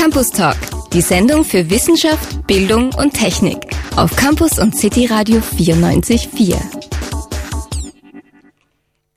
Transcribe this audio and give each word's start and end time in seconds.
Campus 0.00 0.30
Talk, 0.30 0.56
die 0.94 1.02
Sendung 1.02 1.44
für 1.44 1.68
Wissenschaft, 1.68 2.46
Bildung 2.46 2.90
und 2.94 3.12
Technik 3.12 3.58
auf 3.96 4.16
Campus 4.16 4.58
und 4.58 4.74
City 4.74 5.04
Radio 5.04 5.40
94.4. 5.40 6.56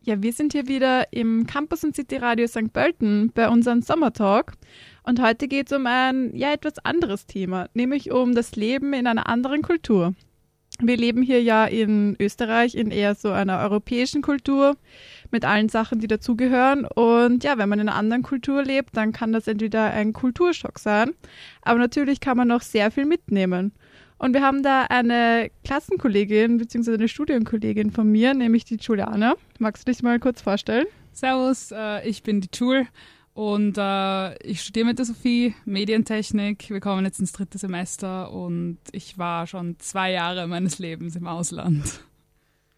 Ja, 0.01 0.21
wir 0.21 0.33
sind 0.33 0.51
hier 0.51 0.67
wieder 0.67 1.13
im 1.13 1.47
Campus 1.47 1.85
und 1.85 1.95
City 1.95 2.17
Radio 2.17 2.47
St. 2.47 2.73
Pölten 2.73 3.31
bei 3.33 3.47
unserem 3.47 3.81
Sommertalk. 3.81 4.55
Und 5.03 5.21
heute 5.21 5.47
geht 5.47 5.71
es 5.71 5.77
um 5.77 5.87
ein 5.87 6.35
ja 6.35 6.51
etwas 6.51 6.79
anderes 6.79 7.27
Thema, 7.27 7.69
nämlich 7.73 8.11
um 8.11 8.35
das 8.35 8.57
Leben 8.57 8.91
in 8.91 9.07
einer 9.07 9.29
anderen 9.29 9.61
Kultur. 9.61 10.13
Wir 10.79 10.97
leben 10.97 11.21
hier 11.21 11.41
ja 11.41 11.63
in 11.63 12.17
Österreich 12.19 12.75
in 12.75 12.91
eher 12.91 13.15
so 13.15 13.31
einer 13.31 13.59
europäischen 13.59 14.21
Kultur 14.21 14.75
mit 15.33 15.43
allen 15.43 15.67
Sachen, 15.67 15.99
die 15.99 16.07
dazugehören. 16.07 16.85
Und 16.85 17.43
ja, 17.43 17.57
wenn 17.57 17.67
man 17.67 17.79
in 17.79 17.89
einer 17.89 17.97
anderen 17.97 18.23
Kultur 18.23 18.63
lebt, 18.63 18.95
dann 18.95 19.11
kann 19.11 19.33
das 19.33 19.47
entweder 19.47 19.91
ein 19.91 20.13
Kulturschock 20.13 20.79
sein, 20.79 21.11
aber 21.61 21.79
natürlich 21.79 22.21
kann 22.21 22.37
man 22.37 22.47
noch 22.47 22.61
sehr 22.61 22.91
viel 22.91 23.05
mitnehmen. 23.05 23.73
Und 24.17 24.33
wir 24.33 24.41
haben 24.41 24.63
da 24.63 24.83
eine 24.83 25.51
Klassenkollegin 25.65 26.57
bzw. 26.57 26.93
eine 26.93 27.09
Studienkollegin 27.09 27.91
von 27.91 28.09
mir, 28.09 28.33
nämlich 28.33 28.63
die 28.63 28.77
Juliane. 28.77 29.35
Magst 29.59 29.85
du 29.85 29.91
dich 29.91 30.01
mal 30.01 30.17
kurz 30.19 30.41
vorstellen? 30.41 30.85
Servus, 31.11 31.71
äh, 31.71 32.07
ich 32.07 32.23
bin 32.23 32.39
die 32.39 32.49
Jul 32.53 32.87
und 33.33 33.77
äh, 33.77 34.37
ich 34.47 34.61
studiere 34.61 34.85
mit 34.85 34.99
der 34.99 35.05
Sophie 35.05 35.55
Medientechnik. 35.65 36.69
Wir 36.69 36.79
kommen 36.79 37.03
jetzt 37.03 37.19
ins 37.19 37.33
dritte 37.33 37.57
Semester 37.57 38.31
und 38.31 38.77
ich 38.91 39.17
war 39.17 39.45
schon 39.45 39.77
zwei 39.79 40.11
Jahre 40.11 40.47
meines 40.47 40.79
Lebens 40.79 41.15
im 41.15 41.27
Ausland. 41.27 42.01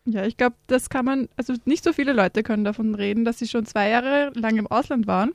Ja, 0.06 0.26
ich 0.26 0.38
glaube, 0.38 0.56
das 0.68 0.90
kann 0.90 1.06
man, 1.06 1.30
also 1.36 1.54
nicht 1.66 1.84
so 1.84 1.92
viele 1.92 2.14
Leute 2.14 2.44
können 2.44 2.64
davon 2.64 2.94
reden, 2.94 3.26
dass 3.26 3.40
sie 3.40 3.48
schon 3.48 3.66
zwei 3.66 3.90
Jahre 3.90 4.32
lang 4.36 4.58
im 4.58 4.68
Ausland 4.68 5.08
waren. 5.08 5.32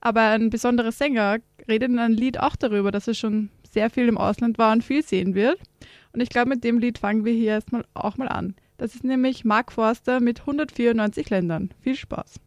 Aber 0.00 0.20
ein 0.22 0.50
besonderer 0.50 0.92
Sänger 0.92 1.38
redet 1.68 1.90
in 1.90 1.98
einem 1.98 2.14
Lied 2.14 2.38
auch 2.38 2.54
darüber, 2.54 2.92
dass 2.92 3.08
er 3.08 3.14
schon 3.14 3.50
sehr 3.68 3.90
viel 3.90 4.06
im 4.06 4.18
Ausland 4.18 4.58
war 4.58 4.72
und 4.72 4.84
viel 4.84 5.02
sehen 5.02 5.34
wird. 5.34 5.58
Und 6.12 6.20
ich 6.20 6.28
glaube, 6.28 6.50
mit 6.50 6.62
dem 6.62 6.78
Lied 6.78 6.98
fangen 6.98 7.24
wir 7.24 7.32
hier 7.32 7.52
erstmal 7.52 7.84
auch 7.94 8.16
mal 8.16 8.28
an. 8.28 8.54
Das 8.78 8.94
ist 8.94 9.04
nämlich 9.04 9.44
Mark 9.44 9.72
Forster 9.72 10.20
mit 10.20 10.40
194 10.40 11.28
Ländern. 11.30 11.70
Viel 11.82 11.96
Spaß. 11.96 12.40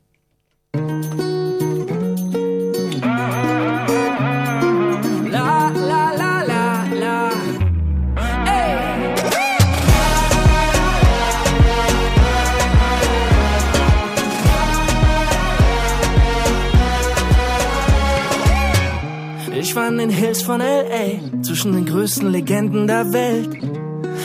Ich 19.69 19.75
war 19.75 19.87
in 19.87 19.99
den 19.99 20.09
Hills 20.09 20.41
von 20.41 20.61
L.A., 20.61 21.43
zwischen 21.43 21.73
den 21.73 21.85
größten 21.85 22.31
Legenden 22.31 22.87
der 22.87 23.13
Welt. 23.13 23.55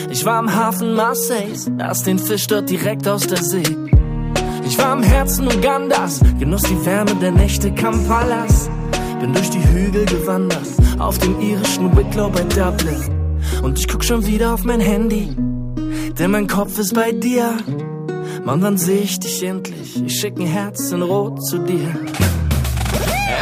Ich 0.09 0.25
war 0.25 0.39
am 0.39 0.55
Hafen 0.55 0.95
Marseilles, 0.95 1.69
aß 1.77 2.01
den 2.01 2.17
Fisch 2.17 2.47
dort 2.47 2.67
direkt 2.67 3.07
aus 3.07 3.27
der 3.27 3.43
See. 3.43 3.61
Ich 4.65 4.75
war 4.79 4.97
im 4.97 5.03
Herzen 5.03 5.45
Ugandas, 5.45 6.19
genoss 6.39 6.63
die 6.63 6.83
Wärme 6.83 7.13
der 7.21 7.31
Nächte 7.31 7.71
Kampalas. 7.71 8.71
Bin 9.19 9.33
durch 9.33 9.51
die 9.51 9.63
Hügel 9.63 10.05
gewandert, 10.05 10.67
auf 10.97 11.19
dem 11.19 11.39
irischen 11.39 11.95
Wicklow 11.95 12.31
bei 12.31 12.41
Dublin. 12.41 13.39
Und 13.61 13.77
ich 13.77 13.87
guck 13.87 14.03
schon 14.03 14.25
wieder 14.25 14.51
auf 14.51 14.63
mein 14.63 14.79
Handy, 14.79 15.29
denn 16.17 16.31
mein 16.31 16.47
Kopf 16.47 16.79
ist 16.79 16.95
bei 16.95 17.11
dir. 17.11 17.53
Mann, 18.43 18.63
wann 18.63 18.79
seh 18.79 18.97
ich 18.97 19.19
dich 19.19 19.43
endlich? 19.43 20.03
Ich 20.03 20.19
schick 20.19 20.39
ein 20.39 20.47
Herz 20.47 20.91
in 20.91 21.03
Rot 21.03 21.45
zu 21.45 21.59
dir. 21.59 21.93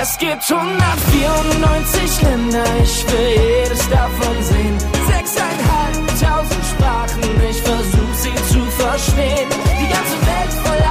Es 0.01 0.17
gibt 0.17 0.51
194 0.51 2.21
Länder, 2.23 2.63
ich 2.83 3.05
will 3.07 3.63
jedes 3.63 3.89
davon 3.89 4.43
sehen. 4.43 4.77
Sechseinhalbtausend 5.07 6.65
Sprachen, 6.65 7.21
ich 7.49 7.61
versuch 7.61 8.13
sie 8.15 8.35
zu 8.53 8.61
verstehen. 8.71 9.49
Die 9.79 9.89
ganze 9.89 10.17
Welt 10.27 10.53
voll 10.65 10.83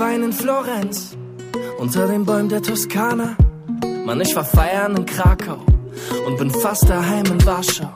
Wein 0.00 0.22
in 0.22 0.32
Florenz, 0.32 1.14
unter 1.78 2.06
den 2.06 2.24
Bäumen 2.24 2.48
der 2.48 2.62
Toskana. 2.62 3.36
Mann, 4.06 4.18
ich 4.22 4.34
war 4.34 4.46
feiern 4.46 4.96
in 4.96 5.04
Krakau 5.04 5.58
und 6.26 6.38
bin 6.38 6.50
fast 6.50 6.88
daheim 6.88 7.26
in 7.26 7.44
Warschau. 7.44 7.92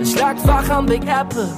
Ich 0.00 0.16
lag 0.16 0.36
wach 0.44 0.70
am 0.70 0.86
Big 0.86 1.02
Apple, 1.08 1.48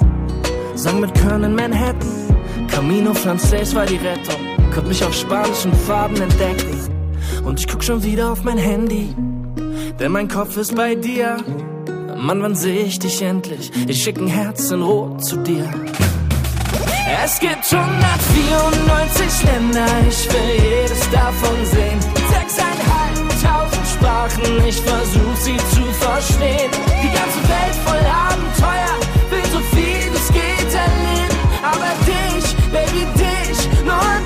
sang 0.76 1.00
mit 1.00 1.14
Köln 1.20 1.44
in 1.44 1.54
Manhattan. 1.54 2.68
Camino 2.68 3.12
Frances 3.12 3.74
war 3.74 3.84
die 3.84 3.96
Rettung, 3.96 4.40
konnte 4.72 4.88
mich 4.88 5.04
auf 5.04 5.12
spanischen 5.12 5.74
Farben 5.74 6.22
entdecken. 6.22 6.80
Und 7.44 7.60
ich 7.60 7.68
guck 7.68 7.84
schon 7.84 8.02
wieder 8.02 8.32
auf 8.32 8.44
mein 8.44 8.58
Handy, 8.58 9.14
denn 10.00 10.10
mein 10.10 10.28
Kopf 10.28 10.56
ist 10.56 10.74
bei 10.74 10.94
dir. 10.94 11.36
Mann, 12.16 12.40
wann 12.40 12.54
seh 12.54 12.78
ich 12.78 12.98
dich 12.98 13.20
endlich? 13.20 13.70
Ich 13.86 14.02
schick 14.02 14.16
ein 14.16 14.26
Herz 14.26 14.70
in 14.70 14.80
Rot 14.80 15.22
zu 15.22 15.36
dir. 15.36 15.68
Es 17.08 17.38
gibt 17.38 17.72
194 17.72 19.44
Länder, 19.44 19.86
ich 20.08 20.28
will 20.28 20.60
jedes 20.60 21.08
davon 21.10 21.64
sehen. 21.64 22.00
Sechseinhalbtausend 22.32 23.86
Sprachen, 23.86 24.66
ich 24.66 24.80
versuch 24.80 25.36
sie 25.36 25.56
zu 25.56 25.84
verstehen. 26.00 26.70
Die 27.02 27.12
ganze 27.14 27.40
Welt 27.46 27.76
voll 27.84 28.04
Abenteuer, 28.10 28.98
will 29.30 29.44
so 29.52 29.60
viel 29.76 30.12
es 30.14 30.32
geht 30.32 30.74
erleben. 30.74 31.36
Aber 31.62 31.94
dich, 32.06 32.56
Baby, 32.72 33.06
dich, 33.14 33.84
nur 33.84 34.25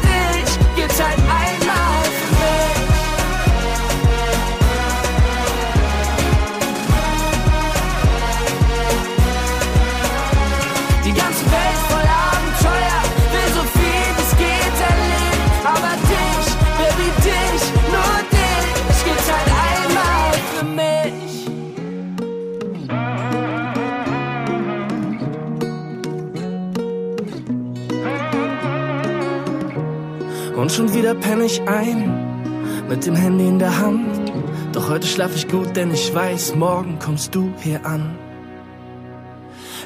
Und 30.60 30.70
schon 30.70 30.92
wieder 30.92 31.14
penne 31.14 31.46
ich 31.46 31.62
ein, 31.62 32.84
mit 32.86 33.06
dem 33.06 33.14
Handy 33.14 33.48
in 33.48 33.58
der 33.58 33.78
Hand. 33.78 34.30
Doch 34.74 34.90
heute 34.90 35.06
schlaf 35.06 35.34
ich 35.34 35.48
gut, 35.48 35.74
denn 35.74 35.90
ich 35.90 36.14
weiß, 36.14 36.54
morgen 36.54 36.98
kommst 36.98 37.34
du 37.34 37.50
hier 37.62 37.80
an. 37.86 38.18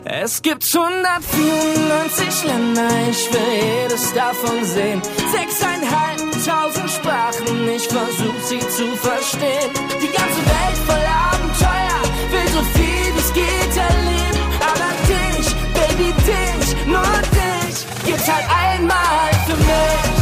Es 0.04 0.42
gibt 0.42 0.64
194 0.64 2.44
Länder, 2.44 2.88
ich 3.08 3.32
will 3.32 3.84
jedes 3.84 4.12
davon 4.14 4.64
sehen. 4.64 5.00
Sechseinhalbtausend 5.30 6.90
Sprachen, 6.90 7.68
ich 7.68 7.86
versuch 7.86 8.40
sie 8.42 8.58
zu 8.58 8.96
verstehen. 8.96 9.70
Die 10.02 10.10
ganze 10.10 10.42
Welt 10.54 10.78
voll 10.88 11.06
Abenteuer, 11.30 12.02
will 12.32 12.48
so 12.52 12.62
viel 12.76 13.14
es 13.16 13.32
geht 13.32 13.76
erleben. 13.76 14.44
Aber 14.60 14.90
dich, 15.06 15.54
Baby, 15.72 16.12
dich, 16.26 16.86
nur 16.86 17.22
dich, 17.30 17.86
gibt's 18.04 18.28
halt 18.28 18.46
einmal 18.50 19.30
für 19.46 19.56
mich. 19.56 20.13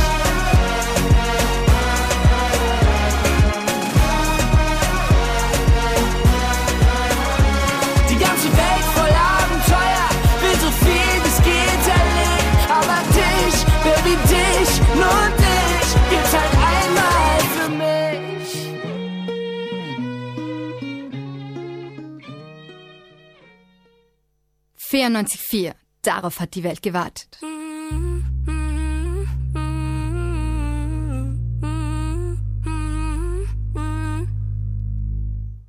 94.4. 24.92 25.72
Darauf 26.02 26.38
hat 26.38 26.54
die 26.54 26.62
Welt 26.62 26.82
gewartet. 26.82 27.38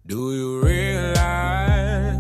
Do 0.06 0.34
you 0.34 0.62
realize 0.62 2.18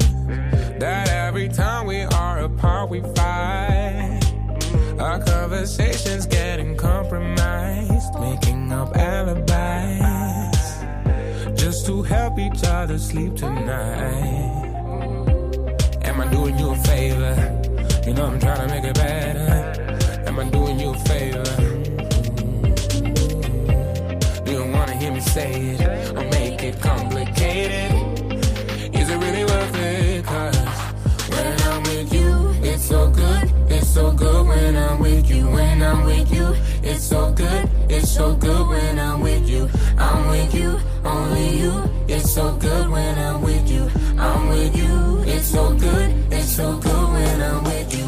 that 0.79 1.09
every 1.09 1.49
time 1.49 1.87
we 1.87 2.03
are 2.03 2.39
apart, 2.39 2.89
we 2.89 3.01
fight? 3.01 4.21
Our 4.97 5.19
conversations 5.19 6.25
getting 6.25 6.77
compromised, 6.77 8.13
making 8.19 8.71
up 8.71 8.95
alibis 8.95 9.53
just 11.55 11.85
to 11.87 12.01
help 12.03 12.39
each 12.39 12.63
other 12.63 12.97
sleep 12.97 13.35
tonight. 13.35 14.72
Am 16.13 16.21
I 16.21 16.27
doing 16.27 16.59
you 16.59 16.69
a 16.69 16.75
favor? 16.75 17.33
You 18.05 18.13
know 18.13 18.27
I'm 18.27 18.39
trying 18.39 18.67
to 18.67 18.67
make 18.67 18.83
it 18.83 18.93
better. 18.93 20.23
Am 20.27 20.39
I 20.39 20.47
doing 20.47 20.79
you 20.79 20.91
a 20.91 20.99
favor? 21.09 21.43
You 24.45 24.71
wanna 24.71 24.95
hear 24.95 25.11
me 25.11 25.21
say 25.21 25.51
it 25.71 26.11
or 26.15 26.23
make 26.29 26.61
it 26.61 26.79
complicated? 26.79 27.91
Is 28.93 29.09
it 29.09 29.17
really 29.17 29.43
worth 29.43 29.75
it? 29.75 30.02
It's 33.69 33.87
so 33.87 34.11
good 34.11 34.47
when 34.47 34.75
I'm 34.75 34.99
with 34.99 35.29
you. 35.29 35.47
When 35.49 35.81
I'm 35.81 36.05
with 36.05 36.31
you, 36.31 36.55
it's 36.83 37.03
so 37.03 37.31
good. 37.31 37.69
It's 37.89 38.11
so 38.11 38.35
good 38.35 38.67
when 38.67 38.99
I'm 38.99 39.21
with 39.21 39.47
you. 39.47 39.69
I'm 39.97 40.29
with 40.29 40.53
you, 40.53 40.79
only 41.05 41.57
you. 41.57 41.89
It's 42.07 42.31
so 42.31 42.55
good 42.55 42.89
when 42.89 43.17
I'm 43.17 43.41
with 43.41 43.69
you. 43.69 43.89
I'm 44.17 44.49
with 44.49 44.75
you. 44.75 45.23
It's 45.25 45.47
so 45.47 45.73
good. 45.75 46.09
It's 46.31 46.55
so 46.55 46.77
good 46.77 47.09
when 47.13 47.41
I'm 47.41 47.63
with 47.63 47.97
you. 47.97 48.02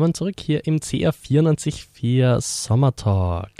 Willkommen 0.00 0.14
zurück 0.14 0.40
hier 0.40 0.66
im 0.66 0.80
CR 0.80 1.12
94.4 1.12 2.40
Sommer 2.40 2.96
Talk. 2.96 3.50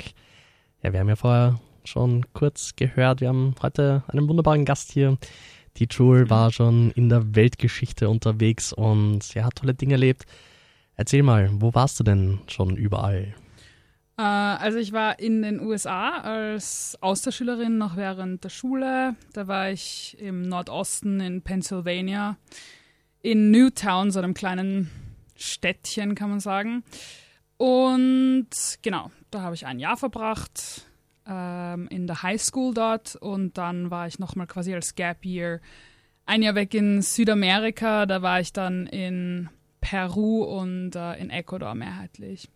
Ja, 0.83 0.91
wir 0.91 1.01
haben 1.01 1.09
ja 1.11 1.17
vorher 1.17 1.61
schon 1.85 2.33
kurz 2.33 2.77
gehört, 2.77 3.21
wir 3.21 3.29
haben 3.29 3.55
heute 3.61 4.05
einen 4.09 4.27
wunderbaren 4.27 4.65
Gast 4.65 4.91
hier. 4.91 5.19
Die 5.77 5.87
Jewel 5.91 6.31
war 6.31 6.51
schon 6.51 6.93
in 6.93 7.11
der 7.11 7.37
Weltgeschichte 7.37 8.09
unterwegs 8.09 8.73
und 8.73 9.35
ja, 9.35 9.45
hat 9.45 9.57
tolle 9.57 9.75
Dinge 9.75 9.93
erlebt. 9.93 10.25
Erzähl 10.97 11.23
mal, 11.23 11.51
wo 11.53 11.75
warst 11.75 12.01
du 12.01 12.05
denn 12.05 12.39
schon 12.47 12.75
überall? 12.75 13.35
Äh, 14.17 14.23
also 14.23 14.79
ich 14.79 14.93
war 14.93 15.19
in 15.19 15.43
den 15.43 15.61
USA 15.61 16.21
als 16.21 16.97
Austauschschülerin 17.03 17.77
noch 17.77 17.97
während 17.97 18.45
der 18.45 18.49
Schule. 18.49 19.15
Da 19.35 19.47
war 19.47 19.71
ich 19.71 20.17
im 20.19 20.49
Nordosten 20.49 21.21
in 21.21 21.43
Pennsylvania, 21.43 22.39
in 23.21 23.51
Newtown, 23.51 24.11
so 24.11 24.21
einem 24.21 24.33
kleinen 24.33 24.91
Städtchen, 25.41 26.15
kann 26.15 26.31
man 26.31 26.41
sagen. 26.41 26.85
Und 27.57 28.49
genau, 28.83 29.11
da 29.31 29.43
habe 29.43 29.55
ich 29.55 29.67
ein 29.67 29.79
Jahr 29.79 29.97
verbracht 29.97 30.87
ähm, 31.27 31.89
in 31.89 32.07
der 32.07 32.23
High 32.23 32.41
School 32.41 32.75
dort 32.75 33.17
und 33.17 33.59
dann 33.59 33.91
war 33.91 34.07
ich 34.07 34.19
nochmal 34.19 34.47
quasi 34.47 34.75
als 34.75 34.95
Gap 34.95 35.25
Year 35.25 35.61
ein 36.27 36.43
Jahr 36.43 36.55
weg 36.55 36.75
in 36.75 37.03
Südamerika. 37.03 38.07
Da 38.07 38.23
war 38.23 38.41
ich 38.41 38.53
dann 38.53 38.87
in 38.87 39.49
Peru 39.81 40.45
und 40.45 40.95
äh, 40.95 41.15
in 41.15 41.31
Ecuador 41.31 41.75
mehrheitlich. 41.75 42.49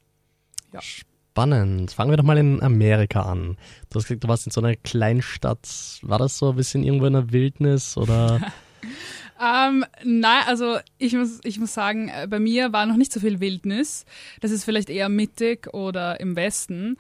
Ja. 0.72 0.80
Spannend. 0.80 1.90
Fangen 1.90 2.10
wir 2.10 2.16
doch 2.16 2.24
mal 2.24 2.38
in 2.38 2.62
Amerika 2.62 3.22
an. 3.22 3.56
Du 3.90 3.98
hast 3.98 4.06
gesagt, 4.06 4.24
du 4.24 4.28
warst 4.28 4.46
in 4.46 4.52
so 4.52 4.60
einer 4.60 4.76
Kleinstadt. 4.76 5.98
War 6.02 6.18
das 6.18 6.38
so 6.38 6.50
ein 6.50 6.56
bisschen 6.56 6.84
irgendwo 6.84 7.06
in 7.06 7.14
der 7.14 7.32
Wildnis 7.32 7.96
oder? 7.96 8.40
Ähm, 9.40 9.84
nein, 10.04 10.42
also 10.46 10.78
ich 10.98 11.14
muss, 11.14 11.40
ich 11.42 11.58
muss 11.58 11.74
sagen, 11.74 12.08
äh, 12.08 12.26
bei 12.28 12.38
mir 12.38 12.72
war 12.72 12.86
noch 12.86 12.96
nicht 12.96 13.12
so 13.12 13.20
viel 13.20 13.40
Wildnis. 13.40 14.04
Das 14.40 14.50
ist 14.50 14.64
vielleicht 14.64 14.90
eher 14.90 15.08
mittig 15.08 15.72
oder 15.74 16.20
im 16.20 16.36
Westen. 16.36 16.96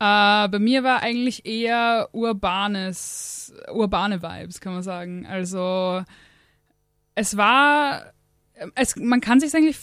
Äh, 0.00 0.48
bei 0.48 0.58
mir 0.58 0.84
war 0.84 1.02
eigentlich 1.02 1.46
eher 1.46 2.08
urbanes, 2.12 3.52
urbane 3.72 4.22
Vibes, 4.22 4.60
kann 4.60 4.74
man 4.74 4.82
sagen. 4.82 5.26
Also 5.26 6.02
es 7.14 7.36
war, 7.36 8.12
es, 8.74 8.96
man 8.96 9.20
kann 9.20 9.40
sich 9.40 9.54
eigentlich 9.54 9.78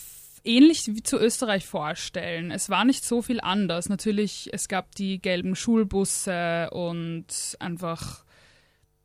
ähnlich 0.46 0.86
wie 0.88 1.04
zu 1.04 1.20
Österreich 1.20 1.66
vorstellen. 1.66 2.52
Es 2.52 2.70
war 2.70 2.86
nicht 2.86 3.04
so 3.04 3.22
viel 3.22 3.42
anders. 3.42 3.90
Natürlich, 3.90 4.50
es 4.54 4.68
gab 4.68 4.94
die 4.96 5.20
gelben 5.20 5.56
Schulbusse 5.56 6.70
und 6.72 7.58
einfach 7.60 8.25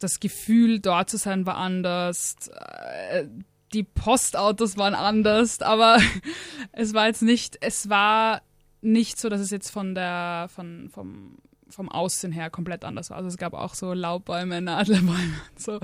das 0.03 0.21
Gefühl, 0.21 0.81
dort 0.81 1.11
zu 1.11 1.17
sein, 1.17 1.47
war 1.47 1.57
anders. 1.57 2.37
Äh, 3.11 3.27
Die 3.73 3.85
Postautos 3.85 4.77
waren 4.77 4.95
anders, 4.95 5.63
aber 5.63 5.99
es 6.73 6.93
war 6.93 7.07
jetzt 7.07 7.23
nicht, 7.23 7.59
es 7.61 7.89
war 7.89 8.43
nicht 8.81 9.19
so, 9.21 9.29
dass 9.29 9.41
es 9.41 9.51
jetzt 9.51 9.71
von 9.71 9.95
der, 9.95 10.49
von, 10.53 10.89
vom, 10.89 11.39
vom 11.69 11.89
Aussehen 11.89 12.33
her 12.33 12.51
komplett 12.51 12.85
anders 12.85 13.11
war. 13.11 13.19
Also 13.19 13.29
es 13.29 13.37
gab 13.37 13.55
auch 13.55 13.75
so 13.75 13.93
Laubbäume, 13.93 14.61
Nadelbäume 14.63 15.35
und 15.51 15.61
so. 15.61 15.79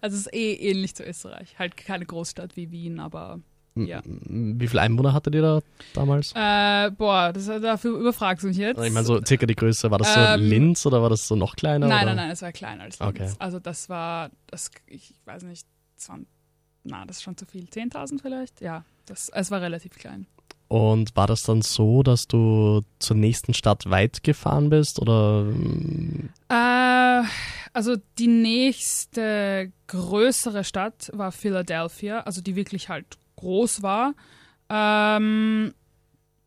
Also 0.00 0.16
es 0.16 0.26
ist 0.26 0.34
eh 0.34 0.54
ähnlich 0.54 0.96
zu 0.96 1.04
Österreich. 1.04 1.58
Halt 1.58 1.76
keine 1.76 2.06
Großstadt 2.06 2.56
wie 2.56 2.70
Wien, 2.72 2.98
aber 2.98 3.40
ja. 3.86 4.02
Wie 4.04 4.66
viele 4.68 4.82
Einwohner 4.82 5.12
hattet 5.12 5.34
ihr 5.34 5.42
da 5.42 5.60
damals? 5.94 6.32
Äh, 6.34 6.90
boah, 6.90 7.32
das, 7.32 7.46
dafür 7.46 7.98
überfragst 7.98 8.44
du 8.44 8.48
mich 8.48 8.56
jetzt. 8.56 8.82
Ich 8.82 8.92
meine, 8.92 9.06
so 9.06 9.20
circa 9.24 9.46
die 9.46 9.54
Größe. 9.54 9.90
War 9.90 9.98
das 9.98 10.12
so 10.14 10.20
Ähm, 10.20 10.40
Linz 10.40 10.84
oder 10.86 11.02
war 11.02 11.10
das 11.10 11.26
so 11.28 11.36
noch 11.36 11.56
kleiner? 11.56 11.86
Nein, 11.86 11.98
oder? 12.04 12.14
nein, 12.14 12.16
nein, 12.16 12.30
es 12.30 12.42
war 12.42 12.52
kleiner 12.52 12.84
als 12.84 12.98
Linz. 12.98 13.10
Okay. 13.10 13.30
Also 13.38 13.58
das 13.60 13.88
war, 13.88 14.30
das, 14.48 14.70
ich 14.86 15.14
weiß 15.24 15.44
nicht, 15.44 15.66
20, 15.96 16.26
na, 16.84 17.04
das 17.06 17.18
ist 17.18 17.22
schon 17.22 17.36
zu 17.36 17.46
viel. 17.46 17.64
10.000 17.64 18.20
vielleicht? 18.22 18.60
Ja, 18.60 18.84
das, 19.06 19.28
es 19.28 19.50
war 19.50 19.60
relativ 19.60 19.92
klein. 19.98 20.26
Und 20.68 21.16
war 21.16 21.26
das 21.26 21.42
dann 21.44 21.62
so, 21.62 22.02
dass 22.02 22.28
du 22.28 22.82
zur 22.98 23.16
nächsten 23.16 23.54
Stadt 23.54 23.88
weit 23.88 24.22
gefahren 24.22 24.68
bist 24.68 25.00
oder 25.00 25.46
Äh, 26.50 27.22
also 27.72 27.96
die 28.18 28.26
nächste 28.26 29.72
größere 29.86 30.64
Stadt 30.64 31.10
war 31.14 31.32
Philadelphia, 31.32 32.20
also 32.20 32.40
die 32.42 32.54
wirklich 32.54 32.88
halt 32.88 33.06
groß 33.38 33.82
war. 33.82 34.14
Ähm, 34.68 35.72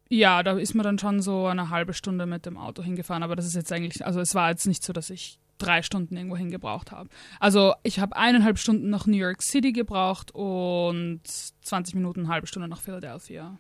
ja, 0.10 0.44
da 0.44 0.58
ist 0.58 0.76
man 0.76 0.84
dann 0.84 1.00
schon 1.00 1.22
so 1.22 1.46
eine 1.46 1.70
halbe 1.70 1.94
Stunde 1.94 2.26
mit 2.26 2.46
dem 2.46 2.58
Auto 2.58 2.84
hingefahren, 2.84 3.24
aber 3.24 3.36
das 3.36 3.46
ist 3.46 3.56
jetzt 3.56 3.72
eigentlich, 3.72 4.06
also 4.06 4.20
es 4.20 4.36
war 4.36 4.50
jetzt 4.50 4.68
nicht 4.68 4.84
so, 4.84 4.94
dass 4.94 5.10
ich 5.10 5.40
drei 5.58 5.84
Stunden 5.84 6.18
irgendwo 6.18 6.36
hingebraucht 6.36 6.92
habe. 6.92 7.10
Also 7.40 7.74
ich 7.84 8.00
habe 8.00 8.16
eineinhalb 8.16 8.58
Stunden 8.58 8.90
nach 8.90 9.06
New 9.06 9.18
York 9.18 9.42
City 9.42 9.72
gebraucht 9.72 10.32
und 10.32 11.22
20 11.26 11.96
Minuten, 11.96 12.22
eine 12.22 12.30
halbe 12.30 12.48
Stunde 12.48 12.68
nach 12.68 12.82
Philadelphia. 12.82 13.58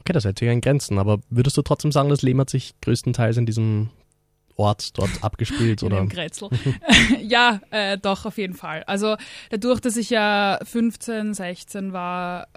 Okay, 0.00 0.12
das 0.12 0.24
hält 0.24 0.38
sich 0.38 0.48
in 0.48 0.60
Grenzen, 0.60 0.98
aber 0.98 1.20
würdest 1.30 1.56
du 1.56 1.62
trotzdem 1.62 1.90
sagen, 1.90 2.10
das 2.10 2.22
Leben 2.22 2.40
hat 2.40 2.50
sich 2.50 2.74
größtenteils 2.82 3.38
in 3.38 3.46
diesem 3.46 3.90
Ort 4.56 4.98
dort 4.98 5.10
abgespielt 5.22 5.82
in 5.82 5.88
oder? 5.88 5.96
dem 5.98 6.08
Grätzl. 6.08 6.48
ja, 7.22 7.60
äh, 7.70 7.98
doch, 7.98 8.26
auf 8.26 8.38
jeden 8.38 8.54
Fall. 8.54 8.84
Also 8.84 9.16
dadurch, 9.50 9.80
dass 9.80 9.96
ich 9.96 10.10
ja 10.10 10.58
15, 10.62 11.34
16 11.34 11.92
war, 11.92 12.48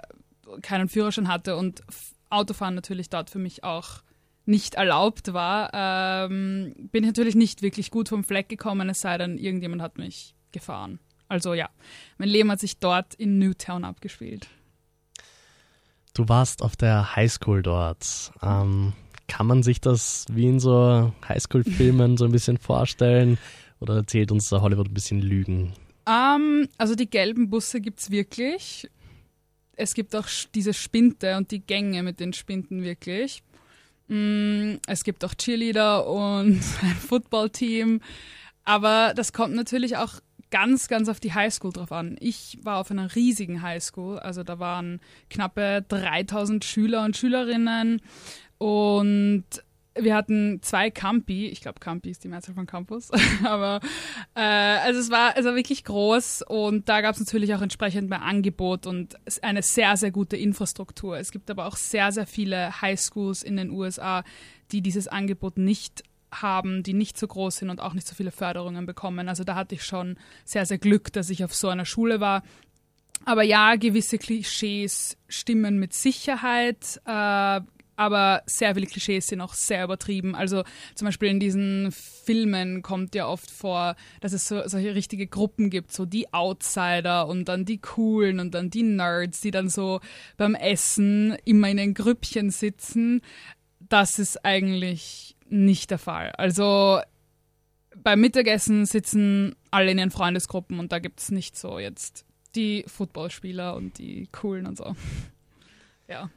keinen 0.62 0.88
Führerschein 0.88 1.28
hatte 1.28 1.56
und 1.56 1.82
Autofahren 2.30 2.74
natürlich 2.74 3.08
dort 3.10 3.30
für 3.30 3.38
mich 3.38 3.64
auch 3.64 4.02
nicht 4.46 4.76
erlaubt 4.76 5.34
war, 5.34 5.70
ähm, 5.74 6.74
bin 6.90 7.04
ich 7.04 7.08
natürlich 7.08 7.34
nicht 7.34 7.60
wirklich 7.62 7.90
gut 7.90 8.08
vom 8.08 8.24
Fleck 8.24 8.48
gekommen, 8.48 8.88
es 8.88 9.00
sei 9.00 9.18
denn, 9.18 9.36
irgendjemand 9.36 9.82
hat 9.82 9.98
mich 9.98 10.34
gefahren. 10.52 11.00
Also 11.28 11.52
ja, 11.52 11.68
mein 12.16 12.30
Leben 12.30 12.50
hat 12.50 12.60
sich 12.60 12.78
dort 12.78 13.14
in 13.14 13.38
Newtown 13.38 13.84
abgespielt. 13.84 14.48
Du 16.14 16.28
warst 16.28 16.62
auf 16.62 16.76
der 16.76 17.14
Highschool 17.14 17.62
dort. 17.62 18.32
Ähm, 18.42 18.94
kann 19.28 19.46
man 19.46 19.62
sich 19.62 19.80
das 19.80 20.26
wie 20.30 20.46
in 20.46 20.58
so 20.58 21.12
Highschool-Filmen 21.28 22.16
so 22.16 22.24
ein 22.24 22.32
bisschen 22.32 22.58
vorstellen? 22.58 23.38
Oder 23.80 23.96
erzählt 23.96 24.32
uns 24.32 24.48
da 24.48 24.60
Hollywood 24.60 24.88
ein 24.88 24.94
bisschen 24.94 25.20
Lügen? 25.20 25.72
Ähm, 26.06 26.68
also 26.78 26.94
die 26.94 27.08
gelben 27.08 27.50
Busse 27.50 27.80
gibt 27.80 28.00
es 28.00 28.10
wirklich. 28.10 28.90
Es 29.76 29.94
gibt 29.94 30.16
auch 30.16 30.26
diese 30.54 30.74
Spinte 30.74 31.36
und 31.36 31.50
die 31.52 31.60
Gänge 31.60 32.02
mit 32.02 32.18
den 32.18 32.32
Spinten 32.32 32.82
wirklich. 32.82 33.42
Mm, 34.08 34.76
es 34.86 35.04
gibt 35.04 35.24
auch 35.24 35.34
Cheerleader 35.34 36.06
und 36.06 36.60
ein 36.82 36.96
Footballteam. 37.08 38.00
Aber 38.64 39.12
das 39.14 39.32
kommt 39.32 39.54
natürlich 39.54 39.96
auch 39.96 40.14
ganz, 40.50 40.88
ganz 40.88 41.08
auf 41.08 41.20
die 41.20 41.34
Highschool 41.34 41.72
drauf 41.72 41.92
an. 41.92 42.16
Ich 42.20 42.58
war 42.62 42.78
auf 42.78 42.90
einer 42.90 43.14
riesigen 43.14 43.62
Highschool, 43.62 44.18
also 44.18 44.42
da 44.42 44.58
waren 44.58 45.00
knappe 45.30 45.84
3000 45.88 46.64
Schüler 46.64 47.04
und 47.04 47.16
Schülerinnen 47.16 48.00
und 48.58 49.44
wir 50.00 50.14
hatten 50.14 50.60
zwei 50.62 50.90
Campi, 50.90 51.46
ich 51.46 51.60
glaube 51.60 51.80
Campi 51.80 52.10
ist 52.10 52.24
die 52.24 52.28
Mehrzahl 52.28 52.54
von 52.54 52.66
Campus, 52.66 53.10
aber 53.44 53.80
äh, 54.34 54.40
also 54.40 55.00
es 55.00 55.10
war 55.10 55.36
also 55.36 55.54
wirklich 55.54 55.84
groß 55.84 56.42
und 56.42 56.88
da 56.88 57.00
gab 57.00 57.14
es 57.14 57.20
natürlich 57.20 57.54
auch 57.54 57.62
entsprechend 57.62 58.08
mehr 58.08 58.22
Angebot 58.22 58.86
und 58.86 59.16
eine 59.42 59.62
sehr, 59.62 59.96
sehr 59.96 60.10
gute 60.10 60.36
Infrastruktur. 60.36 61.18
Es 61.18 61.32
gibt 61.32 61.50
aber 61.50 61.66
auch 61.66 61.76
sehr, 61.76 62.12
sehr 62.12 62.26
viele 62.26 62.80
Highschools 62.80 63.42
in 63.42 63.56
den 63.56 63.70
USA, 63.70 64.24
die 64.70 64.82
dieses 64.82 65.08
Angebot 65.08 65.58
nicht 65.58 66.02
haben, 66.30 66.82
die 66.82 66.94
nicht 66.94 67.18
so 67.18 67.26
groß 67.26 67.56
sind 67.56 67.70
und 67.70 67.80
auch 67.80 67.94
nicht 67.94 68.06
so 68.06 68.14
viele 68.14 68.30
Förderungen 68.30 68.86
bekommen. 68.86 69.28
Also 69.28 69.44
da 69.44 69.54
hatte 69.54 69.74
ich 69.74 69.84
schon 69.84 70.18
sehr, 70.44 70.66
sehr 70.66 70.78
Glück, 70.78 71.12
dass 71.12 71.30
ich 71.30 71.42
auf 71.42 71.54
so 71.54 71.68
einer 71.68 71.86
Schule 71.86 72.20
war. 72.20 72.42
Aber 73.24 73.42
ja, 73.42 73.76
gewisse 73.76 74.18
Klischees 74.18 75.16
stimmen 75.26 75.78
mit 75.78 75.92
Sicherheit, 75.92 77.00
äh, 77.04 77.60
aber 77.98 78.42
sehr 78.46 78.76
viele 78.76 78.86
Klischees 78.86 79.26
sind 79.26 79.40
auch 79.40 79.54
sehr 79.54 79.82
übertrieben. 79.82 80.36
Also 80.36 80.62
zum 80.94 81.06
Beispiel 81.06 81.30
in 81.30 81.40
diesen 81.40 81.90
Filmen 81.90 82.80
kommt 82.80 83.16
ja 83.16 83.26
oft 83.26 83.50
vor, 83.50 83.96
dass 84.20 84.32
es 84.32 84.46
so, 84.46 84.62
solche 84.68 84.94
richtige 84.94 85.26
Gruppen 85.26 85.68
gibt, 85.68 85.92
so 85.92 86.06
die 86.06 86.32
Outsider 86.32 87.26
und 87.26 87.46
dann 87.46 87.64
die 87.64 87.78
Coolen 87.78 88.38
und 88.38 88.54
dann 88.54 88.70
die 88.70 88.84
Nerds, 88.84 89.40
die 89.40 89.50
dann 89.50 89.68
so 89.68 90.00
beim 90.36 90.54
Essen 90.54 91.36
immer 91.44 91.70
in 91.70 91.76
den 91.76 91.94
Grüppchen 91.94 92.50
sitzen. 92.50 93.20
Das 93.80 94.20
ist 94.20 94.44
eigentlich 94.44 95.36
nicht 95.48 95.90
der 95.90 95.98
Fall. 95.98 96.30
Also 96.36 97.00
beim 97.96 98.20
Mittagessen 98.20 98.86
sitzen 98.86 99.56
alle 99.72 99.90
in 99.90 99.98
ihren 99.98 100.12
Freundesgruppen 100.12 100.78
und 100.78 100.92
da 100.92 101.00
gibt 101.00 101.18
es 101.18 101.32
nicht 101.32 101.58
so 101.58 101.80
jetzt 101.80 102.24
die 102.54 102.84
Footballspieler 102.86 103.74
und 103.74 103.98
die 103.98 104.28
Coolen 104.30 104.66
und 104.66 104.78
so. 104.78 104.94
Ja. 106.06 106.30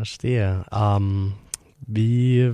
Verstehe. 0.00 0.64
Ähm, 0.72 1.34
wie, 1.86 2.52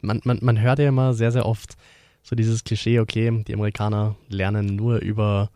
man, 0.00 0.22
man, 0.24 0.38
man 0.40 0.58
hört 0.58 0.78
ja 0.78 0.88
immer 0.88 1.12
sehr, 1.12 1.30
sehr 1.30 1.44
oft 1.44 1.76
so 2.22 2.34
dieses 2.34 2.64
Klischee, 2.64 3.00
okay, 3.00 3.44
die 3.46 3.52
Amerikaner 3.52 4.16
lernen 4.30 4.76
nur 4.76 4.98
über 5.00 5.50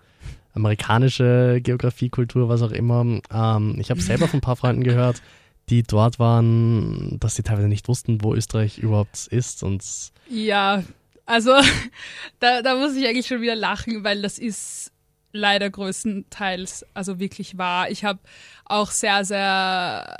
amerikanische 0.52 1.60
Geografie, 1.62 2.10
Kultur, 2.10 2.50
was 2.50 2.60
auch 2.60 2.72
immer. 2.72 3.20
Ähm, 3.32 3.76
ich 3.78 3.88
habe 3.90 4.02
selber 4.02 4.28
von 4.28 4.38
ein 4.38 4.42
paar 4.42 4.56
Freunden 4.56 4.84
gehört, 4.84 5.22
die 5.70 5.82
dort 5.82 6.18
waren, 6.18 7.16
dass 7.20 7.36
sie 7.36 7.42
teilweise 7.42 7.68
nicht 7.68 7.88
wussten, 7.88 8.22
wo 8.22 8.34
Österreich 8.34 8.78
überhaupt 8.78 9.26
ist 9.28 9.62
und 9.62 9.82
Ja, 10.28 10.84
also 11.24 11.52
da, 12.38 12.60
da 12.60 12.76
muss 12.76 12.96
ich 12.96 13.06
eigentlich 13.06 13.28
schon 13.28 13.40
wieder 13.40 13.56
lachen, 13.56 14.04
weil 14.04 14.20
das 14.20 14.38
ist 14.38 14.92
leider 15.32 15.68
größtenteils 15.68 16.86
also 16.94 17.18
wirklich 17.18 17.58
wahr. 17.58 17.90
Ich 17.90 18.04
habe 18.04 18.20
auch 18.64 18.90
sehr, 18.90 19.24
sehr, 19.24 20.16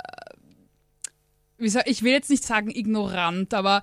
ich 1.85 2.03
will 2.03 2.11
jetzt 2.11 2.29
nicht 2.29 2.43
sagen 2.43 2.69
ignorant, 2.69 3.53
aber 3.53 3.81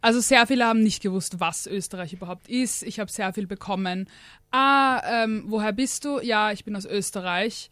also 0.00 0.20
sehr 0.20 0.46
viele 0.46 0.64
haben 0.64 0.82
nicht 0.82 1.02
gewusst, 1.02 1.40
was 1.40 1.66
Österreich 1.66 2.12
überhaupt 2.12 2.48
ist. 2.48 2.82
Ich 2.84 3.00
habe 3.00 3.10
sehr 3.10 3.32
viel 3.32 3.46
bekommen. 3.46 4.08
Ah, 4.50 5.02
ähm, 5.24 5.44
woher 5.48 5.72
bist 5.72 6.04
du? 6.04 6.20
Ja, 6.20 6.52
ich 6.52 6.64
bin 6.64 6.76
aus 6.76 6.84
Österreich. 6.84 7.70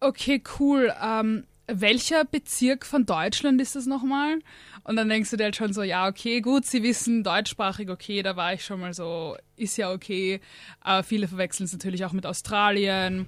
Okay, 0.00 0.42
cool. 0.58 0.94
Ähm, 1.02 1.44
welcher 1.66 2.24
Bezirk 2.24 2.86
von 2.86 3.04
Deutschland 3.04 3.60
ist 3.60 3.76
das 3.76 3.86
nochmal? 3.86 4.38
Und 4.84 4.96
dann 4.96 5.08
denkst 5.08 5.30
du 5.30 5.36
dir 5.36 5.44
halt 5.44 5.56
schon 5.56 5.72
so, 5.72 5.82
ja, 5.82 6.08
okay, 6.08 6.40
gut, 6.40 6.64
sie 6.64 6.82
wissen 6.82 7.24
deutschsprachig, 7.24 7.90
okay, 7.90 8.22
da 8.22 8.36
war 8.36 8.54
ich 8.54 8.64
schon 8.64 8.80
mal 8.80 8.94
so, 8.94 9.36
ist 9.56 9.76
ja 9.76 9.92
okay. 9.92 10.40
Aber 10.80 11.02
viele 11.02 11.28
verwechseln 11.28 11.66
es 11.66 11.72
natürlich 11.72 12.04
auch 12.04 12.12
mit 12.12 12.24
Australien. 12.24 13.26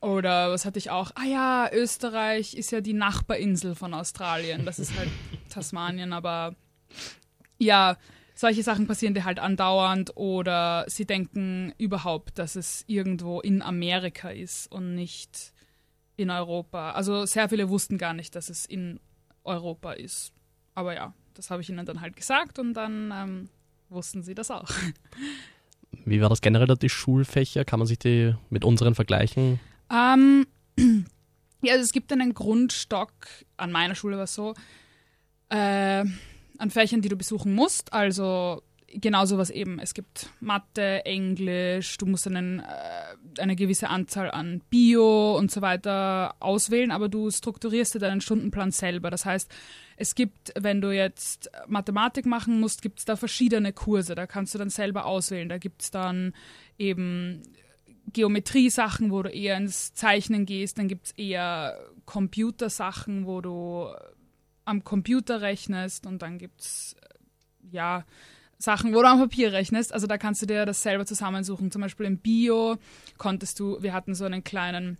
Oder 0.00 0.50
was 0.50 0.64
hatte 0.64 0.78
ich 0.78 0.90
auch? 0.90 1.10
Ah 1.14 1.24
ja, 1.24 1.70
Österreich 1.72 2.54
ist 2.54 2.70
ja 2.72 2.80
die 2.80 2.94
Nachbarinsel 2.94 3.74
von 3.74 3.92
Australien. 3.92 4.64
Das 4.64 4.78
ist 4.78 4.96
halt 4.96 5.10
Tasmanien, 5.50 6.12
aber 6.12 6.54
ja, 7.58 7.96
solche 8.34 8.62
Sachen 8.62 8.86
passieren 8.86 9.12
dir 9.12 9.26
halt 9.26 9.38
andauernd 9.38 10.16
oder 10.16 10.86
sie 10.88 11.04
denken 11.04 11.74
überhaupt, 11.76 12.38
dass 12.38 12.56
es 12.56 12.84
irgendwo 12.86 13.40
in 13.40 13.60
Amerika 13.60 14.30
ist 14.30 14.72
und 14.72 14.94
nicht 14.94 15.52
in 16.16 16.30
Europa. 16.30 16.92
Also 16.92 17.26
sehr 17.26 17.50
viele 17.50 17.68
wussten 17.68 17.98
gar 17.98 18.14
nicht, 18.14 18.34
dass 18.34 18.48
es 18.48 18.64
in 18.64 19.00
Europa 19.44 19.92
ist. 19.92 20.32
Aber 20.74 20.94
ja, 20.94 21.12
das 21.34 21.50
habe 21.50 21.60
ich 21.60 21.68
ihnen 21.68 21.84
dann 21.84 22.00
halt 22.00 22.16
gesagt 22.16 22.58
und 22.58 22.72
dann 22.72 23.12
ähm, 23.14 23.48
wussten 23.90 24.22
sie 24.22 24.34
das 24.34 24.50
auch. 24.50 24.70
wie 26.06 26.22
war 26.22 26.30
das 26.30 26.40
generell 26.40 26.74
die 26.76 26.88
Schulfächer? 26.88 27.66
Kann 27.66 27.78
man 27.78 27.86
sich 27.86 27.98
die 27.98 28.34
mit 28.48 28.64
unseren 28.64 28.94
vergleichen? 28.94 29.60
Ähm, 29.90 30.46
ja, 31.62 31.72
also 31.72 31.84
es 31.84 31.92
gibt 31.92 32.12
einen 32.12 32.34
Grundstock, 32.34 33.12
an 33.56 33.72
meiner 33.72 33.94
Schule 33.94 34.16
war 34.16 34.24
es 34.24 34.34
so, 34.34 34.54
äh, 35.50 36.04
an 36.58 36.70
Fächern, 36.70 37.02
die 37.02 37.08
du 37.08 37.16
besuchen 37.16 37.54
musst. 37.54 37.92
Also 37.92 38.62
genauso 38.92 39.38
was 39.38 39.50
eben. 39.50 39.78
Es 39.78 39.94
gibt 39.94 40.30
Mathe, 40.40 41.04
Englisch, 41.04 41.96
du 41.98 42.06
musst 42.06 42.26
einen, 42.26 42.60
äh, 42.60 43.40
eine 43.40 43.56
gewisse 43.56 43.88
Anzahl 43.88 44.30
an 44.30 44.62
Bio 44.68 45.36
und 45.36 45.50
so 45.50 45.62
weiter 45.62 46.34
auswählen, 46.40 46.90
aber 46.90 47.08
du 47.08 47.30
strukturierst 47.30 47.94
dir 47.94 47.98
deinen 48.00 48.20
Stundenplan 48.20 48.72
selber. 48.72 49.10
Das 49.10 49.24
heißt, 49.24 49.50
es 49.96 50.14
gibt, 50.14 50.52
wenn 50.58 50.80
du 50.80 50.90
jetzt 50.90 51.50
Mathematik 51.66 52.26
machen 52.26 52.58
musst, 52.60 52.82
gibt 52.82 53.00
es 53.00 53.04
da 53.04 53.16
verschiedene 53.16 53.72
Kurse. 53.72 54.14
Da 54.14 54.26
kannst 54.26 54.54
du 54.54 54.58
dann 54.58 54.70
selber 54.70 55.04
auswählen. 55.04 55.48
Da 55.48 55.58
gibt 55.58 55.82
es 55.82 55.90
dann 55.90 56.34
eben 56.78 57.42
Geometrie-Sachen, 58.12 59.10
wo 59.10 59.22
du 59.22 59.30
eher 59.30 59.56
ins 59.56 59.94
Zeichnen 59.94 60.46
gehst. 60.46 60.78
Dann 60.78 60.88
gibt 60.88 61.06
es 61.06 61.12
eher 61.12 61.78
Computersachen, 62.04 63.26
wo 63.26 63.40
du 63.40 63.88
am 64.64 64.84
Computer 64.84 65.40
rechnest. 65.40 66.06
Und 66.06 66.22
dann 66.22 66.38
gibt 66.38 66.60
es, 66.60 66.96
ja, 67.70 68.04
Sachen, 68.58 68.94
wo 68.94 69.00
du 69.00 69.08
am 69.08 69.18
Papier 69.18 69.52
rechnest. 69.52 69.92
Also 69.92 70.06
da 70.06 70.18
kannst 70.18 70.42
du 70.42 70.46
dir 70.46 70.66
das 70.66 70.82
selber 70.82 71.06
zusammensuchen. 71.06 71.70
Zum 71.70 71.82
Beispiel 71.82 72.06
im 72.06 72.18
Bio 72.18 72.76
konntest 73.16 73.58
du, 73.58 73.82
wir 73.82 73.94
hatten 73.94 74.14
so 74.14 74.24
einen 74.24 74.44
kleinen, 74.44 74.98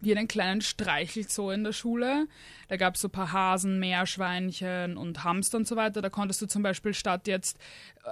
wie 0.00 0.16
einen 0.16 0.28
kleinen 0.28 0.60
Streichelzoo 0.60 1.50
in 1.50 1.64
der 1.64 1.72
Schule. 1.72 2.26
Da 2.68 2.76
gab 2.76 2.94
es 2.94 3.00
so 3.00 3.08
ein 3.08 3.12
paar 3.12 3.32
Hasen, 3.32 3.78
Meerschweinchen 3.78 4.96
und 4.96 5.24
Hamster 5.24 5.58
und 5.58 5.66
so 5.66 5.76
weiter. 5.76 6.02
Da 6.02 6.10
konntest 6.10 6.42
du 6.42 6.46
zum 6.46 6.62
Beispiel 6.62 6.92
statt 6.92 7.26
jetzt 7.26 7.58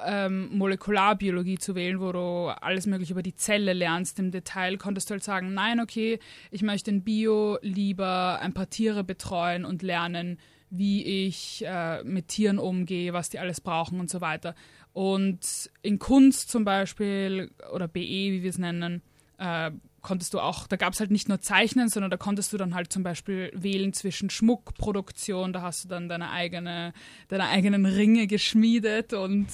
ähm, 0.04 0.48
Molekularbiologie 0.56 1.58
zu 1.58 1.74
wählen, 1.74 2.00
wo 2.00 2.12
du 2.12 2.48
alles 2.60 2.86
mögliche 2.86 3.12
über 3.12 3.22
die 3.22 3.34
Zelle 3.34 3.74
lernst 3.74 4.18
im 4.18 4.30
Detail, 4.30 4.76
konntest 4.78 5.10
du 5.10 5.12
halt 5.12 5.24
sagen, 5.24 5.54
nein, 5.54 5.80
okay, 5.80 6.18
ich 6.50 6.62
möchte 6.62 6.90
in 6.90 7.04
Bio 7.04 7.58
lieber 7.60 8.38
ein 8.40 8.54
paar 8.54 8.70
Tiere 8.70 9.04
betreuen 9.04 9.64
und 9.64 9.82
lernen, 9.82 10.38
wie 10.70 11.26
ich 11.26 11.64
äh, 11.66 12.02
mit 12.02 12.28
Tieren 12.28 12.58
umgehe, 12.58 13.12
was 13.12 13.28
die 13.28 13.38
alles 13.38 13.60
brauchen 13.60 14.00
und 14.00 14.10
so 14.10 14.20
weiter. 14.20 14.54
Und 14.92 15.70
in 15.82 15.98
Kunst 15.98 16.50
zum 16.50 16.64
Beispiel 16.64 17.50
oder 17.72 17.88
BE, 17.88 18.00
wie 18.00 18.42
wir 18.42 18.50
es 18.50 18.58
nennen, 18.58 19.02
äh, 19.38 19.70
konntest 20.04 20.34
du 20.34 20.38
auch, 20.38 20.68
da 20.68 20.76
gab 20.76 20.92
es 20.92 21.00
halt 21.00 21.10
nicht 21.10 21.28
nur 21.28 21.40
Zeichnen, 21.40 21.88
sondern 21.88 22.10
da 22.10 22.16
konntest 22.16 22.52
du 22.52 22.56
dann 22.56 22.74
halt 22.74 22.92
zum 22.92 23.02
Beispiel 23.02 23.50
wählen 23.54 23.92
zwischen 23.92 24.30
Schmuckproduktion, 24.30 25.52
da 25.52 25.62
hast 25.62 25.84
du 25.84 25.88
dann 25.88 26.08
deine 26.08 26.30
eigene, 26.30 26.92
deine 27.26 27.48
eigenen 27.48 27.86
Ringe 27.86 28.28
geschmiedet 28.28 29.12
und 29.12 29.48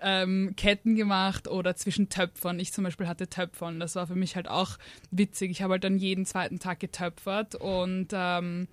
ähm, 0.00 0.54
Ketten 0.56 0.94
gemacht 0.94 1.48
oder 1.48 1.76
zwischen 1.76 2.08
Töpfern. 2.08 2.58
Ich 2.58 2.72
zum 2.72 2.84
Beispiel 2.84 3.08
hatte 3.08 3.28
Töpfern, 3.28 3.80
das 3.80 3.96
war 3.96 4.06
für 4.06 4.14
mich 4.14 4.36
halt 4.36 4.48
auch 4.48 4.78
witzig. 5.10 5.50
Ich 5.50 5.60
habe 5.60 5.72
halt 5.72 5.84
dann 5.84 5.98
jeden 5.98 6.24
zweiten 6.24 6.58
Tag 6.58 6.80
getöpfert 6.80 7.54
und 7.56 8.08
ähm, 8.12 8.68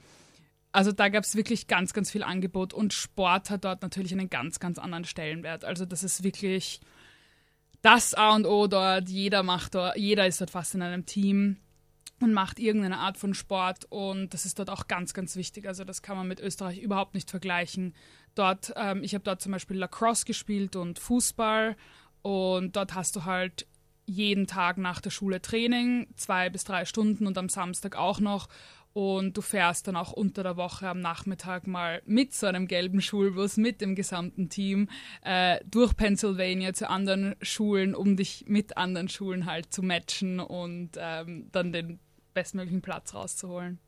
also 0.72 0.92
da 0.92 1.10
gab 1.10 1.24
es 1.24 1.36
wirklich 1.36 1.68
ganz, 1.68 1.94
ganz 1.94 2.12
viel 2.12 2.24
Angebot 2.24 2.74
und 2.74 2.94
Sport 2.94 3.50
hat 3.50 3.66
dort 3.66 3.82
natürlich 3.82 4.12
einen 4.12 4.30
ganz, 4.30 4.60
ganz 4.60 4.80
anderen 4.80 5.06
Stellenwert. 5.06 5.66
Also 5.66 5.86
das 5.86 6.04
ist 6.04 6.24
wirklich 6.24 6.80
das 7.84 8.16
A 8.16 8.34
und 8.34 8.48
O 8.48 8.66
dort. 8.66 9.10
Jeder 9.10 9.44
macht 9.44 9.76
dort, 9.76 9.98
jeder 9.98 10.26
ist 10.26 10.42
dort 10.42 10.50
fast 10.50 10.74
in 10.74 10.82
einem 10.82 11.06
Team 11.06 11.58
und 12.20 12.34
macht 12.34 12.58
irgendeine 12.58 12.98
Art 12.98 13.18
von 13.18 13.34
Sport 13.34 13.86
und 13.90 14.34
das 14.34 14.46
ist 14.46 14.58
dort 14.58 14.70
auch 14.70 14.88
ganz, 14.88 15.14
ganz 15.14 15.36
wichtig. 15.36 15.68
Also 15.68 15.84
das 15.84 16.02
kann 16.02 16.18
man 16.18 16.28
mit 16.28 16.40
Österreich 16.40 16.80
überhaupt 16.80 17.14
nicht 17.14 17.30
vergleichen. 17.30 17.94
Dort, 18.34 18.74
ähm, 18.78 19.04
ich 19.04 19.14
habe 19.14 19.24
dort 19.24 19.42
zum 19.42 19.52
Beispiel 19.52 19.78
Lacrosse 19.78 20.26
gespielt 20.26 20.76
und 20.76 20.98
Fußball 20.98 21.76
und 22.22 22.76
dort 22.76 22.96
hast 22.96 23.16
du 23.18 23.26
halt 23.26 23.68
jeden 24.06 24.48
Tag 24.48 24.78
nach 24.78 25.02
der 25.02 25.10
Schule 25.10 25.42
Training, 25.42 26.08
zwei 26.16 26.50
bis 26.50 26.64
drei 26.64 26.86
Stunden 26.86 27.28
und 27.28 27.38
am 27.38 27.50
Samstag 27.50 27.96
auch 27.96 28.20
noch. 28.20 28.48
Und 28.94 29.36
du 29.36 29.42
fährst 29.42 29.88
dann 29.88 29.96
auch 29.96 30.12
unter 30.12 30.44
der 30.44 30.56
Woche 30.56 30.88
am 30.88 31.00
Nachmittag 31.00 31.66
mal 31.66 32.04
mit 32.06 32.34
so 32.34 32.46
einem 32.46 32.68
gelben 32.68 33.02
Schulbus, 33.02 33.58
mit 33.58 33.82
dem 33.82 33.96
gesamten 33.96 34.50
Team, 34.50 34.88
äh, 35.24 35.60
durch 35.66 35.96
Pennsylvania 35.98 36.74
zu 36.74 36.88
anderen 36.88 37.36
Schulen, 37.42 37.96
um 37.96 38.16
dich 38.16 38.46
mit 38.48 38.78
anderen 38.78 39.10
Schulen 39.10 39.48
halt 39.48 39.74
zu 39.74 39.82
matchen 39.82 40.40
und 40.40 40.92
ähm, 40.98 41.50
dann 41.52 41.74
den 41.74 42.00
bestmöglichen 42.36 42.84
Platz 42.84 43.16
rauszuholen. 43.16 43.80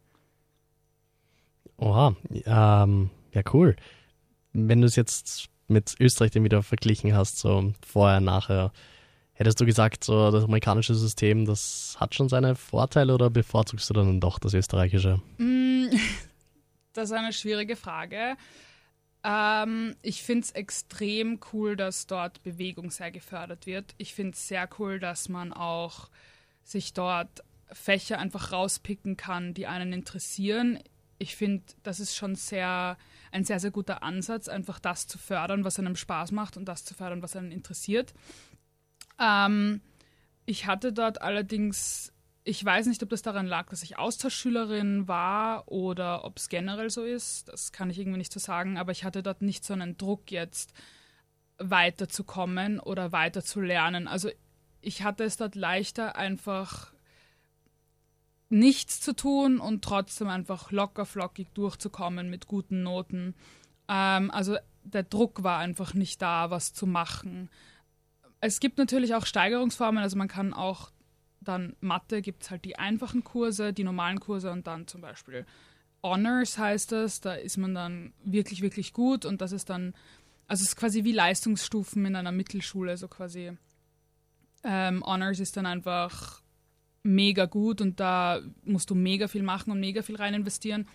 Oha, 1.77 2.15
ähm, 2.31 3.11
ja 3.31 3.41
cool. 3.53 3.75
Wenn 4.53 4.81
du 4.81 4.87
es 4.87 4.95
jetzt 4.95 5.49
mit 5.67 5.95
Österreich 5.99 6.31
dann 6.31 6.43
wieder 6.43 6.63
verglichen 6.63 7.15
hast, 7.15 7.37
so 7.37 7.73
vorher, 7.85 8.21
nachher, 8.21 8.71
hättest 9.35 9.61
du 9.61 9.65
gesagt, 9.65 10.03
so 10.03 10.31
das 10.31 10.43
amerikanische 10.43 10.95
System, 10.95 11.45
das 11.45 11.95
hat 11.99 12.15
schon 12.15 12.29
seine 12.29 12.55
Vorteile 12.55 13.13
oder 13.13 13.29
bevorzugst 13.29 13.89
du 13.89 13.93
dann 13.93 14.19
doch 14.19 14.39
das 14.39 14.53
österreichische? 14.53 15.21
Mm, 15.37 15.87
Das 16.95 17.09
ist 17.09 17.15
eine 17.15 17.33
schwierige 17.33 17.75
Frage. 17.75 18.37
Ähm, 19.23 19.95
ich 20.01 20.23
finde 20.23 20.45
es 20.45 20.51
extrem 20.51 21.39
cool, 21.51 21.75
dass 21.75 22.07
dort 22.07 22.41
Bewegung 22.41 22.89
sehr 22.89 23.11
gefördert 23.11 23.65
wird. 23.65 23.93
Ich 23.97 24.13
finde 24.13 24.31
es 24.31 24.47
sehr 24.47 24.67
cool, 24.79 24.99
dass 24.99 25.27
man 25.27 25.51
auch 25.51 26.09
sich 26.63 26.93
dort 26.93 27.43
Fächer 27.69 28.17
einfach 28.17 28.53
rauspicken 28.53 29.17
kann, 29.17 29.53
die 29.53 29.67
einen 29.67 29.91
interessieren. 29.91 30.79
Ich 31.17 31.35
finde, 31.35 31.63
das 31.83 31.99
ist 31.99 32.15
schon 32.15 32.35
sehr 32.35 32.97
ein 33.31 33.43
sehr, 33.43 33.59
sehr 33.59 33.71
guter 33.71 34.01
Ansatz, 34.01 34.47
einfach 34.47 34.79
das 34.79 35.07
zu 35.07 35.17
fördern, 35.17 35.65
was 35.65 35.77
einem 35.77 35.97
Spaß 35.97 36.31
macht 36.31 36.55
und 36.55 36.65
das 36.65 36.85
zu 36.85 36.93
fördern, 36.93 37.21
was 37.21 37.35
einen 37.35 37.51
interessiert. 37.51 38.13
Ähm, 39.19 39.81
ich 40.45 40.65
hatte 40.67 40.93
dort 40.93 41.21
allerdings, 41.21 42.13
ich 42.43 42.63
weiß 42.63 42.87
nicht, 42.87 43.01
ob 43.03 43.09
das 43.09 43.21
daran 43.21 43.47
lag, 43.47 43.69
dass 43.69 43.83
ich 43.83 43.97
Austauschschülerin 43.97 45.07
war 45.07 45.67
oder 45.67 46.23
ob 46.23 46.37
es 46.37 46.49
generell 46.49 46.89
so 46.89 47.03
ist. 47.03 47.49
Das 47.49 47.71
kann 47.71 47.89
ich 47.89 47.99
irgendwie 47.99 48.19
nicht 48.19 48.33
so 48.33 48.39
sagen, 48.39 48.77
aber 48.77 48.91
ich 48.91 49.03
hatte 49.03 49.23
dort 49.23 49.41
nicht 49.41 49.63
so 49.65 49.73
einen 49.73 49.97
Druck 49.97 50.31
jetzt 50.31 50.73
weiterzukommen 51.57 52.79
oder 52.79 53.11
weiter 53.11 53.43
zu 53.43 53.61
lernen. 53.61 54.07
Also 54.07 54.29
ich 54.81 55.03
hatte 55.03 55.23
es 55.23 55.37
dort 55.37 55.55
leichter, 55.55 56.15
einfach 56.15 56.93
nichts 58.49 59.01
zu 59.01 59.15
tun 59.15 59.59
und 59.59 59.83
trotzdem 59.83 60.27
einfach 60.27 60.71
locker 60.71 61.05
flockig 61.05 61.47
durchzukommen 61.53 62.29
mit 62.29 62.47
guten 62.47 62.83
Noten. 62.83 63.35
Ähm, 63.87 64.29
also 64.31 64.57
der 64.83 65.03
Druck 65.03 65.43
war 65.43 65.57
einfach 65.57 65.93
nicht 65.93 66.21
da, 66.21 66.51
was 66.51 66.73
zu 66.73 66.85
machen. 66.85 67.49
Es 68.45 68.59
gibt 68.59 68.77
natürlich 68.77 69.15
auch 69.15 69.25
Steigerungsformen, 69.25 70.03
also 70.03 70.17
man 70.17 70.27
kann 70.27 70.53
auch 70.53 70.91
dann 71.41 71.75
Mathe 71.79 72.21
gibt 72.21 72.43
es 72.43 72.51
halt 72.51 72.65
die 72.65 72.77
einfachen 72.77 73.23
Kurse, 73.23 73.73
die 73.73 73.83
normalen 73.83 74.19
Kurse 74.19 74.51
und 74.51 74.67
dann 74.67 74.87
zum 74.87 75.01
Beispiel 75.01 75.45
Honors 76.03 76.57
heißt 76.57 76.91
das, 76.91 77.21
da 77.21 77.33
ist 77.33 77.57
man 77.57 77.73
dann 77.73 78.13
wirklich, 78.23 78.61
wirklich 78.61 78.93
gut 78.93 79.25
und 79.25 79.41
das 79.41 79.51
ist 79.51 79.69
dann, 79.71 79.95
also 80.47 80.61
es 80.61 80.69
ist 80.69 80.75
quasi 80.75 81.03
wie 81.03 81.11
Leistungsstufen 81.11 82.05
in 82.05 82.15
einer 82.15 82.31
Mittelschule, 82.31 82.97
so 82.97 83.07
quasi. 83.07 83.51
Ähm, 84.63 85.03
Honors 85.03 85.39
ist 85.39 85.57
dann 85.57 85.65
einfach 85.65 86.41
mega 87.01 87.45
gut 87.45 87.81
und 87.81 87.99
da 87.99 88.41
musst 88.63 88.91
du 88.91 88.95
mega 88.95 89.27
viel 89.27 89.43
machen 89.43 89.71
und 89.71 89.79
mega 89.79 90.03
viel 90.03 90.15
rein 90.15 90.35
investieren. 90.35 90.87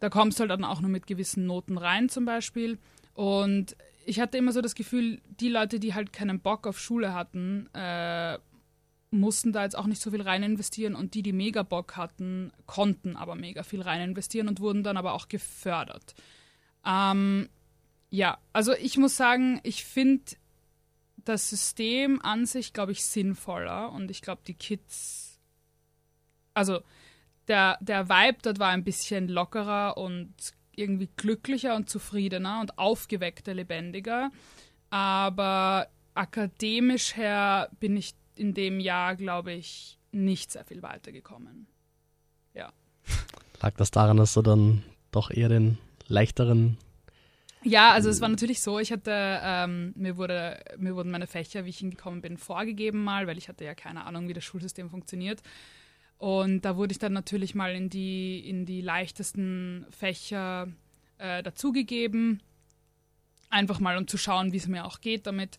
Da 0.00 0.08
kommst 0.08 0.38
du 0.38 0.42
halt 0.42 0.50
dann 0.50 0.64
auch 0.64 0.80
nur 0.80 0.90
mit 0.90 1.06
gewissen 1.06 1.46
Noten 1.46 1.78
rein 1.78 2.08
zum 2.08 2.24
Beispiel. 2.24 2.78
Und 3.14 3.76
ich 4.10 4.18
hatte 4.18 4.38
immer 4.38 4.50
so 4.50 4.60
das 4.60 4.74
Gefühl, 4.74 5.22
die 5.38 5.48
Leute, 5.48 5.78
die 5.78 5.94
halt 5.94 6.12
keinen 6.12 6.40
Bock 6.40 6.66
auf 6.66 6.80
Schule 6.80 7.14
hatten, 7.14 7.72
äh, 7.74 8.40
mussten 9.12 9.52
da 9.52 9.62
jetzt 9.62 9.78
auch 9.78 9.86
nicht 9.86 10.02
so 10.02 10.10
viel 10.10 10.22
rein 10.22 10.42
investieren 10.42 10.96
und 10.96 11.14
die, 11.14 11.22
die 11.22 11.32
mega 11.32 11.62
Bock 11.62 11.96
hatten, 11.96 12.52
konnten 12.66 13.14
aber 13.14 13.36
mega 13.36 13.62
viel 13.62 13.82
rein 13.82 14.00
investieren 14.00 14.48
und 14.48 14.58
wurden 14.58 14.82
dann 14.82 14.96
aber 14.96 15.12
auch 15.12 15.28
gefördert. 15.28 16.16
Ähm, 16.84 17.48
ja, 18.10 18.38
also 18.52 18.72
ich 18.72 18.98
muss 18.98 19.16
sagen, 19.16 19.60
ich 19.62 19.84
finde 19.84 20.24
das 21.18 21.48
System 21.48 22.20
an 22.20 22.46
sich, 22.46 22.72
glaube 22.72 22.90
ich, 22.90 23.04
sinnvoller 23.04 23.92
und 23.92 24.10
ich 24.10 24.22
glaube, 24.22 24.42
die 24.44 24.54
Kids, 24.54 25.38
also 26.52 26.80
der, 27.46 27.78
der 27.80 28.08
Vibe 28.08 28.38
dort 28.42 28.58
war 28.58 28.70
ein 28.70 28.82
bisschen 28.82 29.28
lockerer 29.28 29.96
und 29.98 30.34
irgendwie 30.80 31.08
glücklicher 31.16 31.76
und 31.76 31.88
zufriedener 31.88 32.60
und 32.60 32.78
aufgeweckter, 32.78 33.54
lebendiger. 33.54 34.30
Aber 34.90 35.88
akademisch 36.14 37.16
her 37.16 37.70
bin 37.78 37.96
ich 37.96 38.14
in 38.34 38.54
dem 38.54 38.80
Jahr, 38.80 39.14
glaube 39.16 39.52
ich, 39.52 39.98
nicht 40.12 40.50
sehr 40.50 40.64
viel 40.64 40.82
weitergekommen. 40.82 41.66
Ja. 42.54 42.72
Lag 43.60 43.74
das 43.76 43.90
daran, 43.90 44.16
dass 44.16 44.34
du 44.34 44.42
dann 44.42 44.82
doch 45.10 45.30
eher 45.30 45.48
den 45.48 45.78
leichteren 46.06 46.78
Ja, 47.62 47.92
also 47.92 48.08
es 48.08 48.20
war 48.20 48.28
natürlich 48.28 48.60
so, 48.60 48.78
ich 48.78 48.90
hatte, 48.90 49.12
ähm, 49.12 49.92
mir, 49.94 50.16
wurde, 50.16 50.58
mir 50.78 50.96
wurden 50.96 51.10
meine 51.10 51.26
Fächer, 51.26 51.64
wie 51.64 51.70
ich 51.70 51.78
hingekommen 51.78 52.22
bin, 52.22 52.38
vorgegeben 52.38 53.04
mal, 53.04 53.26
weil 53.26 53.38
ich 53.38 53.48
hatte 53.48 53.64
ja 53.64 53.74
keine 53.74 54.04
Ahnung, 54.06 54.28
wie 54.28 54.32
das 54.32 54.44
Schulsystem 54.44 54.90
funktioniert. 54.90 55.42
Und 56.20 56.66
da 56.66 56.76
wurde 56.76 56.92
ich 56.92 56.98
dann 56.98 57.14
natürlich 57.14 57.54
mal 57.54 57.74
in 57.74 57.88
die, 57.88 58.46
in 58.46 58.66
die 58.66 58.82
leichtesten 58.82 59.86
Fächer 59.88 60.68
äh, 61.16 61.42
dazugegeben. 61.42 62.42
Einfach 63.48 63.80
mal, 63.80 63.96
um 63.96 64.06
zu 64.06 64.18
schauen, 64.18 64.52
wie 64.52 64.58
es 64.58 64.68
mir 64.68 64.84
auch 64.84 65.00
geht 65.00 65.26
damit. 65.26 65.56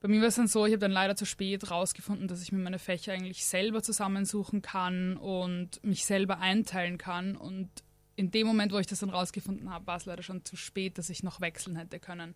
Bei 0.00 0.08
mir 0.08 0.22
war 0.22 0.28
es 0.28 0.36
dann 0.36 0.48
so, 0.48 0.64
ich 0.64 0.72
habe 0.72 0.80
dann 0.80 0.90
leider 0.90 1.16
zu 1.16 1.26
spät 1.26 1.70
rausgefunden, 1.70 2.28
dass 2.28 2.40
ich 2.40 2.50
mir 2.50 2.60
meine 2.60 2.78
Fächer 2.78 3.12
eigentlich 3.12 3.44
selber 3.44 3.82
zusammensuchen 3.82 4.62
kann 4.62 5.18
und 5.18 5.84
mich 5.84 6.06
selber 6.06 6.38
einteilen 6.38 6.96
kann. 6.96 7.36
Und 7.36 7.68
in 8.16 8.30
dem 8.30 8.46
Moment, 8.46 8.72
wo 8.72 8.78
ich 8.78 8.86
das 8.86 9.00
dann 9.00 9.10
rausgefunden 9.10 9.68
habe, 9.68 9.86
war 9.86 9.98
es 9.98 10.06
leider 10.06 10.22
schon 10.22 10.46
zu 10.46 10.56
spät, 10.56 10.96
dass 10.96 11.10
ich 11.10 11.22
noch 11.22 11.42
wechseln 11.42 11.76
hätte 11.76 12.00
können. 12.00 12.34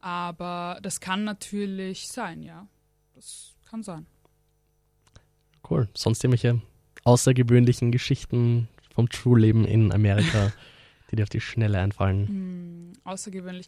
Aber 0.00 0.78
das 0.80 1.00
kann 1.00 1.24
natürlich 1.24 2.06
sein, 2.06 2.44
ja. 2.44 2.68
Das 3.16 3.56
kann 3.68 3.82
sein. 3.82 4.06
Cool. 5.68 5.88
Sonst 5.92 6.22
irgendwelche 6.22 6.62
außergewöhnlichen 7.04 7.92
Geschichten 7.92 8.68
vom 8.94 9.08
Schulleben 9.10 9.64
in 9.64 9.92
Amerika, 9.92 10.52
die 11.10 11.16
dir 11.16 11.22
auf 11.22 11.28
die 11.28 11.40
Schnelle 11.40 11.78
einfallen? 11.78 12.28
Hm, 12.28 12.92
außergewöhnlich. 13.04 13.66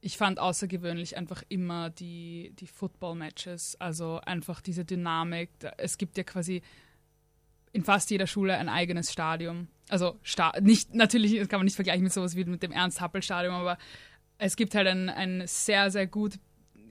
Ich 0.00 0.16
fand 0.16 0.40
außergewöhnlich 0.40 1.16
einfach 1.16 1.42
immer 1.48 1.90
die, 1.90 2.52
die 2.58 2.66
Football-Matches, 2.66 3.76
also 3.80 4.20
einfach 4.24 4.60
diese 4.60 4.84
Dynamik. 4.84 5.50
Es 5.78 5.96
gibt 5.96 6.16
ja 6.16 6.24
quasi 6.24 6.62
in 7.72 7.84
fast 7.84 8.10
jeder 8.10 8.26
Schule 8.26 8.56
ein 8.56 8.68
eigenes 8.68 9.12
Stadion. 9.12 9.68
Also 9.88 10.18
Sta 10.22 10.52
nicht, 10.60 10.94
natürlich 10.94 11.38
das 11.38 11.48
kann 11.48 11.60
man 11.60 11.64
nicht 11.64 11.76
vergleichen 11.76 12.02
mit 12.02 12.12
sowas 12.12 12.36
wie 12.36 12.44
mit 12.44 12.62
dem 12.62 12.72
Ernst-Happel-Stadion, 12.72 13.54
aber 13.54 13.78
es 14.38 14.56
gibt 14.56 14.74
halt 14.74 14.88
ein, 14.88 15.08
ein 15.08 15.42
sehr, 15.46 15.90
sehr 15.90 16.06
gut, 16.06 16.38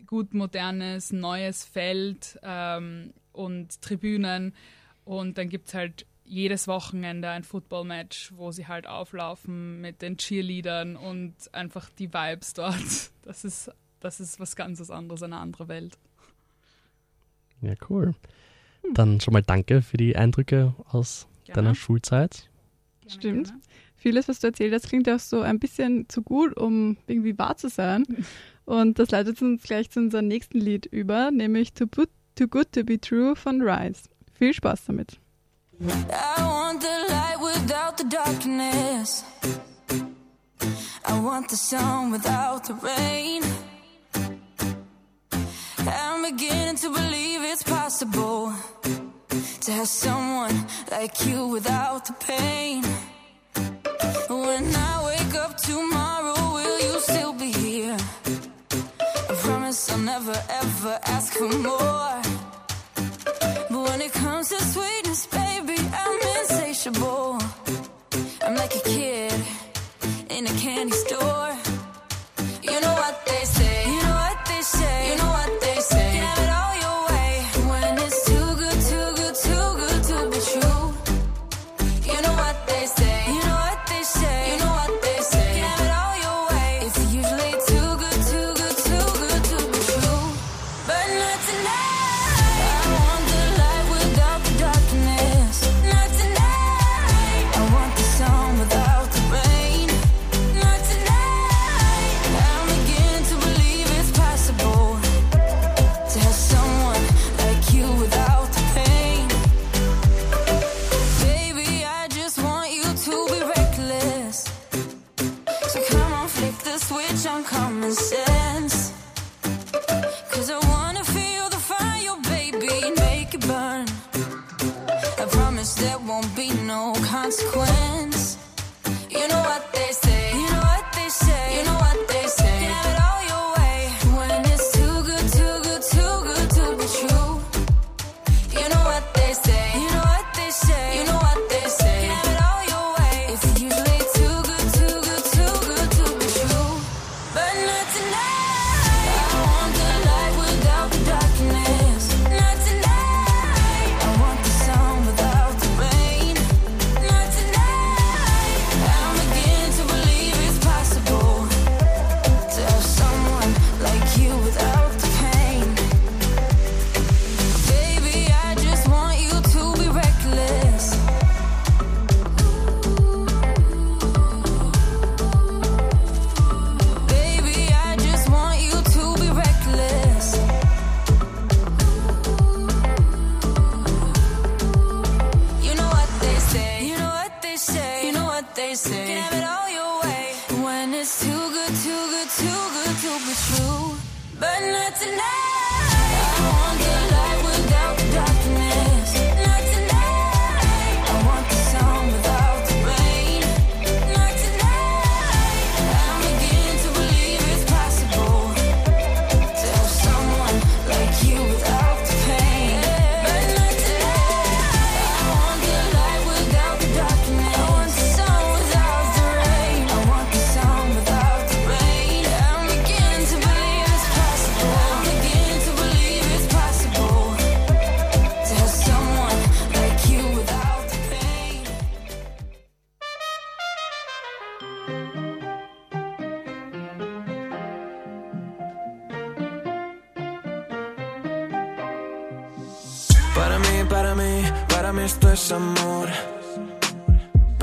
gut 0.08 0.34
modernes, 0.34 1.12
neues 1.12 1.66
Feld 1.66 2.40
ähm, 2.44 3.14
und 3.34 3.82
Tribünen. 3.82 4.54
Und 5.06 5.38
dann 5.38 5.50
gibt 5.50 5.68
es 5.68 5.74
halt 5.74 6.06
jedes 6.24 6.68
Wochenende 6.68 7.30
ein 7.30 7.44
Football-Match, 7.44 8.32
wo 8.36 8.52
sie 8.52 8.68
halt 8.68 8.88
auflaufen 8.88 9.82
mit 9.82 10.02
den 10.02 10.18
Cheerleadern 10.18 10.96
und 10.96 11.34
einfach 11.52 11.90
die 11.98 12.14
Vibes 12.14 12.54
dort. 12.54 12.76
Das 13.24 13.46
ist, 13.46 13.70
das 14.00 14.20
ist 14.20 14.40
was 14.40 14.56
ganz 14.56 14.90
anderes, 14.90 15.22
eine 15.22 15.38
andere 15.38 15.68
Welt. 15.68 15.96
Ja, 17.62 17.74
cool. 17.90 18.16
Dann 18.94 19.22
schon 19.22 19.34
mal 19.34 19.44
danke 19.44 19.84
für 19.84 19.98
die 19.98 20.16
Eindrücke 20.16 20.74
aus 20.90 21.28
Gerne. 21.46 21.56
deiner 21.62 21.76
Schulzeit. 21.76 22.50
Gerne, 23.02 23.12
Stimmt. 23.14 23.48
gerne. 23.50 23.62
Vieles, 23.96 24.28
was 24.28 24.40
du 24.40 24.48
erzählt 24.48 24.74
hast, 24.74 24.88
klingt 24.90 25.08
auch 25.08 25.20
so 25.20 25.42
ein 25.42 25.60
bisschen 25.60 26.10
zu 26.10 26.24
gut, 26.24 26.58
um 26.58 26.98
irgendwie 27.06 27.38
wahr 27.38 27.56
zu 27.58 27.70
sein. 27.70 28.06
Und 28.66 28.98
das 28.98 29.12
leitet 29.12 29.40
uns 29.44 29.62
gleich 29.64 29.92
zu 29.92 30.00
unserem 30.00 30.28
nächsten 30.28 30.58
Lied 30.60 30.88
über, 30.88 31.30
nämlich 31.30 31.74
Too, 31.74 31.86
Good- 31.86 32.10
Too 32.36 32.48
Good 32.48 32.72
to 32.72 32.84
Be 32.84 33.00
True 33.00 33.36
von 33.36 33.62
Rise. 33.62 34.04
Viel 34.42 34.56
Spaß 34.56 34.86
damit. 34.88 35.20
I 35.80 36.42
want 36.42 36.82
the 36.82 36.96
light 37.14 37.40
without 37.40 37.96
the 37.98 38.06
darkness. 38.10 39.24
I 41.06 41.20
want 41.20 41.48
the 41.50 41.56
sun 41.56 42.12
without 42.12 42.64
the 42.66 42.74
rain. 42.74 43.44
I'm 45.86 46.24
beginning 46.24 46.78
to 46.78 46.90
believe 46.90 47.44
it's 47.44 47.62
possible 47.62 48.52
to 49.62 49.72
have 49.72 49.88
someone 49.88 50.66
like 50.90 51.24
you 51.24 51.46
without 51.46 52.06
the 52.08 52.14
pain. 52.14 52.84
When 54.28 54.66
I 54.76 55.04
wake 55.06 55.36
up 55.36 55.56
tomorrow, 55.58 56.54
will 56.56 56.80
you 56.88 57.00
still 57.00 57.34
be 57.34 57.52
here? 57.52 57.98
I 59.30 59.34
promise 59.46 59.92
I'll 59.92 60.00
never 60.00 60.36
ever 60.50 61.00
ask 61.06 61.32
for 61.34 61.48
more. 61.48 62.31
I'm 68.44 68.56
like 68.56 68.76
a 68.76 68.80
kid 68.80 69.34
in 70.30 70.48
a 70.48 70.54
candy 70.60 70.94
store. 70.94 71.11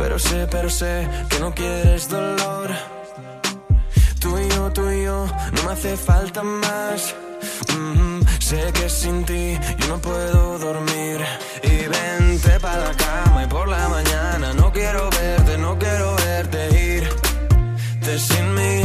Pero 0.08 0.18
sé, 0.18 0.48
pero 0.50 0.70
sé 0.70 1.06
que 1.28 1.38
no 1.38 1.54
quieres 1.54 2.08
dolor. 2.08 2.70
Tú 4.18 4.38
y 4.38 4.48
yo, 4.48 4.72
tú 4.72 4.90
y 4.90 5.04
yo, 5.04 5.26
no 5.52 5.62
me 5.64 5.72
hace 5.72 5.98
falta 5.98 6.42
más. 6.42 7.14
Mm-hmm. 7.66 8.40
Sé 8.40 8.72
que 8.72 8.88
sin 8.88 9.22
ti 9.26 9.58
yo 9.80 9.88
no 9.88 9.98
puedo 9.98 10.58
dormir. 10.60 11.20
Y 11.62 11.76
vente 11.94 12.58
para 12.58 12.88
la 12.88 12.94
cama 12.94 13.44
y 13.44 13.46
por 13.48 13.68
la 13.68 13.86
mañana 13.90 14.54
no 14.54 14.72
quiero 14.72 15.10
verte, 15.10 15.58
no 15.58 15.78
quiero 15.78 16.16
verte 16.16 16.60
irte 16.96 18.18
sin 18.18 18.54
mí. 18.54 18.82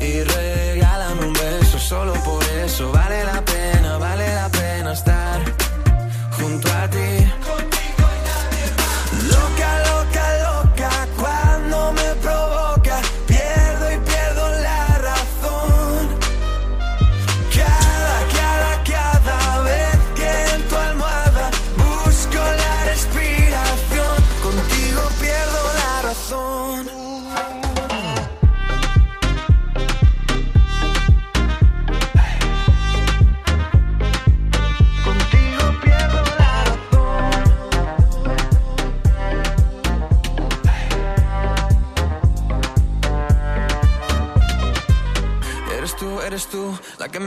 Y 0.00 0.22
regálame 0.24 1.26
un 1.26 1.32
beso, 1.34 1.78
solo 1.78 2.14
por 2.24 2.42
eso 2.66 2.90
vale 2.90 3.22
la 3.22 3.33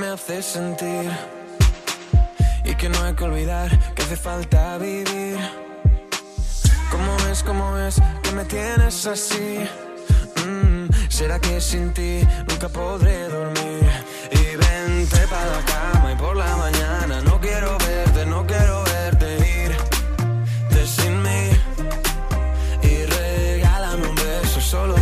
hace 0.08 0.42
sentir 0.42 1.12
y 2.64 2.76
que 2.76 2.90
no 2.90 3.04
hay 3.04 3.14
que 3.14 3.24
olvidar 3.24 3.70
que 3.94 4.02
hace 4.04 4.16
falta 4.16 4.78
vivir. 4.78 5.38
¿Cómo 6.92 7.16
es, 7.30 7.44
cómo 7.44 7.78
es 7.78 8.02
que 8.24 8.32
me 8.32 8.46
tienes 8.46 9.06
así? 9.06 9.60
Mm, 10.46 10.88
¿Será 11.10 11.40
que 11.40 11.60
sin 11.60 11.94
ti 11.94 12.22
nunca 12.48 12.70
podré 12.70 13.28
dormir? 13.28 13.90
Y 14.32 14.56
vente 14.56 15.20
para 15.30 15.46
la 15.46 15.66
cama 15.66 16.12
y 16.14 16.16
por 16.16 16.36
la 16.36 16.56
mañana 16.58 17.22
no 17.22 17.40
quiero 17.40 17.78
verte, 17.78 18.26
no 18.26 18.46
quiero 18.46 18.84
verte 18.84 19.28
ir 19.38 19.78
sin 20.86 21.22
mí. 21.22 21.50
Y 22.84 23.04
regálame 23.06 24.08
un 24.08 24.16
beso 24.16 24.62
solo 24.62 24.97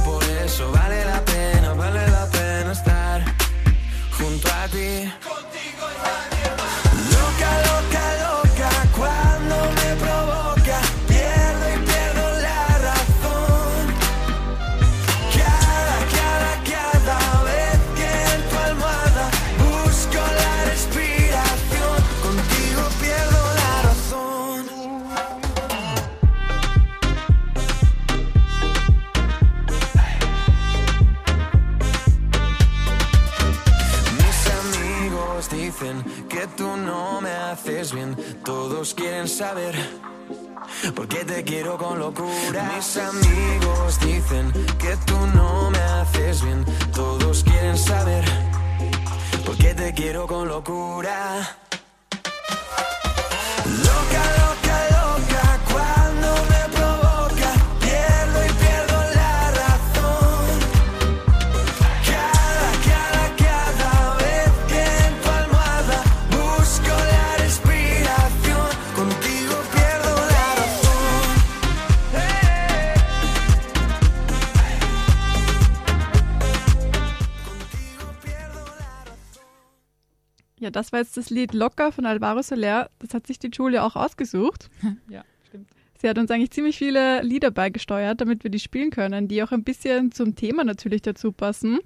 saber 39.35 39.75
por 40.95 41.09
qué 41.09 41.25
te 41.25 41.43
quiero 41.43 41.77
con 41.77 41.99
locura. 41.99 42.71
Mis 42.73 42.95
amigos 42.95 43.99
dicen 43.99 44.49
que 44.79 44.95
tú 45.05 45.17
no 45.33 45.69
me 45.71 45.77
haces 45.77 46.41
bien. 46.41 46.63
Todos 46.93 47.43
quieren 47.43 47.77
saber 47.77 48.23
por 49.45 49.57
qué 49.57 49.73
te 49.73 49.93
quiero 49.93 50.25
con 50.25 50.47
locura. 50.47 51.54
Das 80.75 80.91
war 80.91 80.99
jetzt 80.99 81.15
das 81.17 81.29
Lied 81.29 81.53
Locker 81.53 81.91
von 81.91 82.05
Alvaro 82.05 82.41
Soler. 82.41 82.89
Das 82.99 83.13
hat 83.13 83.27
sich 83.27 83.39
die 83.39 83.49
Julia 83.51 83.85
auch 83.85 83.95
ausgesucht. 83.95 84.69
Ja, 85.09 85.23
stimmt. 85.47 85.69
Sie 85.99 86.09
hat 86.09 86.17
uns 86.17 86.29
eigentlich 86.29 86.51
ziemlich 86.51 86.77
viele 86.77 87.21
Lieder 87.21 87.51
beigesteuert, 87.51 88.19
damit 88.19 88.43
wir 88.43 88.51
die 88.51 88.59
spielen 88.59 88.91
können, 88.91 89.27
die 89.27 89.41
auch 89.41 89.51
ein 89.51 89.63
bisschen 89.63 90.11
zum 90.11 90.35
Thema 90.35 90.63
natürlich 90.63 91.01
dazu 91.01 91.31
passen. 91.31 91.79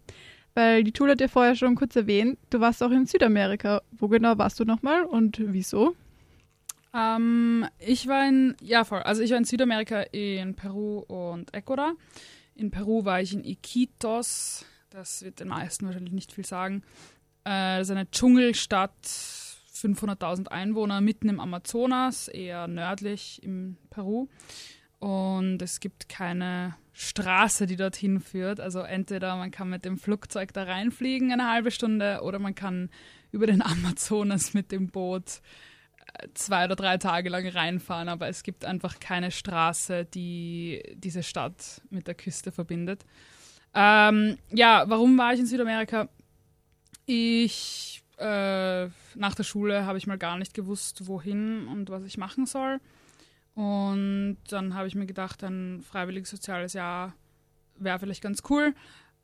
Weil 0.56 0.84
die 0.84 0.92
Julia 0.96 1.14
hat 1.14 1.22
ja 1.22 1.28
vorher 1.28 1.56
schon 1.56 1.76
kurz 1.76 1.96
erwähnt, 1.96 2.40
du 2.50 2.60
warst 2.60 2.82
auch 2.82 2.92
in 2.92 3.06
Südamerika. 3.06 3.82
Wo 3.92 4.08
genau 4.08 4.38
warst 4.38 4.60
du 4.60 4.66
nochmal 4.66 5.04
und 5.04 5.38
wieso? 5.40 5.96
Ähm, 6.94 7.68
ich 7.78 8.08
war 8.08 8.28
in, 8.28 8.56
ja 8.62 8.84
voll, 8.84 9.02
also 9.02 9.22
ich 9.22 9.30
war 9.30 9.38
in 9.38 9.46
Südamerika 9.46 10.02
in 10.12 10.56
Peru 10.56 11.00
und 11.00 11.54
Ecuador. 11.54 11.94
In 12.56 12.72
Peru 12.72 13.06
war 13.06 13.22
ich 13.22 13.34
in 13.34 13.44
Iquitos, 13.44 14.66
das 14.90 15.22
wird 15.24 15.40
den 15.40 15.50
meisten 15.50 15.86
wahrscheinlich 15.86 16.14
nicht 16.14 16.34
viel 16.34 16.46
sagen. 16.46 16.84
Äh, 17.50 17.80
das 17.80 17.88
ist 17.88 17.92
eine 17.92 18.10
Dschungelstadt, 18.12 19.04
500.000 19.74 20.50
Einwohner, 20.50 21.02
mitten 21.02 21.30
im 21.30 21.40
Amazonas, 21.40 22.28
eher 22.28 22.68
nördlich 22.68 23.42
im 23.42 23.78
Peru. 23.90 24.28
Und 25.00 25.60
es 25.62 25.80
gibt 25.80 26.10
keine 26.10 26.76
Straße, 26.94 27.66
die 27.66 27.76
dorthin 27.76 28.20
führt. 28.20 28.60
Also 28.60 28.82
entweder 28.82 29.36
man 29.36 29.50
kann 29.50 29.70
mit 29.70 29.84
dem 29.84 29.98
Flugzeug 29.98 30.54
da 30.54 30.64
reinfliegen 30.64 31.32
eine 31.32 31.50
halbe 31.50 31.72
Stunde 31.72 32.20
oder 32.22 32.38
man 32.38 32.54
kann 32.54 32.90
über 33.32 33.48
den 33.48 33.62
Amazonas 33.64 34.54
mit 34.54 34.72
dem 34.72 34.90
Boot 34.90 35.42
äh, 36.14 36.28
zwei 36.36 36.66
oder 36.66 36.76
drei 36.76 36.98
Tage 36.98 37.30
lang 37.30 37.48
reinfahren, 37.48 38.10
aber 38.10 38.28
es 38.28 38.44
gibt 38.44 38.64
einfach 38.64 39.00
keine 39.00 39.32
Straße, 39.32 40.06
die 40.06 40.84
diese 40.94 41.24
Stadt 41.24 41.82
mit 41.90 42.06
der 42.06 42.16
Küste 42.16 42.52
verbindet. 42.52 43.06
Ähm, 43.74 44.38
ja, 44.52 44.84
warum 44.88 45.18
war 45.18 45.34
ich 45.34 45.40
in 45.40 45.46
Südamerika? 45.46 46.10
Ich, 47.12 48.04
äh, 48.20 48.86
nach 49.16 49.34
der 49.36 49.44
Schule 49.44 49.88
habe 49.88 49.98
ich 49.98 50.06
mal 50.06 50.20
gar 50.20 50.38
nicht 50.38 50.54
gewusst, 50.54 51.08
wohin 51.08 51.68
und 51.68 51.90
was 51.90 52.04
ich 52.04 52.20
machen 52.20 52.46
soll. 52.46 52.80
Und 53.56 54.38
dann 54.50 54.76
habe 54.76 54.88
ich 54.88 54.94
mir 54.94 55.08
gedacht, 55.08 55.44
ein 55.44 55.82
freiwilliges 55.82 56.30
soziales 56.30 56.74
Jahr 56.74 57.16
wäre 57.80 57.98
vielleicht 57.98 58.22
ganz 58.22 58.44
cool. 58.52 58.76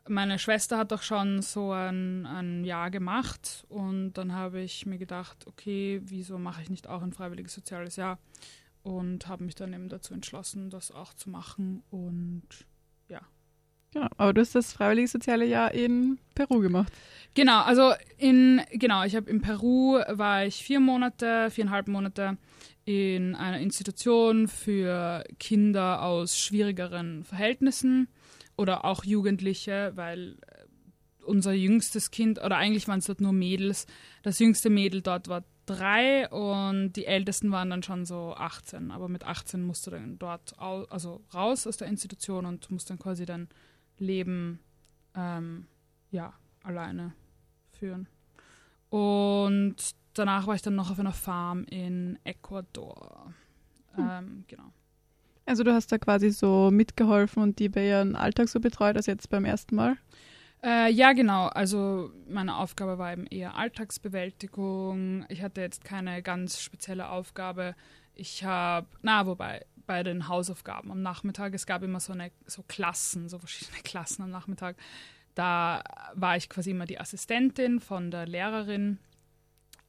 Meine 0.07 0.39
Schwester 0.39 0.79
hat 0.79 0.91
doch 0.91 1.03
schon 1.03 1.43
so 1.43 1.73
ein, 1.73 2.25
ein 2.25 2.63
Jahr 2.63 2.89
gemacht 2.89 3.65
und 3.69 4.13
dann 4.13 4.33
habe 4.33 4.61
ich 4.61 4.87
mir 4.87 4.97
gedacht, 4.97 5.45
okay, 5.45 6.01
wieso 6.05 6.39
mache 6.39 6.63
ich 6.63 6.71
nicht 6.71 6.87
auch 6.87 7.03
ein 7.03 7.13
freiwilliges 7.13 7.53
soziales 7.53 7.97
Jahr? 7.97 8.17
Und 8.81 9.27
habe 9.27 9.43
mich 9.43 9.53
dann 9.53 9.73
eben 9.73 9.89
dazu 9.89 10.15
entschlossen, 10.15 10.71
das 10.71 10.89
auch 10.89 11.13
zu 11.13 11.29
machen 11.29 11.83
und 11.91 12.65
Genau, 13.95 14.07
aber 14.17 14.33
du 14.33 14.41
hast 14.41 14.53
das 14.53 14.73
freiwillige 14.73 15.07
soziale 15.07 15.45
Jahr 15.45 15.73
in 15.73 16.19
Peru 16.35 16.59
gemacht. 16.59 16.91
Genau, 17.33 17.61
also 17.61 17.93
in, 18.17 18.61
genau, 18.71 19.05
ich 19.05 19.15
habe 19.15 19.29
in 19.29 19.39
Peru 19.39 20.01
war 20.09 20.45
ich 20.45 20.55
vier 20.55 20.81
Monate, 20.81 21.49
viereinhalb 21.49 21.87
Monate 21.87 22.37
in 22.83 23.35
einer 23.35 23.61
Institution 23.61 24.49
für 24.49 25.23
Kinder 25.39 26.01
aus 26.01 26.37
schwierigeren 26.37 27.23
Verhältnissen 27.23 28.09
oder 28.57 28.83
auch 28.83 29.05
Jugendliche, 29.05 29.93
weil 29.95 30.39
äh, 30.41 30.65
unser 31.23 31.53
jüngstes 31.53 32.11
Kind, 32.11 32.43
oder 32.43 32.57
eigentlich 32.57 32.89
waren 32.89 32.99
es 32.99 33.05
dort 33.05 33.21
nur 33.21 33.31
Mädels, 33.31 33.87
das 34.23 34.39
jüngste 34.39 34.69
Mädel 34.69 35.03
dort 35.03 35.29
war 35.29 35.45
drei 35.65 36.29
und 36.29 36.93
die 36.97 37.05
ältesten 37.05 37.49
waren 37.51 37.69
dann 37.69 37.81
schon 37.81 38.05
so 38.05 38.35
18. 38.35 38.91
Aber 38.91 39.07
mit 39.07 39.23
18 39.23 39.63
musst 39.63 39.87
du 39.87 39.91
dann 39.91 40.19
dort 40.19 40.59
also 40.59 41.21
raus 41.33 41.65
aus 41.65 41.77
der 41.77 41.87
Institution 41.87 42.45
und 42.45 42.69
musst 42.69 42.89
dann 42.89 42.99
quasi 42.99 43.25
dein 43.25 43.47
Leben 43.97 44.59
ähm, 45.15 45.67
ja, 46.11 46.33
alleine 46.63 47.13
führen. 47.71 48.07
Und 48.89 49.75
danach 50.13 50.47
war 50.47 50.55
ich 50.55 50.61
dann 50.61 50.75
noch 50.75 50.91
auf 50.91 50.99
einer 50.99 51.13
Farm 51.13 51.65
in 51.65 52.17
Ecuador. 52.23 53.33
Ähm, 53.97 54.43
genau. 54.47 54.71
Also 55.45 55.63
du 55.63 55.73
hast 55.73 55.91
da 55.91 55.97
quasi 55.97 56.31
so 56.31 56.71
mitgeholfen 56.71 57.43
und 57.43 57.59
die 57.59 57.69
bei 57.69 57.87
ihren 57.87 58.15
Alltag 58.15 58.49
so 58.49 58.59
betreut 58.59 58.95
als 58.95 59.05
jetzt 59.05 59.29
beim 59.29 59.45
ersten 59.45 59.75
Mal. 59.75 59.97
Äh, 60.63 60.91
ja, 60.91 61.13
genau. 61.13 61.47
Also 61.47 62.11
meine 62.27 62.57
Aufgabe 62.57 62.97
war 62.97 63.13
eben 63.13 63.27
eher 63.27 63.55
Alltagsbewältigung. 63.55 65.25
Ich 65.29 65.43
hatte 65.43 65.61
jetzt 65.61 65.83
keine 65.83 66.23
ganz 66.23 66.59
spezielle 66.59 67.09
Aufgabe. 67.09 67.75
Ich 68.15 68.43
habe, 68.43 68.87
na, 69.03 69.27
wobei, 69.27 69.65
bei 69.85 70.03
den 70.03 70.27
Hausaufgaben 70.27 70.91
am 70.91 71.01
Nachmittag, 71.01 71.53
es 71.53 71.65
gab 71.65 71.83
immer 71.83 71.99
so 71.99 72.13
eine, 72.13 72.31
so 72.45 72.63
Klassen, 72.67 73.29
so 73.29 73.39
verschiedene 73.39 73.77
Klassen 73.83 74.23
am 74.23 74.31
Nachmittag. 74.31 74.77
Da 75.33 75.83
war 76.13 76.37
ich 76.37 76.49
quasi 76.49 76.71
immer 76.71 76.85
die 76.85 76.99
Assistentin 76.99 77.79
von 77.79 78.09
der 78.09 78.25
Lehrerin 78.25 78.99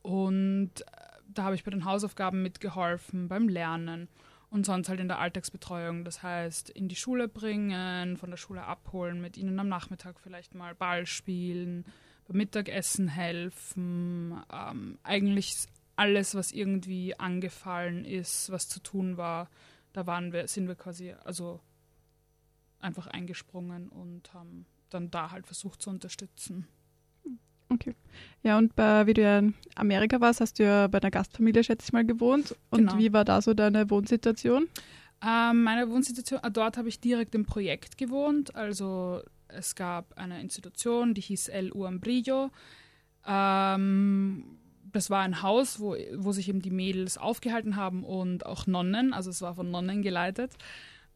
und 0.03 0.81
äh, 0.81 0.85
da 1.29 1.45
habe 1.45 1.55
ich 1.55 1.65
bei 1.65 1.71
den 1.71 1.85
Hausaufgaben 1.85 2.43
mitgeholfen, 2.43 3.29
beim 3.29 3.49
Lernen 3.49 4.09
und 4.51 4.65
sonst 4.65 4.89
halt 4.89 5.01
in 5.01 5.09
der 5.09 5.19
Alltagsbetreuung. 5.19 6.05
Das 6.05 6.23
heißt, 6.23 6.71
in 6.71 6.89
die 6.89 6.97
Schule 6.97 7.29
bringen, 7.29 8.17
von 8.17 8.31
der 8.31 8.37
Schule 8.37 8.65
abholen, 8.65 9.21
mit 9.21 9.37
ihnen 9.37 9.59
am 9.59 9.69
Nachmittag 9.69 10.21
vielleicht 10.21 10.55
mal 10.55 10.75
Ball 10.75 11.07
spielen, 11.07 11.85
beim 12.27 12.37
Mittagessen 12.37 13.09
helfen. 13.09 14.41
Ähm, 14.53 14.99
eigentlich 15.03 15.67
alles, 15.97 16.35
was 16.35 16.53
irgendwie 16.53 17.19
angefallen 17.19 18.05
ist, 18.05 18.51
was 18.51 18.69
zu 18.69 18.81
tun 18.81 19.17
war, 19.17 19.49
da 19.97 20.07
waren 20.07 20.31
wir, 20.33 20.47
sind 20.47 20.69
wir 20.69 20.75
quasi 20.75 21.15
also 21.25 21.59
einfach 22.81 23.07
eingesprungen 23.07 23.89
und 23.89 24.35
haben 24.35 24.67
dann 24.91 25.11
da 25.11 25.31
halt 25.31 25.47
versucht 25.47 25.81
zu 25.81 25.89
unterstützen. 25.89 26.67
Okay. 27.71 27.95
Ja, 28.43 28.59
und 28.59 28.77
bei, 28.77 29.07
wie 29.07 29.15
du 29.15 29.23
ja 29.23 29.39
in 29.39 29.55
Amerika 29.75 30.21
warst, 30.21 30.41
hast 30.43 30.59
du 30.59 30.65
ja 30.65 30.87
bei 30.87 30.99
einer 31.01 31.11
Gastfamilie, 31.11 31.65
schätze 31.65 31.87
ich 31.87 31.93
mal, 31.95 32.05
gewohnt. 32.05 32.55
Und 32.71 32.81
Genau. 32.81 32.99
wie 32.99 33.13
war 33.13 33.25
da 33.25 33.41
so 33.41 33.55
deine 33.55 33.89
Wohnsituation? 33.91 34.69
Ähm, 35.27 35.63
meine 35.65 35.89
Wohnsituation, 35.89 36.41
äh, 36.45 36.51
dort 36.51 36.77
habe 36.77 36.89
ich 36.89 37.01
direkt 37.01 37.35
im 37.35 37.47
Projekt 37.47 37.97
gewohnt. 37.97 38.55
Also 38.55 39.23
es 39.49 39.75
gab 39.75 40.17
eine 40.19 40.43
Institution, 40.43 41.15
die 41.15 41.23
hieß 41.23 41.49
El 41.49 41.73
Uambrillo. 41.73 42.51
Ähm, 43.27 44.59
das 44.97 45.11
war 45.11 45.21
ein 45.21 45.43
Haus, 45.43 45.79
wo, 45.79 45.95
wo 46.15 46.33
sich 46.33 46.49
eben 46.49 46.63
die 46.63 46.71
Mädels 46.71 47.19
aufgehalten 47.19 47.77
haben 47.77 48.03
und 48.03 48.47
auch 48.47 48.67
Nonnen, 48.67 49.13
also 49.13 49.29
es 49.29 49.43
war 49.43 49.55
von 49.55 49.71
Nonnen 49.71 50.01
geleitet. 50.01 50.55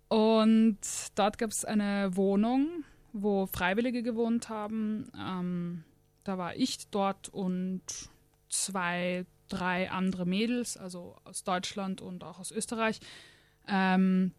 Und 0.09 0.79
dort 1.15 1.39
gab 1.39 1.51
es 1.51 1.65
eine 1.65 2.15
Wohnung, 2.15 2.85
wo 3.15 3.47
Freiwillige 3.47 4.03
gewohnt 4.03 4.51
haben. 4.51 5.11
Ähm, 5.19 5.85
da 6.25 6.37
war 6.37 6.57
ich 6.57 6.91
dort 6.91 7.31
und 7.31 7.83
zwei, 8.51 9.25
drei 9.49 9.91
andere 9.91 10.27
Mädels, 10.27 10.77
also 10.77 11.17
aus 11.25 11.43
Deutschland 11.43 12.03
und 12.03 12.23
auch 12.23 12.39
aus 12.39 12.51
Österreich. 12.51 13.01
Ähm, 13.67 14.33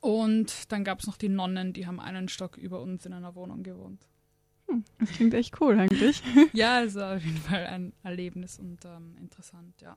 und 0.00 0.72
dann 0.72 0.82
gab 0.82 1.00
es 1.00 1.06
noch 1.06 1.18
die 1.18 1.28
Nonnen, 1.28 1.74
die 1.74 1.86
haben 1.86 2.00
einen 2.00 2.28
Stock 2.28 2.56
über 2.56 2.80
uns 2.80 3.04
in 3.04 3.12
einer 3.12 3.34
Wohnung 3.34 3.62
gewohnt. 3.62 4.09
Das 4.98 5.10
klingt 5.10 5.34
echt 5.34 5.60
cool 5.60 5.78
eigentlich. 5.78 6.22
Ja, 6.52 6.82
es 6.82 6.94
war 6.94 7.16
auf 7.16 7.24
jeden 7.24 7.38
Fall 7.38 7.66
ein 7.66 7.92
Erlebnis 8.02 8.58
und 8.58 8.84
ähm, 8.84 9.16
interessant, 9.20 9.80
ja. 9.80 9.96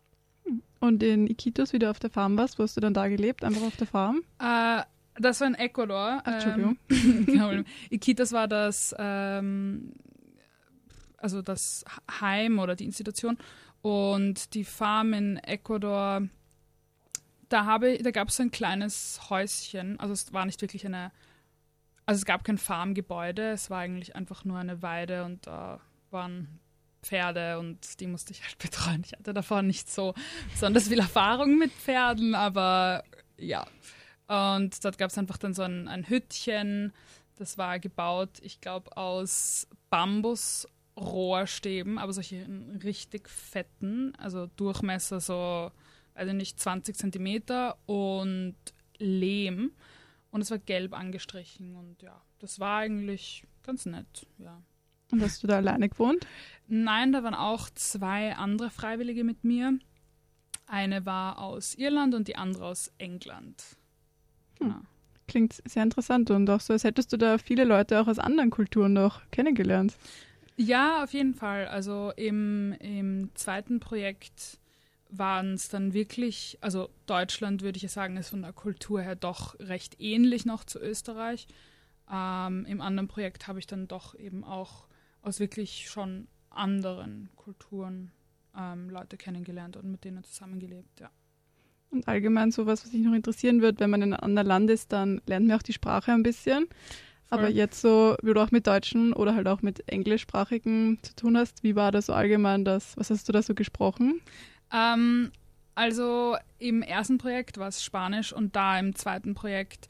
Und 0.80 1.02
in 1.02 1.28
Iquitos, 1.28 1.74
wie 1.74 1.80
du 1.80 1.90
auf 1.90 2.00
der 2.00 2.10
Farm 2.10 2.38
warst, 2.38 2.60
wo 2.60 2.64
hast 2.64 2.76
du 2.76 2.82
dann 2.82 2.94
da 2.94 3.08
gelebt? 3.08 3.44
Einfach 3.44 3.62
auf 3.62 3.78
der 3.78 3.88
Farm? 3.88 4.22
Äh, 4.40 4.82
das 5.16 5.40
war 5.40 5.48
in 5.48 5.56
Ecuador. 5.56 6.22
Ach, 6.24 6.34
Entschuldigung. 6.34 6.78
Ähm, 6.90 7.26
kein 7.26 7.40
Problem. 7.40 7.66
Iquitos 7.90 8.32
war 8.32 8.48
das, 8.48 8.94
ähm, 8.98 9.94
also 11.18 11.42
das 11.42 11.86
Heim 12.20 12.60
oder 12.60 12.76
die 12.76 12.86
Institution. 12.86 13.38
Und 13.82 14.54
die 14.54 14.64
Farm 14.64 15.14
in 15.14 15.38
Ecuador, 15.38 16.28
da, 17.50 17.66
habe, 17.66 17.98
da 18.00 18.12
gab 18.12 18.30
es 18.30 18.40
ein 18.40 18.52
kleines 18.52 19.30
Häuschen. 19.30 20.00
Also 20.00 20.14
es 20.14 20.34
war 20.34 20.46
nicht 20.46 20.62
wirklich 20.62 20.86
eine, 20.86 21.12
also 22.06 22.20
es 22.20 22.26
gab 22.26 22.44
kein 22.44 22.58
Farmgebäude, 22.58 23.52
es 23.52 23.70
war 23.70 23.80
eigentlich 23.80 24.14
einfach 24.16 24.44
nur 24.46 24.58
eine 24.58 24.82
Weide 24.82 25.26
und 25.26 25.46
da 25.48 25.80
waren 26.12 26.60
Pferde 27.02 27.60
und 27.60 28.00
die 28.00 28.08
musste 28.08 28.32
ich 28.32 28.42
halt 28.44 28.58
betreuen. 28.60 29.04
Ich 29.06 29.12
hatte 29.14 29.34
davor 29.34 29.62
nicht 29.62 29.92
so 29.92 30.14
besonders 30.52 30.88
viel 30.88 31.00
Erfahrung 31.00 31.58
mit 31.58 31.72
Pferden, 31.72 32.36
aber 32.36 33.04
ja. 33.38 33.68
Und 34.28 34.84
dort 34.84 34.98
gab 34.98 35.12
es 35.12 35.18
einfach 35.18 35.38
dann 35.38 35.54
so 35.54 35.62
ein, 35.64 35.88
ein 35.88 36.10
Hüttchen, 36.10 36.92
das 37.36 37.58
war 37.58 37.80
gebaut, 37.80 38.40
ich 38.42 38.60
glaube, 38.62 38.96
aus 38.96 39.68
Bambusrohrstäben, 39.90 41.98
aber 41.98 42.14
solche 42.14 42.46
richtig 42.84 43.28
fetten, 43.30 44.16
also 44.18 44.48
Durchmesser 44.56 45.20
so, 45.20 45.72
also 46.14 46.34
nicht 46.34 46.60
20 46.60 46.96
Zentimeter 46.96 47.78
und 47.86 48.56
Lehm. 48.98 49.72
Und 50.34 50.42
es 50.42 50.50
war 50.50 50.58
gelb 50.58 50.94
angestrichen 50.94 51.76
und 51.76 52.02
ja, 52.02 52.20
das 52.40 52.60
war 52.60 52.80
eigentlich 52.80 53.44
ganz 53.62 53.86
nett, 53.86 54.26
ja. 54.40 54.64
Und 55.12 55.22
hast 55.22 55.44
du 55.44 55.48
da 55.48 55.58
alleine 55.58 55.88
gewohnt? 55.90 56.26
Nein, 56.68 57.12
da 57.12 57.24
waren 57.24 57.36
auch 57.36 57.70
zwei 57.70 58.36
andere 58.36 58.72
Freiwillige 58.72 59.24
mit 59.24 59.44
mir. 59.44 59.78
Eine 60.66 61.06
war 61.06 61.38
aus 61.38 61.76
Irland 61.76 62.16
und 62.16 62.28
die 62.28 62.36
andere 62.36 62.66
aus 62.66 62.92
England. 62.98 63.64
Genau. 64.58 64.80
Klingt 65.28 65.62
sehr 65.66 65.84
interessant 65.84 66.32
und 66.32 66.50
auch 66.50 66.62
so, 66.62 66.74
als 66.74 66.84
hättest 66.84 67.14
du 67.14 67.18
da 67.18 67.38
viele 67.38 67.64
Leute 67.64 68.02
auch 68.02 68.08
aus 68.08 68.18
anderen 68.18 68.50
Kulturen 68.50 68.94
noch 68.94 69.22
kennengelernt. 69.30 69.96
Ja, 70.58 71.04
auf 71.04 71.14
jeden 71.14 71.36
Fall. 71.36 71.68
Also 71.68 72.12
im, 72.16 72.74
im 72.80 73.30
zweiten 73.36 73.80
Projekt 73.80 74.58
waren 75.18 75.54
es 75.54 75.70
dann 75.70 75.94
wirklich, 75.94 76.58
also 76.62 76.90
Deutschland 77.06 77.62
würde 77.62 77.78
ich 77.78 77.92
sagen, 77.92 78.18
ist 78.18 78.30
von 78.30 78.42
der 78.42 78.54
Kultur 78.54 79.02
her 79.02 79.16
doch 79.16 79.60
recht 79.60 80.00
ähnlich 80.00 80.46
noch 80.46 80.64
zu 80.64 80.80
Österreich. 80.80 81.48
Ähm, 82.12 82.66
Im 82.66 82.82
anderen 82.82 83.08
Projekt 83.08 83.48
habe 83.48 83.60
ich 83.60 83.68
dann 83.68 83.88
doch 83.88 84.16
eben 84.16 84.44
auch 84.44 84.88
aus 85.22 85.40
wirklich 85.40 85.90
schon 85.90 86.28
anderen 86.50 87.30
Kulturen 87.36 88.12
ähm, 88.58 88.90
Leute 88.90 89.18
kennengelernt 89.18 89.78
und 89.78 89.90
mit 89.90 90.04
denen 90.04 90.24
zusammengelebt, 90.24 91.00
ja. 91.00 91.10
Und 91.90 92.08
allgemein 92.08 92.52
sowas, 92.52 92.84
was 92.84 92.92
mich 92.92 93.04
noch 93.04 93.14
interessieren 93.14 93.62
wird, 93.62 93.80
wenn 93.80 93.92
man 93.92 94.02
in 94.02 94.14
einem 94.14 94.24
anderen 94.24 94.48
Land 94.48 94.70
ist, 94.72 94.92
dann 94.92 95.22
lernt 95.28 95.48
man 95.48 95.58
auch 95.58 95.64
die 95.64 95.74
Sprache 95.74 96.12
ein 96.12 96.24
bisschen. 96.24 96.66
Voll. 96.66 97.40
Aber 97.40 97.50
jetzt 97.50 97.82
so, 97.82 98.16
wie 98.24 98.34
du 98.34 98.42
auch 98.42 98.50
mit 98.50 98.66
Deutschen 98.66 99.14
oder 99.14 99.36
halt 99.36 99.48
auch 99.48 99.62
mit 99.62 99.88
Englischsprachigen 99.88 100.98
zu 101.04 101.16
tun 101.16 101.38
hast, 101.38 101.64
wie 101.64 101.76
war 101.76 101.92
das 101.92 102.08
so 102.08 102.14
allgemein 102.14 102.66
das? 102.66 102.98
Was 102.98 103.12
hast 103.12 103.30
du 103.30 103.32
da 103.32 103.44
so 103.44 103.54
gesprochen? 103.54 104.22
Ähm, 104.74 105.32
also 105.76 106.36
im 106.60 106.82
ersten 106.82 107.18
Projekt 107.18 107.58
war 107.58 107.68
es 107.68 107.84
Spanisch 107.84 108.34
und 108.34 108.56
da 108.56 108.78
im 108.78 108.96
zweiten 108.96 109.34
Projekt 109.34 109.88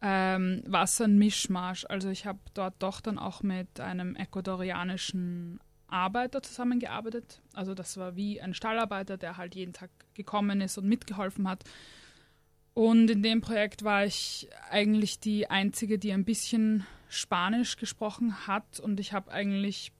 ähm, 0.00 0.62
war 0.66 0.84
es 0.84 0.96
so 0.96 1.04
ein 1.04 1.18
Mischmasch. 1.18 1.84
Also 1.88 2.08
ich 2.08 2.26
habe 2.26 2.40
dort 2.54 2.74
doch 2.80 3.00
dann 3.00 3.18
auch 3.18 3.42
mit 3.42 3.78
einem 3.78 4.16
ecuadorianischen 4.16 5.60
Arbeiter 5.86 6.42
zusammengearbeitet. 6.42 7.40
Also 7.52 7.74
das 7.74 7.96
war 7.96 8.16
wie 8.16 8.40
ein 8.40 8.54
Stallarbeiter, 8.54 9.16
der 9.16 9.36
halt 9.36 9.54
jeden 9.54 9.72
Tag 9.72 9.90
gekommen 10.14 10.60
ist 10.60 10.78
und 10.78 10.88
mitgeholfen 10.88 11.48
hat. 11.48 11.64
Und 12.74 13.10
in 13.10 13.22
dem 13.22 13.42
Projekt 13.42 13.84
war 13.84 14.04
ich 14.04 14.48
eigentlich 14.70 15.20
die 15.20 15.50
Einzige, 15.50 15.98
die 15.98 16.12
ein 16.12 16.24
bisschen 16.24 16.86
Spanisch 17.08 17.76
gesprochen 17.76 18.46
hat. 18.46 18.80
Und 18.80 18.98
ich 18.98 19.12
habe 19.12 19.30
eigentlich 19.30 19.92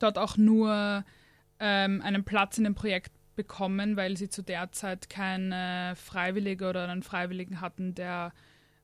dort 0.00 0.18
auch 0.18 0.36
nur 0.36 1.04
ähm, 1.60 2.02
einen 2.02 2.24
Platz 2.24 2.58
in 2.58 2.64
dem 2.64 2.74
Projekt 2.74 3.12
bekommen, 3.38 3.96
weil 3.96 4.16
sie 4.16 4.28
zu 4.28 4.42
der 4.42 4.72
Zeit 4.72 5.08
keine 5.08 5.94
Freiwillige 5.94 6.68
oder 6.68 6.88
einen 6.88 7.04
Freiwilligen 7.04 7.60
hatten, 7.60 7.94
der 7.94 8.32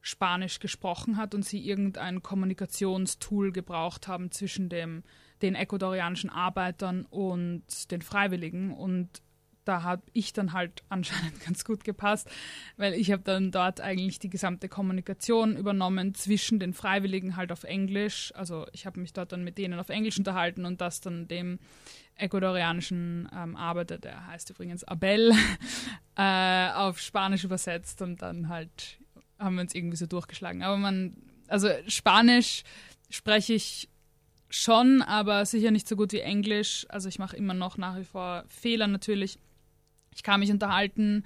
Spanisch 0.01 0.61
gesprochen 0.61 1.17
hat 1.17 1.35
und 1.35 1.45
sie 1.45 1.59
irgendein 1.59 2.23
Kommunikationstool 2.23 3.51
gebraucht 3.51 4.07
haben 4.07 4.31
zwischen 4.31 4.69
dem, 4.69 5.03
den 5.43 5.57
ecuadorianischen 5.57 6.31
Arbeitern 6.31 7.05
und 7.11 7.65
den 7.91 8.01
Freiwilligen. 8.01 8.71
Und 8.71 9.09
da 9.65 9.83
habe 9.83 10.03
ich 10.13 10.33
dann 10.33 10.53
halt 10.53 10.83
anscheinend 10.89 11.41
ganz 11.41 11.65
gut 11.65 11.85
gepasst, 11.85 12.29
weil 12.77 12.95
ich 12.95 13.11
habe 13.11 13.23
dann 13.23 13.51
dort 13.51 13.81
eigentlich 13.81 14.19
die 14.19 14.31
gesamte 14.31 14.69
Kommunikation 14.69 15.57
übernommen 15.57 16.15
zwischen 16.15 16.59
den 16.59 16.73
Freiwilligen 16.73 17.37
halt 17.37 17.53
auf 17.53 17.65
Englisch. 17.65 18.33
Also 18.35 18.67
ich 18.73 18.87
habe 18.87 19.01
mich 19.01 19.13
dort 19.13 19.33
dann 19.33 19.45
mit 19.45 19.59
denen 19.59 19.79
auf 19.79 19.89
Englisch 19.89 20.19
unterhalten 20.19 20.65
und 20.65 20.81
das 20.81 21.01
dann 21.01 21.29
dem 21.29 21.59
ecuadorianischen 22.17 23.29
ähm, 23.35 23.57
Arbeiter, 23.57 23.99
der 23.99 24.27
heißt 24.27 24.51
übrigens 24.51 24.85
Abel, 24.85 25.33
äh, 26.17 26.69
auf 26.71 27.01
Spanisch 27.01 27.45
übersetzt 27.45 28.03
und 28.03 28.23
dann 28.23 28.49
halt 28.49 28.99
haben 29.39 29.57
wir 29.57 29.63
uns 29.63 29.75
irgendwie 29.75 29.97
so 29.97 30.07
durchgeschlagen. 30.07 30.63
Aber 30.63 30.77
man, 30.77 31.17
also 31.49 31.69
Spanisch 31.89 32.63
spreche 33.11 33.55
ich 33.55 33.89
schon, 34.49 35.03
aber 35.03 35.45
sicher 35.45 35.71
nicht 35.71 35.89
so 35.89 35.97
gut 35.97 36.13
wie 36.13 36.21
Englisch. 36.21 36.87
Also 36.89 37.09
ich 37.09 37.19
mache 37.19 37.37
immer 37.37 37.55
noch 37.55 37.77
nach 37.77 37.99
wie 37.99 38.05
vor 38.05 38.45
Fehler 38.49 38.87
natürlich. 38.87 39.39
Ich 40.15 40.23
kann 40.23 40.41
mich 40.41 40.51
unterhalten, 40.51 41.25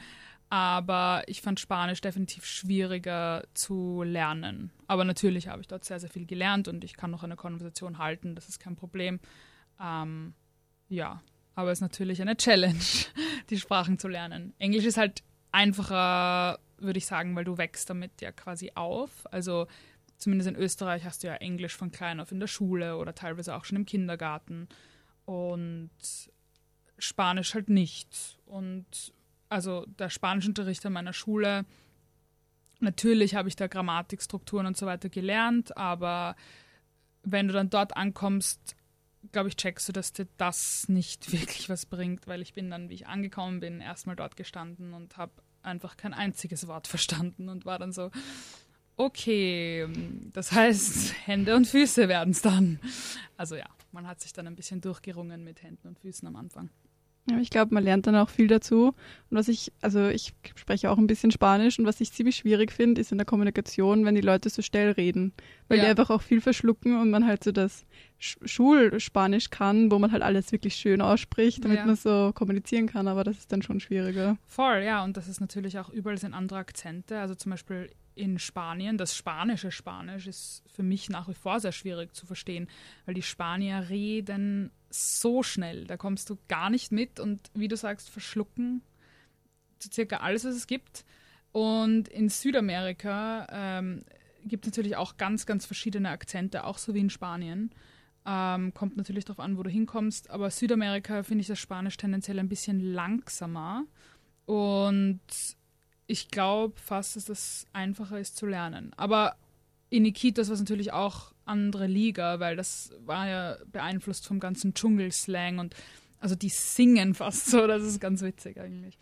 aber 0.51 1.23
ich 1.27 1.43
fand 1.43 1.61
Spanisch 1.61 2.01
definitiv 2.01 2.47
schwieriger 2.47 3.45
zu 3.55 4.03
lernen. 4.03 4.71
Aber 4.87 5.05
natürlich 5.05 5.49
habe 5.49 5.61
ich 5.61 5.69
dort 5.69 5.85
sehr, 5.85 6.01
sehr 6.01 6.09
viel 6.09 6.27
gelernt 6.27 6.69
und 6.69 6.85
ich 6.85 6.97
kann 6.97 7.11
noch 7.11 7.23
eine 7.23 7.37
Konversation 7.37 7.99
halten, 7.99 8.35
das 8.35 8.49
ist 8.49 8.59
kein 8.59 8.77
Problem. 8.77 9.21
Ähm, 9.81 10.35
ja, 10.89 11.21
aber 11.55 11.71
es 11.71 11.79
ist 11.79 11.83
natürlich 11.83 12.23
eine 12.23 12.37
Challenge, 12.37 12.79
die 13.51 13.59
Sprachen 13.59 13.99
zu 13.99 14.09
lernen. 14.09 14.55
Englisch 14.59 14.85
ist 14.85 14.97
halt 14.97 15.23
einfacher, 15.53 16.59
würde 16.79 16.99
ich 16.99 17.07
sagen, 17.07 17.35
weil 17.37 17.45
du 17.45 17.59
wächst 17.59 17.91
damit 17.91 18.21
ja 18.21 18.33
quasi 18.33 18.73
auf. 18.75 19.27
Also 19.31 19.67
zumindest 20.17 20.49
in 20.49 20.57
Österreich 20.57 21.05
hast 21.05 21.23
du 21.23 21.27
ja 21.27 21.35
Englisch 21.35 21.77
von 21.77 21.91
klein 21.91 22.21
auf 22.21 22.33
in 22.33 22.41
der 22.41 22.47
Schule 22.47 22.97
oder 22.97 23.15
teilweise 23.15 23.55
auch 23.55 23.65
schon 23.65 23.77
im 23.77 23.87
Kindergarten. 23.87 24.69
Und 25.25 25.91
Spanisch 26.99 27.55
halt 27.55 27.69
nicht. 27.69 28.39
Und 28.47 29.13
also 29.49 29.87
der 29.87 30.11
Spanischunterricht 30.11 30.85
an 30.87 30.93
meiner 30.93 31.13
Schule, 31.13 31.65
natürlich 32.81 33.35
habe 33.35 33.49
ich 33.49 33.57
da 33.57 33.67
Grammatikstrukturen 33.67 34.67
und 34.67 34.77
so 34.77 34.87
weiter 34.87 35.09
gelernt, 35.09 35.77
aber 35.77 36.37
wenn 37.23 37.49
du 37.49 37.55
dann 37.55 37.71
dort 37.71 37.97
ankommst, 37.97 38.77
glaube 39.33 39.49
ich, 39.49 39.57
checkst 39.57 39.89
du, 39.89 39.93
dass 39.93 40.13
dir 40.13 40.29
das 40.37 40.89
nicht 40.89 41.33
wirklich 41.33 41.69
was 41.69 41.87
bringt, 41.87 42.27
weil 42.27 42.43
ich 42.43 42.53
bin 42.53 42.71
dann, 42.71 42.89
wie 42.89 42.95
ich 42.95 43.07
angekommen 43.07 43.61
bin, 43.61 43.81
erstmal 43.81 44.17
dort 44.17 44.37
gestanden 44.37 44.95
und 44.95 45.17
habe 45.17 45.33
einfach 45.63 45.97
kein 45.97 46.15
einziges 46.15 46.67
Wort 46.67 46.87
verstanden 46.89 47.49
und 47.49 47.67
war 47.67 47.79
dann 47.79 47.93
so, 47.93 48.11
okay, 48.97 49.89
das 50.33 50.53
heißt, 50.53 51.15
Hände 51.27 51.55
und 51.57 51.67
Füße 51.67 52.09
werden 52.09 52.31
es 52.31 52.43
dann. 52.43 52.81
Also 53.37 53.57
ja, 53.57 53.69
man 53.93 54.07
hat 54.07 54.21
sich 54.21 54.33
dann 54.33 54.47
ein 54.47 54.57
bisschen 54.57 54.81
durchgerungen 54.81 55.45
mit 55.45 55.63
Händen 55.63 55.89
und 55.89 55.99
Füßen 55.99 56.27
am 56.29 56.37
Anfang. 56.37 56.71
Ja, 57.31 57.39
ich 57.39 57.51
glaube, 57.51 57.75
man 57.75 57.85
lernt 57.85 58.07
dann 58.07 58.17
auch 58.17 58.29
viel 58.31 58.47
dazu. 58.47 58.95
Und 59.31 59.37
was 59.37 59.49
ich, 59.49 59.73
also 59.83 60.09
ich 60.09 60.33
spreche 60.55 60.91
auch 60.91 60.97
ein 60.99 61.07
bisschen 61.07 61.31
Spanisch 61.31 61.79
und 61.79 61.85
was 61.87 62.01
ich 62.01 62.13
ziemlich 62.13 62.37
schwierig 62.37 62.73
finde, 62.73 63.01
ist 63.01 63.13
in 63.13 63.19
der 63.19 63.27
Kommunikation, 63.27 64.05
wenn 64.05 64.15
die 64.15 64.21
Leute 64.23 64.49
so 64.49 64.63
schnell 64.63 64.93
reden. 64.93 65.33
Weil 65.69 65.79
Ja. 65.79 65.85
die 65.85 65.91
einfach 65.91 66.11
auch 66.11 66.23
viel 66.23 66.41
verschlucken 66.41 66.99
und 67.01 67.11
man 67.11 67.27
halt 67.27 67.45
so 67.45 67.53
das 67.53 67.85
Sch 68.19 68.39
Schulspanisch 68.45 69.51
kann, 69.51 69.91
wo 69.91 69.99
man 69.99 70.13
halt 70.13 70.23
alles 70.23 70.53
wirklich 70.53 70.75
schön 70.77 71.01
ausspricht, 71.01 71.65
damit 71.65 71.79
Ja. 71.79 71.87
man 71.87 71.97
so 71.97 72.33
kommunizieren 72.35 72.87
kann, 72.87 73.09
aber 73.09 73.25
das 73.25 73.39
ist 73.39 73.53
dann 73.53 73.63
schon 73.63 73.81
schwieriger. 73.81 74.39
Voll, 74.47 74.83
ja, 74.85 75.05
und 75.05 75.17
das 75.17 75.29
ist 75.29 75.41
natürlich 75.41 75.79
auch 75.79 75.89
überall 75.91 76.19
sind 76.19 76.35
andere 76.35 76.59
Akzente. 76.59 77.19
Also 77.21 77.35
zum 77.35 77.51
Beispiel 77.51 77.91
in 78.15 78.39
Spanien, 78.41 78.99
das 78.99 79.15
spanische 79.17 79.71
Spanisch 79.71 80.27
ist 80.27 80.65
für 80.75 80.83
mich 80.83 81.09
nach 81.09 81.29
wie 81.29 81.35
vor 81.35 81.61
sehr 81.61 81.71
schwierig 81.73 82.15
zu 82.15 82.27
verstehen, 82.27 82.67
weil 83.07 83.15
die 83.15 83.23
Spanier 83.23 83.87
reden 83.91 84.73
so 84.91 85.43
schnell, 85.43 85.85
da 85.87 85.97
kommst 85.97 86.31
du 86.31 86.39
gar 86.49 86.71
nicht 86.71 86.93
mit 86.93 87.21
und 87.21 87.51
wie 87.55 87.69
du 87.69 87.77
sagst, 87.77 88.09
verschlucken 88.11 88.83
so 89.83 89.91
circa 89.93 90.19
alles, 90.19 90.45
was 90.45 90.55
es 90.55 90.67
gibt. 90.67 91.05
Und 91.53 92.09
in 92.09 92.29
Südamerika 92.29 93.47
ähm, 93.51 94.05
gibt 94.45 94.67
es 94.67 94.73
natürlich 94.73 94.97
auch 94.97 95.17
ganz, 95.17 95.47
ganz 95.47 95.67
verschiedene 95.67 96.11
Akzente, 96.11 96.65
auch 96.65 96.79
so 96.79 96.95
wie 96.95 97.01
in 97.01 97.11
Spanien. 97.11 97.71
Ähm, 98.27 98.75
kommt 98.75 98.97
natürlich 98.97 99.25
darauf 99.25 99.41
an, 99.41 99.57
wo 99.57 99.63
du 99.63 99.71
hinkommst, 99.71 100.31
aber 100.31 100.51
Südamerika 100.51 101.23
finde 101.23 101.43
ich 101.43 101.49
das 101.49 101.59
Spanisch 101.59 101.97
tendenziell 101.97 102.39
ein 102.39 102.49
bisschen 102.49 102.81
langsamer. 102.81 103.85
Und 104.45 105.21
ich 106.07 106.29
glaube 106.29 106.79
fast, 106.79 107.17
dass 107.17 107.27
das 107.27 107.67
einfacher 107.73 108.19
ist 108.19 108.37
zu 108.37 108.47
lernen. 108.47 108.93
Aber 108.97 109.37
in 109.91 110.05
Iquitos 110.05 110.49
war 110.49 110.55
es 110.55 110.61
natürlich 110.61 110.93
auch 110.93 111.33
andere 111.45 111.87
Liga, 111.87 112.41
weil 112.41 112.57
das 112.57 112.93
war 113.05 113.29
ja 113.29 113.57
beeinflusst 113.73 114.27
vom 114.27 114.41
ganzen 114.41 114.75
Dschungelslang 114.75 115.59
und 115.59 115.75
also 116.21 116.35
die 116.35 116.49
singen 116.49 117.15
fast 117.15 117.47
so, 117.47 117.67
das 117.67 117.83
ist 117.83 118.01
ganz 118.01 118.23
witzig 118.23 118.59
eigentlich. 118.61 118.99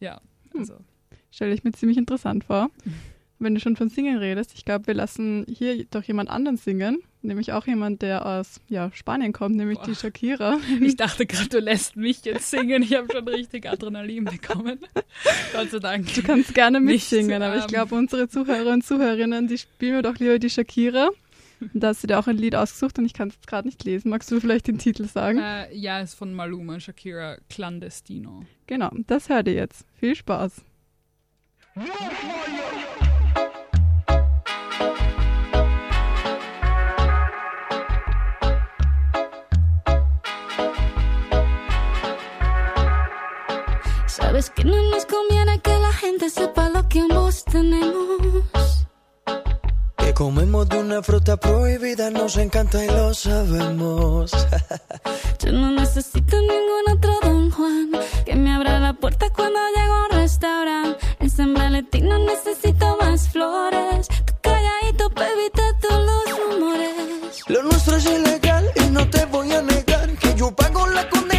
Ja, 0.00 0.20
also. 0.56 0.76
Stelle 1.30 1.54
ich 1.54 1.64
mir 1.64 1.72
ziemlich 1.72 1.98
interessant 1.98 2.44
vor. 2.44 2.70
Wenn 3.40 3.54
du 3.54 3.60
schon 3.60 3.76
von 3.76 3.88
Singen 3.88 4.18
redest, 4.18 4.52
ich 4.54 4.64
glaube, 4.64 4.86
wir 4.86 4.94
lassen 4.94 5.44
hier 5.48 5.84
doch 5.86 6.04
jemand 6.04 6.30
anderen 6.30 6.56
singen, 6.56 6.98
nämlich 7.24 7.52
auch 7.52 7.66
jemand, 7.66 8.02
der 8.02 8.26
aus 8.26 8.60
ja, 8.68 8.90
Spanien 8.92 9.32
kommt, 9.32 9.56
nämlich 9.56 9.78
Boah. 9.78 9.86
die 9.86 9.94
Shakira. 9.94 10.58
Ich 10.80 10.96
dachte 10.96 11.26
gerade, 11.26 11.48
du 11.48 11.58
lässt 11.60 11.96
mich 11.96 12.24
jetzt 12.24 12.50
singen. 12.50 12.82
Ich 12.82 12.94
habe 12.94 13.08
schon 13.10 13.26
richtig 13.26 13.68
Adrenalin 13.68 14.24
bekommen. 14.24 14.78
Gott 15.52 15.70
sei 15.70 15.78
Dank. 15.78 16.12
Du 16.14 16.22
kannst 16.22 16.54
gerne 16.54 16.80
mitsingen, 16.80 17.42
aber 17.42 17.56
ich 17.56 17.62
ähm, 17.62 17.68
glaube, 17.68 17.94
unsere 17.94 18.28
Zuhörer 18.28 18.72
und 18.72 18.84
Zuhörerinnen, 18.84 19.48
die 19.48 19.58
spielen 19.58 19.96
mir 19.96 20.02
doch 20.02 20.18
lieber 20.18 20.38
die 20.38 20.50
Shakira. 20.50 21.10
Da 21.72 21.88
hast 21.88 22.02
du 22.02 22.06
dir 22.06 22.18
auch 22.18 22.26
ein 22.26 22.36
Lied 22.36 22.54
ausgesucht 22.54 22.98
und 22.98 23.06
ich 23.06 23.14
kann 23.14 23.28
es 23.28 23.46
gerade 23.46 23.66
nicht 23.66 23.82
lesen. 23.84 24.10
Magst 24.10 24.30
du 24.30 24.40
vielleicht 24.40 24.66
den 24.66 24.78
Titel 24.78 25.06
sagen? 25.06 25.38
Äh, 25.38 25.74
ja, 25.74 26.00
ist 26.00 26.14
von 26.14 26.34
Maluma, 26.34 26.80
Shakira, 26.80 27.38
Clandestino. 27.48 28.44
Genau, 28.66 28.90
das 29.06 29.28
hört 29.28 29.48
ihr 29.48 29.54
jetzt. 29.54 29.86
Viel 29.94 30.14
Spaß. 30.14 30.62
Sabes 44.34 44.50
que 44.50 44.64
no 44.64 44.82
nos 44.90 45.06
conviene 45.06 45.60
que 45.60 45.78
la 45.78 45.92
gente 45.92 46.28
sepa 46.28 46.68
lo 46.68 46.88
que 46.88 46.98
ambos 46.98 47.44
tenemos. 47.44 48.88
Que 49.96 50.12
comemos 50.12 50.68
de 50.68 50.78
una 50.78 51.04
fruta 51.04 51.36
prohibida, 51.36 52.10
nos 52.10 52.36
encanta 52.36 52.84
y 52.84 52.88
lo 52.88 53.14
sabemos. 53.14 54.32
Yo 55.38 55.52
no 55.52 55.70
necesito 55.70 56.36
ningún 56.40 56.96
otro 56.96 57.12
don 57.22 57.48
Juan 57.52 57.92
que 58.26 58.34
me 58.34 58.52
abra 58.52 58.80
la 58.80 58.94
puerta 58.94 59.30
cuando 59.30 59.60
llego 59.76 59.94
a 59.94 60.04
un 60.06 60.10
restaurante. 60.18 61.06
En 61.20 61.30
San 61.30 61.54
Valentín 61.54 62.08
no 62.08 62.18
necesito 62.18 62.96
más 63.00 63.28
flores. 63.28 64.08
Tú 64.26 64.34
calladito, 64.42 65.10
baby, 65.10 65.48
te 65.54 65.86
todos 65.86 66.04
los 66.04 66.38
rumores. 66.40 67.44
Lo 67.46 67.62
nuestro 67.62 67.98
es 67.98 68.06
ilegal 68.06 68.68
y 68.84 68.90
no 68.90 69.08
te 69.08 69.26
voy 69.26 69.52
a 69.52 69.62
negar 69.62 70.10
que 70.18 70.34
yo 70.34 70.50
pago 70.56 70.88
la 70.88 71.08
condena 71.08 71.33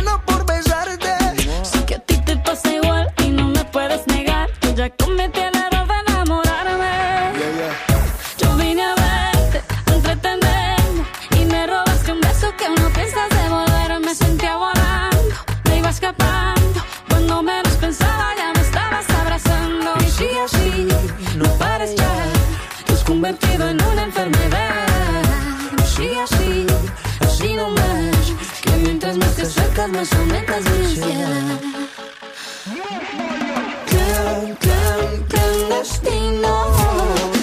camino. 36.25 36.71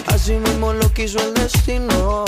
Así 0.07 0.33
mismo 0.33 0.73
lo 0.73 0.93
quiso 0.93 1.19
el 1.19 1.35
destino 1.35 2.25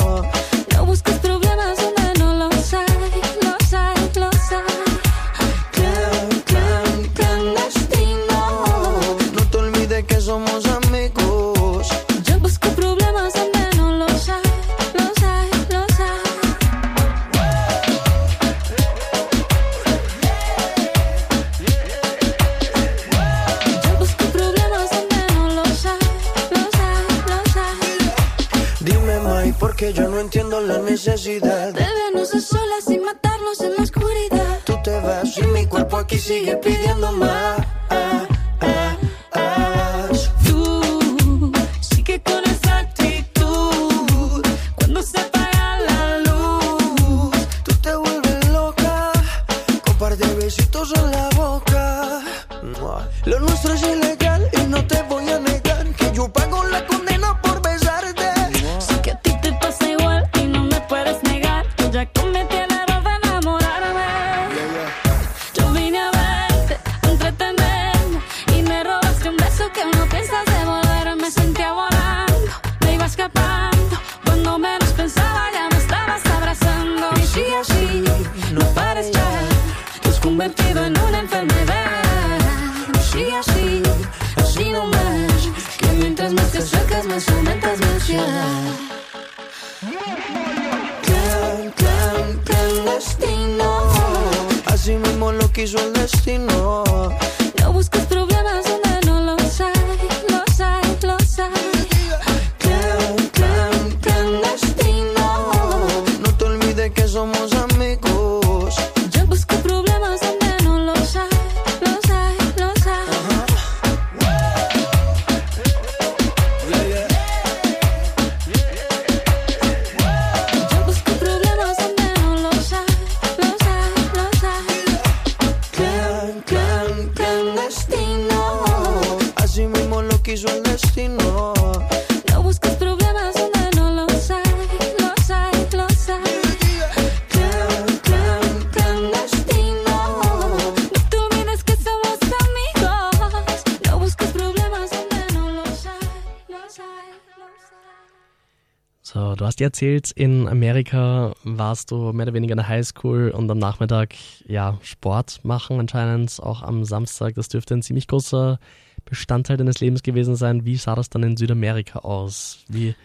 hast 149.54 149.60
dir 149.60 149.66
erzählt, 149.66 150.10
in 150.10 150.48
Amerika 150.48 151.32
warst 151.44 151.92
du 151.92 152.12
mehr 152.12 152.24
oder 152.24 152.34
weniger 152.34 152.54
in 152.54 152.58
der 152.58 152.66
Highschool 152.66 153.30
und 153.30 153.48
am 153.48 153.58
Nachmittag 153.58 154.16
ja 154.48 154.80
Sport 154.82 155.44
machen 155.44 155.78
anscheinend, 155.78 156.40
auch 156.42 156.62
am 156.62 156.84
Samstag. 156.84 157.36
Das 157.36 157.46
dürfte 157.46 157.74
ein 157.74 157.82
ziemlich 157.82 158.08
großer 158.08 158.58
Bestandteil 159.04 159.56
deines 159.56 159.78
Lebens 159.78 160.02
gewesen 160.02 160.34
sein. 160.34 160.64
Wie 160.64 160.74
sah 160.74 160.96
das 160.96 161.08
dann 161.08 161.22
in 161.22 161.36
Südamerika 161.36 162.00
aus? 162.00 162.64
Wie 162.66 162.96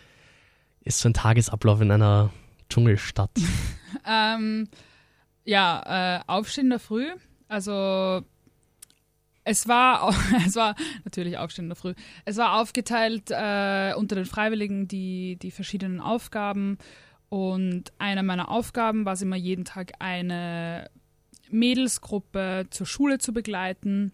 ist 0.83 0.97
so 0.97 1.09
ein 1.09 1.13
Tagesablauf 1.13 1.81
in 1.81 1.91
einer 1.91 2.31
Dschungelstadt? 2.67 3.29
ähm, 4.07 4.69
ja, 5.45 6.17
äh, 6.17 6.21
aufstehen 6.25 6.63
in 6.63 6.69
der 6.71 6.79
Früh, 6.79 7.05
also 7.47 8.23
es 9.49 9.67
war, 9.67 10.13
es 10.45 10.55
war 10.55 10.75
natürlich 11.05 11.39
Aufstehen 11.39 11.65
in 11.65 11.69
der 11.69 11.75
Früh. 11.75 11.95
Es 12.23 12.37
war 12.37 12.59
aufgeteilt 12.59 13.31
äh, 13.31 13.93
unter 13.95 14.15
den 14.15 14.25
Freiwilligen 14.25 14.87
die, 14.87 15.37
die 15.41 15.49
verschiedenen 15.49 15.99
Aufgaben. 15.99 16.77
Und 17.29 17.91
eine 17.97 18.21
meiner 18.21 18.49
Aufgaben 18.49 19.05
war 19.05 19.13
es 19.13 19.23
immer 19.23 19.35
jeden 19.35 19.65
Tag 19.65 19.93
eine 19.97 20.91
Mädelsgruppe 21.49 22.67
zur 22.69 22.85
Schule 22.85 23.17
zu 23.17 23.33
begleiten. 23.33 24.11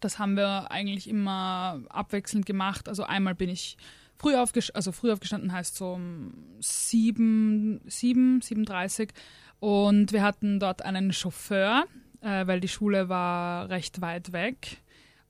Das 0.00 0.20
haben 0.20 0.36
wir 0.36 0.70
eigentlich 0.70 1.08
immer 1.08 1.82
abwechselnd 1.88 2.46
gemacht. 2.46 2.88
Also 2.88 3.02
einmal 3.02 3.34
bin 3.34 3.48
ich 3.48 3.76
früh 4.14 4.36
aufgestanden, 4.36 4.76
also 4.76 4.92
früh 4.92 5.10
aufgestanden 5.10 5.52
heißt 5.52 5.74
so 5.74 5.94
um 5.94 6.32
7, 6.60 7.80
7, 7.86 8.40
37. 8.40 9.10
Und 9.58 10.12
wir 10.12 10.22
hatten 10.22 10.60
dort 10.60 10.82
einen 10.82 11.12
Chauffeur, 11.12 11.86
äh, 12.24 12.46
weil 12.46 12.60
die 12.60 12.68
Schule 12.68 13.08
war 13.08 13.68
recht 13.68 14.00
weit 14.00 14.32
weg. 14.32 14.78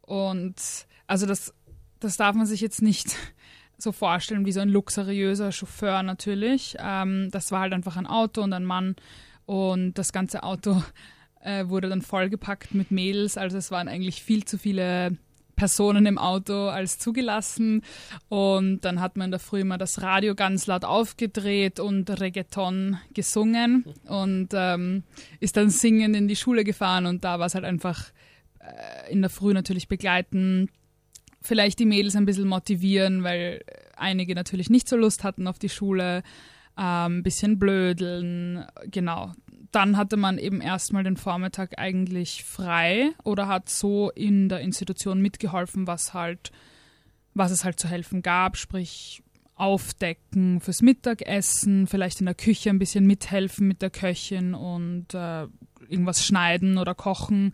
Und 0.00 0.54
also 1.06 1.26
das, 1.26 1.52
das 2.00 2.16
darf 2.16 2.36
man 2.36 2.46
sich 2.46 2.60
jetzt 2.60 2.80
nicht 2.80 3.16
so 3.78 3.92
vorstellen 3.92 4.46
wie 4.46 4.52
so 4.52 4.60
ein 4.60 4.68
luxuriöser 4.68 5.52
Chauffeur 5.52 6.02
natürlich. 6.02 6.76
Ähm, 6.78 7.30
das 7.30 7.50
war 7.52 7.60
halt 7.60 7.72
einfach 7.72 7.96
ein 7.96 8.06
Auto 8.06 8.42
und 8.42 8.52
ein 8.52 8.64
Mann 8.64 8.96
und 9.44 9.94
das 9.94 10.12
ganze 10.12 10.42
Auto 10.44 10.82
äh, 11.40 11.68
wurde 11.68 11.88
dann 11.88 12.02
vollgepackt 12.02 12.74
mit 12.74 12.90
Mädels. 12.90 13.36
Also 13.36 13.58
es 13.58 13.70
waren 13.70 13.88
eigentlich 13.88 14.22
viel 14.22 14.44
zu 14.44 14.56
viele 14.56 15.16
Personen 15.56 16.06
im 16.06 16.18
Auto 16.18 16.68
als 16.68 16.98
zugelassen. 16.98 17.82
Und 18.28 18.80
dann 18.82 19.00
hat 19.00 19.16
man 19.16 19.26
in 19.26 19.30
der 19.30 19.40
Früh 19.40 19.60
immer 19.60 19.78
das 19.78 20.02
Radio 20.02 20.34
ganz 20.34 20.66
laut 20.66 20.84
aufgedreht 20.84 21.80
und 21.80 22.08
Reggaeton 22.20 22.98
gesungen 23.12 23.84
und 24.06 24.48
ähm, 24.52 25.04
ist 25.40 25.56
dann 25.56 25.70
singend 25.70 26.16
in 26.16 26.28
die 26.28 26.36
Schule 26.36 26.64
gefahren. 26.64 27.06
Und 27.06 27.24
da 27.24 27.38
war 27.38 27.46
es 27.46 27.54
halt 27.54 27.64
einfach 27.64 28.10
äh, 28.60 29.12
in 29.12 29.20
der 29.20 29.30
Früh 29.30 29.52
natürlich 29.52 29.88
begleiten, 29.88 30.68
vielleicht 31.40 31.78
die 31.78 31.86
Mädels 31.86 32.16
ein 32.16 32.26
bisschen 32.26 32.48
motivieren, 32.48 33.22
weil 33.22 33.62
einige 33.96 34.34
natürlich 34.34 34.70
nicht 34.70 34.88
so 34.88 34.96
Lust 34.96 35.24
hatten 35.24 35.46
auf 35.46 35.58
die 35.58 35.68
Schule. 35.68 36.22
Ein 36.76 37.12
ähm, 37.12 37.22
bisschen 37.22 37.60
blödeln, 37.60 38.64
genau 38.90 39.32
dann 39.74 39.96
hatte 39.96 40.16
man 40.16 40.38
eben 40.38 40.60
erstmal 40.60 41.02
den 41.02 41.16
Vormittag 41.16 41.78
eigentlich 41.78 42.44
frei 42.44 43.10
oder 43.24 43.48
hat 43.48 43.68
so 43.68 44.10
in 44.10 44.48
der 44.48 44.60
Institution 44.60 45.20
mitgeholfen, 45.20 45.86
was 45.86 46.14
halt, 46.14 46.52
was 47.34 47.50
es 47.50 47.64
halt 47.64 47.80
zu 47.80 47.88
helfen 47.88 48.22
gab, 48.22 48.56
sprich 48.56 49.22
aufdecken 49.56 50.60
fürs 50.60 50.82
Mittagessen, 50.82 51.86
vielleicht 51.86 52.20
in 52.20 52.26
der 52.26 52.34
Küche 52.34 52.70
ein 52.70 52.78
bisschen 52.78 53.06
mithelfen 53.06 53.66
mit 53.66 53.82
der 53.82 53.90
Köchin 53.90 54.54
und 54.54 55.12
äh, 55.14 55.46
irgendwas 55.88 56.24
schneiden 56.24 56.78
oder 56.78 56.94
kochen. 56.94 57.52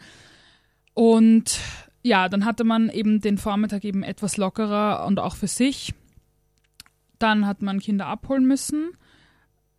Und 0.93 1.59
ja, 2.03 2.29
dann 2.29 2.45
hatte 2.45 2.64
man 2.64 2.91
eben 2.91 3.21
den 3.21 3.39
Vormittag 3.39 3.85
eben 3.85 4.03
etwas 4.03 4.37
lockerer 4.37 5.07
und 5.07 5.18
auch 5.21 5.37
für 5.37 5.49
sich. 5.49 5.95
Dann 7.18 7.47
hat 7.47 7.62
man 7.62 7.81
Kinder 7.81 8.07
abholen 8.07 8.47
müssen 8.47 8.93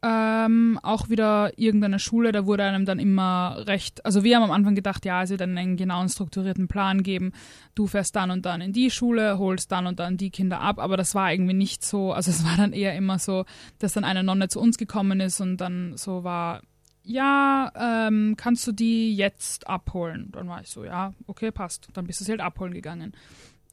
ähm, 0.04 0.80
auch 0.82 1.10
wieder 1.10 1.58
irgendeine 1.58 2.00
Schule, 2.00 2.32
da 2.32 2.46
wurde 2.46 2.64
einem 2.64 2.86
dann 2.86 2.98
immer 2.98 3.64
recht, 3.68 4.04
also 4.04 4.24
wir 4.24 4.36
haben 4.36 4.44
am 4.44 4.52
Anfang 4.52 4.74
gedacht, 4.74 5.06
ja, 5.06 5.22
es 5.22 5.30
wird 5.30 5.44
einen 5.44 5.78
genauen 5.78 6.10
strukturierten 6.10 6.68
Plan 6.68 7.04
geben, 7.04 7.34
du 7.76 7.86
fährst 7.86 8.16
dann 8.16 8.32
und 8.32 8.46
dann 8.46 8.62
in 8.62 8.74
die 8.74 8.90
Schule, 8.90 9.38
holst 9.38 9.72
dann 9.72 9.86
und 9.86 10.00
dann 10.00 10.18
die 10.18 10.32
Kinder 10.32 10.60
ab, 10.60 10.80
aber 10.80 10.98
das 10.98 11.14
war 11.14 11.32
irgendwie 11.32 11.54
nicht 11.54 11.86
so, 11.86 12.14
also 12.14 12.32
es 12.32 12.44
war 12.44 12.58
dann 12.58 12.74
eher 12.74 12.96
immer 12.96 13.20
so, 13.20 13.46
dass 13.78 13.94
dann 13.94 14.04
eine 14.04 14.24
Nonne 14.24 14.48
zu 14.48 14.60
uns 14.60 14.78
gekommen 14.78 15.20
ist 15.20 15.40
und 15.40 15.58
dann 15.58 15.96
so 15.98 16.24
war, 16.24 16.62
ja, 17.04 17.72
ähm, 17.76 18.36
kannst 18.38 18.66
du 18.68 18.72
die 18.72 19.16
jetzt 19.16 19.68
abholen? 19.68 20.30
Dann 20.32 20.48
war 20.48 20.62
ich 20.62 20.70
so, 20.70 20.84
ja, 20.84 21.14
okay, 21.28 21.52
passt. 21.52 21.88
Dann 21.94 22.06
bist 22.06 22.20
du 22.20 22.26
sie 22.26 22.32
halt 22.32 22.42
abholen 22.42 22.74
gegangen. 22.74 23.14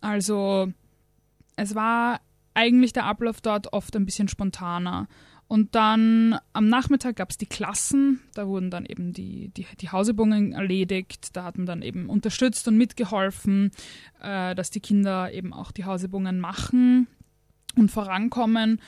Also 0.01 0.73
es 1.57 1.75
war 1.75 2.21
eigentlich 2.55 2.93
der 2.93 3.05
Ablauf 3.05 3.41
dort 3.41 3.73
oft 3.73 3.95
ein 3.97 4.07
bisschen 4.07 4.29
spontaner. 4.29 5.09
Und 5.49 5.75
dann 5.75 6.39
am 6.53 6.69
Nachmittag 6.69 7.17
gab 7.17 7.31
es 7.31 7.39
die 7.39 7.47
Klassen, 7.47 8.21
da 8.35 8.47
wurden 8.47 8.71
dann 8.71 8.85
eben 8.85 9.15
die, 9.15 9.49
die, 9.49 9.67
die 9.81 9.89
Hausübungen 9.89 10.53
erledigt, 10.53 11.35
da 11.35 11.45
hat 11.45 11.57
man 11.57 11.67
dann 11.67 11.81
eben 11.81 12.11
unterstützt 12.11 12.69
und 12.69 12.77
mitgeholfen, 12.77 13.71
äh, 14.21 14.55
dass 14.55 14.71
die 14.71 14.81
Kinder 14.81 15.33
eben 15.33 15.55
auch 15.55 15.73
die 15.73 15.87
Hausübungen 15.87 16.39
machen 16.39 17.07
und 17.77 17.91
vorankommen. 17.91 18.83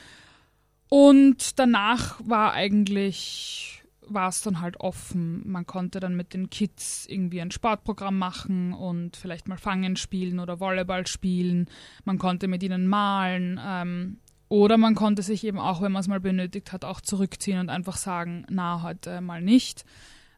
Und 0.87 1.57
danach 1.57 2.19
war 2.23 2.53
eigentlich, 2.53 3.83
war 4.01 4.29
es 4.29 4.41
dann 4.41 4.61
halt 4.61 4.79
offen. 4.79 5.41
Man 5.49 5.65
konnte 5.65 5.99
dann 5.99 6.15
mit 6.15 6.35
den 6.35 6.51
Kids 6.51 7.07
irgendwie 7.09 7.41
ein 7.41 7.49
Sportprogramm 7.49 8.19
machen 8.19 8.73
und 8.73 9.17
vielleicht 9.17 9.47
mal 9.47 9.57
Fangen 9.57 9.95
spielen 9.95 10.39
oder 10.39 10.59
Volleyball 10.59 11.07
spielen. 11.07 11.69
Man 12.05 12.19
konnte 12.19 12.47
mit 12.47 12.61
ihnen 12.61 12.85
malen. 12.85 13.59
Ähm, 13.65 14.17
oder 14.51 14.77
man 14.77 14.95
konnte 14.95 15.21
sich 15.21 15.45
eben 15.45 15.59
auch, 15.59 15.81
wenn 15.81 15.93
man 15.93 16.01
es 16.01 16.09
mal 16.09 16.19
benötigt 16.19 16.73
hat, 16.73 16.83
auch 16.83 16.99
zurückziehen 16.99 17.57
und 17.57 17.69
einfach 17.69 17.95
sagen, 17.95 18.45
na, 18.49 18.81
heute 18.81 19.21
mal 19.21 19.41
nicht. 19.41 19.85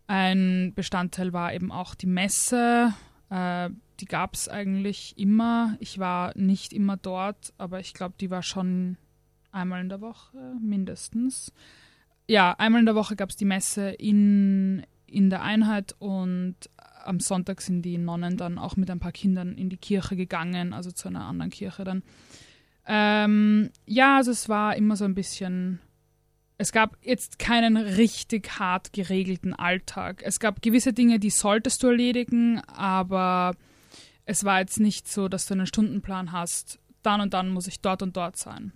Ein 0.06 0.72
Bestandteil 0.76 1.34
war 1.34 1.52
eben 1.52 1.72
auch 1.72 1.96
die 1.96 2.06
Messe. 2.06 2.94
Äh, 3.32 3.72
die 4.00 4.06
gab 4.06 4.36
es 4.36 4.48
eigentlich 4.48 5.18
immer. 5.18 5.76
Ich 5.80 5.98
war 5.98 6.32
nicht 6.38 6.74
immer 6.74 6.96
dort, 6.96 7.54
aber 7.58 7.80
ich 7.80 7.96
glaube, 7.96 8.14
die 8.22 8.30
war 8.30 8.44
schon 8.44 8.98
einmal 9.52 9.82
in 9.82 9.90
der 9.90 10.02
Woche 10.02 10.38
mindestens. 10.62 11.52
Ja, 12.28 12.52
einmal 12.60 12.82
in 12.82 12.86
der 12.86 12.94
Woche 12.94 13.16
gab 13.16 13.32
es 13.32 13.36
die 13.36 13.46
Messe 13.46 13.90
in, 13.90 14.86
in 15.08 15.32
der 15.32 15.42
Einheit 15.42 15.96
und 15.98 16.58
am 17.04 17.20
Sonntag 17.20 17.62
sind 17.62 17.82
die 17.82 17.98
Nonnen 17.98 18.38
dann 18.38 18.60
auch 18.60 18.78
mit 18.78 18.92
ein 18.92 19.00
paar 19.00 19.12
Kindern 19.12 19.58
in 19.58 19.70
die 19.70 19.78
Kirche 19.78 20.16
gegangen, 20.16 20.72
also 20.72 20.92
zu 20.92 21.08
einer 21.08 21.26
anderen 21.26 21.50
Kirche 21.50 21.84
dann. 21.84 22.04
Ähm, 22.86 23.70
ja, 23.86 24.18
also 24.18 24.32
es 24.32 24.50
war 24.50 24.76
immer 24.76 24.96
so 24.96 25.06
ein 25.06 25.16
bisschen. 25.16 25.80
Es 26.58 26.72
gab 26.72 26.98
jetzt 27.02 27.40
keinen 27.40 27.78
richtig 27.78 28.60
hart 28.60 28.94
geregelten 28.94 29.54
Alltag. 29.54 30.22
Es 30.24 30.40
gab 30.40 30.62
gewisse 30.62 30.94
Dinge, 30.94 31.20
die 31.20 31.30
solltest 31.30 31.82
du 31.84 31.88
erledigen, 31.88 32.62
aber 32.68 33.56
es 34.26 34.44
war 34.44 34.60
jetzt 34.60 34.80
nicht 34.80 35.08
so, 35.08 35.28
dass 35.28 35.46
du 35.46 35.56
einen 35.56 35.68
Stundenplan 35.68 36.32
hast. 36.32 36.80
Dann 37.02 37.22
und 37.22 37.34
dann 37.34 37.50
muss 37.50 37.68
ich 37.68 37.82
dort 37.82 38.02
und 38.02 38.16
dort 38.16 38.38
sein. 38.38 38.72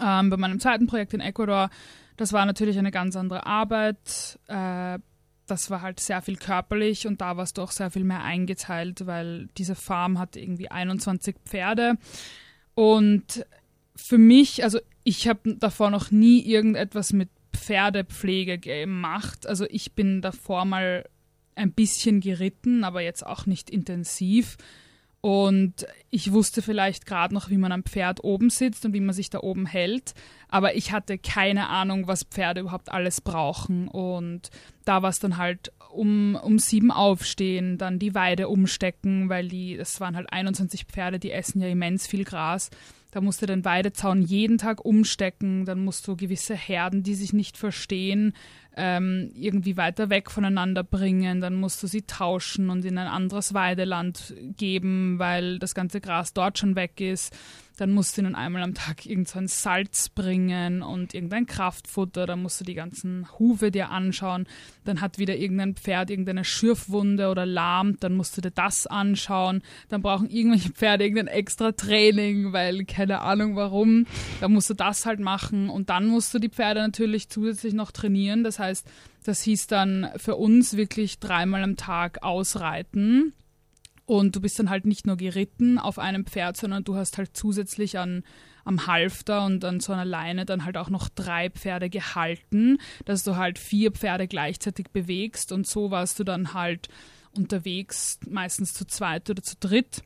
Ähm, 0.00 0.28
bei 0.28 0.36
meinem 0.36 0.60
zweiten 0.60 0.86
Projekt 0.86 1.14
in 1.14 1.20
Ecuador, 1.20 1.70
das 2.16 2.32
war 2.32 2.44
natürlich 2.44 2.78
eine 2.78 2.90
ganz 2.90 3.16
andere 3.16 3.46
Arbeit. 3.46 4.38
Äh, 4.48 4.98
das 5.46 5.70
war 5.70 5.80
halt 5.80 5.98
sehr 5.98 6.20
viel 6.20 6.36
körperlich 6.36 7.06
und 7.06 7.20
da 7.22 7.36
warst 7.36 7.56
du 7.56 7.62
auch 7.62 7.70
sehr 7.70 7.90
viel 7.90 8.04
mehr 8.04 8.22
eingeteilt, 8.22 9.06
weil 9.06 9.48
diese 9.56 9.74
Farm 9.74 10.18
hatte 10.18 10.40
irgendwie 10.40 10.70
21 10.70 11.36
Pferde. 11.46 11.94
Und 12.78 13.44
für 13.96 14.18
mich, 14.18 14.62
also 14.62 14.78
ich 15.02 15.26
habe 15.26 15.56
davor 15.56 15.90
noch 15.90 16.12
nie 16.12 16.46
irgendetwas 16.46 17.12
mit 17.12 17.28
Pferdepflege 17.52 18.60
gemacht. 18.60 19.48
Also 19.48 19.66
ich 19.68 19.94
bin 19.94 20.22
davor 20.22 20.64
mal 20.64 21.04
ein 21.56 21.72
bisschen 21.72 22.20
geritten, 22.20 22.84
aber 22.84 23.00
jetzt 23.00 23.26
auch 23.26 23.46
nicht 23.46 23.68
intensiv. 23.68 24.58
Und 25.20 25.86
ich 26.10 26.32
wusste 26.32 26.62
vielleicht 26.62 27.04
gerade 27.04 27.34
noch, 27.34 27.50
wie 27.50 27.58
man 27.58 27.72
am 27.72 27.82
Pferd 27.82 28.22
oben 28.22 28.50
sitzt 28.50 28.84
und 28.84 28.92
wie 28.92 29.00
man 29.00 29.14
sich 29.14 29.30
da 29.30 29.40
oben 29.40 29.66
hält. 29.66 30.14
Aber 30.48 30.76
ich 30.76 30.92
hatte 30.92 31.18
keine 31.18 31.68
Ahnung, 31.68 32.06
was 32.06 32.22
Pferde 32.22 32.60
überhaupt 32.60 32.92
alles 32.92 33.20
brauchen. 33.20 33.88
Und 33.88 34.50
da 34.84 35.02
war 35.02 35.10
es 35.10 35.18
dann 35.18 35.36
halt 35.36 35.72
um, 35.90 36.36
um 36.36 36.58
sieben 36.58 36.92
aufstehen, 36.92 37.78
dann 37.78 37.98
die 37.98 38.14
Weide 38.14 38.48
umstecken, 38.48 39.28
weil 39.28 39.48
die, 39.48 39.76
das 39.76 40.00
waren 40.00 40.14
halt 40.14 40.32
21 40.32 40.84
Pferde, 40.84 41.18
die 41.18 41.32
essen 41.32 41.60
ja 41.60 41.68
immens 41.68 42.06
viel 42.06 42.24
Gras. 42.24 42.70
Da 43.10 43.22
musst 43.22 43.40
du 43.40 43.46
den 43.46 43.64
Weidezaun 43.64 44.20
jeden 44.20 44.58
Tag 44.58 44.84
umstecken, 44.84 45.64
dann 45.64 45.82
musst 45.82 46.06
du 46.06 46.16
gewisse 46.16 46.54
Herden, 46.54 47.02
die 47.02 47.14
sich 47.14 47.32
nicht 47.32 47.56
verstehen, 47.56 48.34
ähm, 48.76 49.30
irgendwie 49.34 49.76
weiter 49.76 50.10
weg 50.10 50.30
voneinander 50.30 50.84
bringen, 50.84 51.40
dann 51.40 51.54
musst 51.54 51.82
du 51.82 51.86
sie 51.86 52.02
tauschen 52.02 52.68
und 52.70 52.84
in 52.84 52.98
ein 52.98 53.08
anderes 53.08 53.54
Weideland 53.54 54.34
geben, 54.56 55.18
weil 55.18 55.58
das 55.58 55.74
ganze 55.74 56.00
Gras 56.00 56.34
dort 56.34 56.58
schon 56.58 56.76
weg 56.76 57.00
ist. 57.00 57.34
Dann 57.78 57.92
musst 57.92 58.16
du 58.16 58.22
ihnen 58.22 58.34
einmal 58.34 58.62
am 58.64 58.74
Tag 58.74 59.06
irgendein 59.06 59.46
so 59.46 59.62
Salz 59.62 60.08
bringen 60.08 60.82
und 60.82 61.14
irgendein 61.14 61.46
Kraftfutter. 61.46 62.26
Dann 62.26 62.42
musst 62.42 62.60
du 62.60 62.64
die 62.64 62.74
ganzen 62.74 63.28
Hufe 63.38 63.70
dir 63.70 63.90
anschauen. 63.90 64.48
Dann 64.84 65.00
hat 65.00 65.18
wieder 65.18 65.36
irgendein 65.36 65.76
Pferd 65.76 66.10
irgendeine 66.10 66.44
Schürfwunde 66.44 67.28
oder 67.28 67.46
lahmt. 67.46 68.02
Dann 68.02 68.16
musst 68.16 68.36
du 68.36 68.40
dir 68.40 68.50
das 68.50 68.88
anschauen. 68.88 69.62
Dann 69.88 70.02
brauchen 70.02 70.28
irgendwelche 70.28 70.70
Pferde 70.70 71.04
irgendein 71.04 71.28
extra 71.28 71.70
Training, 71.70 72.52
weil 72.52 72.84
keine 72.84 73.20
Ahnung 73.20 73.54
warum. 73.54 74.06
Da 74.40 74.48
musst 74.48 74.68
du 74.70 74.74
das 74.74 75.06
halt 75.06 75.20
machen. 75.20 75.70
Und 75.70 75.88
dann 75.88 76.06
musst 76.06 76.34
du 76.34 76.40
die 76.40 76.50
Pferde 76.50 76.80
natürlich 76.80 77.28
zusätzlich 77.28 77.74
noch 77.74 77.92
trainieren. 77.92 78.42
Das 78.42 78.58
heißt, 78.58 78.90
das 79.22 79.42
hieß 79.42 79.68
dann 79.68 80.10
für 80.16 80.34
uns 80.34 80.76
wirklich 80.76 81.20
dreimal 81.20 81.62
am 81.62 81.76
Tag 81.76 82.24
ausreiten 82.24 83.34
und 84.08 84.34
du 84.34 84.40
bist 84.40 84.58
dann 84.58 84.70
halt 84.70 84.86
nicht 84.86 85.06
nur 85.06 85.18
geritten 85.18 85.78
auf 85.78 85.98
einem 85.98 86.24
Pferd, 86.24 86.56
sondern 86.56 86.82
du 86.82 86.96
hast 86.96 87.18
halt 87.18 87.36
zusätzlich 87.36 87.98
an, 87.98 88.24
am 88.64 88.86
Halfter 88.86 89.44
und 89.44 89.62
an 89.66 89.80
so 89.80 89.92
einer 89.92 90.06
Leine 90.06 90.46
dann 90.46 90.64
halt 90.64 90.78
auch 90.78 90.88
noch 90.88 91.10
drei 91.10 91.50
Pferde 91.50 91.90
gehalten, 91.90 92.78
dass 93.04 93.22
du 93.22 93.36
halt 93.36 93.58
vier 93.58 93.92
Pferde 93.92 94.26
gleichzeitig 94.26 94.92
bewegst. 94.92 95.52
Und 95.52 95.66
so 95.66 95.90
warst 95.90 96.18
du 96.18 96.24
dann 96.24 96.54
halt 96.54 96.88
unterwegs, 97.36 98.18
meistens 98.26 98.72
zu 98.72 98.86
zweit 98.86 99.28
oder 99.28 99.42
zu 99.42 99.56
dritt, 99.60 100.00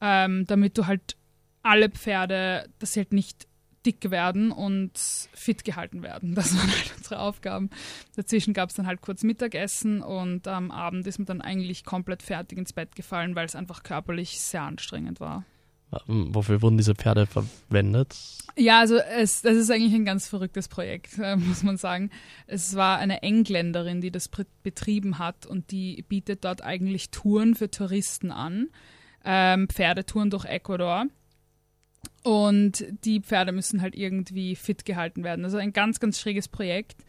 ähm, 0.00 0.46
damit 0.46 0.78
du 0.78 0.86
halt 0.86 1.18
alle 1.62 1.90
Pferde, 1.90 2.70
dass 2.78 2.94
sie 2.94 3.00
halt 3.00 3.12
nicht 3.12 3.46
dick 3.84 4.10
werden 4.10 4.52
und 4.52 4.92
fit 4.96 5.64
gehalten 5.64 6.02
werden. 6.02 6.34
Das 6.34 6.56
waren 6.56 6.70
halt 6.70 6.94
unsere 6.96 7.18
Aufgaben. 7.18 7.70
Dazwischen 8.16 8.54
gab 8.54 8.70
es 8.70 8.76
dann 8.76 8.86
halt 8.86 9.00
kurz 9.00 9.22
Mittagessen 9.22 10.02
und 10.02 10.46
am 10.48 10.70
Abend 10.70 11.06
ist 11.06 11.18
man 11.18 11.26
dann 11.26 11.40
eigentlich 11.40 11.84
komplett 11.84 12.22
fertig 12.22 12.58
ins 12.58 12.72
Bett 12.72 12.94
gefallen, 12.94 13.34
weil 13.34 13.46
es 13.46 13.56
einfach 13.56 13.82
körperlich 13.82 14.40
sehr 14.40 14.62
anstrengend 14.62 15.20
war. 15.20 15.44
Wofür 16.06 16.62
wurden 16.62 16.78
diese 16.78 16.94
Pferde 16.94 17.26
verwendet? 17.26 18.16
Ja, 18.56 18.80
also 18.80 18.96
es, 18.96 19.42
das 19.42 19.56
ist 19.56 19.70
eigentlich 19.70 19.92
ein 19.94 20.06
ganz 20.06 20.26
verrücktes 20.26 20.68
Projekt, 20.68 21.18
äh, 21.18 21.36
muss 21.36 21.62
man 21.62 21.76
sagen. 21.76 22.10
Es 22.46 22.74
war 22.76 22.98
eine 22.98 23.22
Engländerin, 23.22 24.00
die 24.00 24.10
das 24.10 24.30
betrieben 24.62 25.18
hat 25.18 25.44
und 25.44 25.70
die 25.70 26.02
bietet 26.08 26.44
dort 26.44 26.62
eigentlich 26.62 27.10
Touren 27.10 27.54
für 27.54 27.70
Touristen 27.70 28.30
an, 28.30 28.68
ähm, 29.24 29.68
Pferdetouren 29.68 30.30
durch 30.30 30.46
Ecuador. 30.46 31.06
Und 32.22 32.84
die 33.04 33.20
Pferde 33.20 33.52
müssen 33.52 33.82
halt 33.82 33.96
irgendwie 33.96 34.54
fit 34.54 34.84
gehalten 34.84 35.24
werden. 35.24 35.44
Also 35.44 35.58
ein 35.58 35.72
ganz, 35.72 35.98
ganz 35.98 36.20
schräges 36.20 36.48
Projekt, 36.48 37.04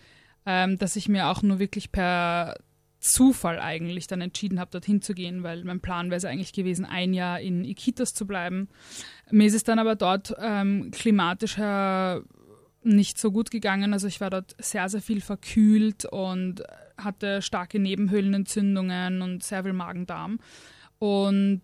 ähm, 0.46 0.78
das 0.78 0.96
ich 0.96 1.08
mir 1.08 1.28
auch 1.28 1.42
nur 1.44 1.60
wirklich 1.60 1.92
per 1.92 2.56
Zufall 3.00 3.60
eigentlich 3.60 4.08
dann 4.08 4.22
entschieden 4.22 4.60
habe, 4.60 4.72
dorthin 4.72 5.02
zu 5.02 5.14
gehen, 5.14 5.44
weil 5.44 5.64
mein 5.66 5.82
Plan 5.82 6.10
wäre 6.10 6.18
es 6.18 6.26
eigentlich 6.26 6.54
gewesen, 6.54 6.86
ein 6.86 7.14
Jahr 7.14 7.40
in 7.42 7.66
Iquitos 7.66 8.14
zu 8.14 8.26
bleiben. 8.26 8.70
Mir 9.30 9.46
ist 9.46 9.56
es 9.56 9.64
dann 9.64 9.78
aber 9.78 9.96
dort 9.96 10.34
ähm, 10.40 10.90
klimatisch 10.92 11.58
her 11.58 12.24
nicht 12.82 13.20
so 13.20 13.32
gut 13.32 13.52
gegangen. 13.52 13.94
Also 13.94 14.08
ich 14.08 14.22
war 14.22 14.30
dort 14.30 14.56
sehr, 14.58 14.88
sehr 14.90 15.02
viel 15.02 15.22
verkühlt 15.22 16.06
und 16.06 16.64
hatte 16.98 17.42
starke 17.42 17.80
Nebenhöhlenentzündungen 17.80 19.22
und 19.22 19.44
sehr 19.44 19.64
viel 19.64 19.74
Magen-Darm. 19.74 20.40
Und 21.00 21.62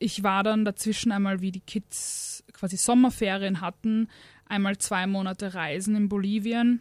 ich 0.00 0.24
war 0.24 0.42
dann 0.42 0.64
dazwischen 0.64 1.12
einmal, 1.12 1.40
wie 1.40 1.52
die 1.52 1.60
Kids 1.60 2.42
quasi 2.52 2.76
Sommerferien 2.76 3.60
hatten, 3.60 4.08
einmal 4.46 4.78
zwei 4.78 5.06
Monate 5.06 5.54
reisen 5.54 5.94
in 5.94 6.08
Bolivien 6.08 6.80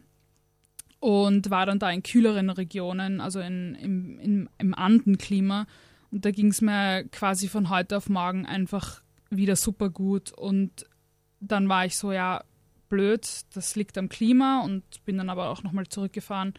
und 1.00 1.50
war 1.50 1.66
dann 1.66 1.80
da 1.80 1.92
in 1.92 2.02
kühleren 2.02 2.50
Regionen, 2.50 3.22
also 3.22 3.40
in, 3.42 3.76
im, 3.76 4.20
im, 4.20 4.50
im 4.58 4.74
Andenklima. 4.74 5.68
Und 6.12 6.26
da 6.26 6.32
ging 6.32 6.48
es 6.48 6.62
mir 6.62 7.04
quasi 7.12 7.48
von 7.48 7.70
heute 7.70 7.98
auf 7.98 8.10
morgen 8.10 8.46
einfach 8.46 9.02
wieder 9.30 9.56
super 9.56 9.90
gut. 9.90 10.32
Und 10.32 10.88
dann 11.40 11.70
war 11.70 11.86
ich 11.86 11.98
so, 11.98 12.12
ja, 12.12 12.44
blöd, 12.88 13.28
das 13.54 13.76
liegt 13.76 13.98
am 13.98 14.10
Klima 14.10 14.62
und 14.62 14.84
bin 15.06 15.18
dann 15.18 15.30
aber 15.30 15.50
auch 15.50 15.62
nochmal 15.62 15.88
zurückgefahren, 15.88 16.54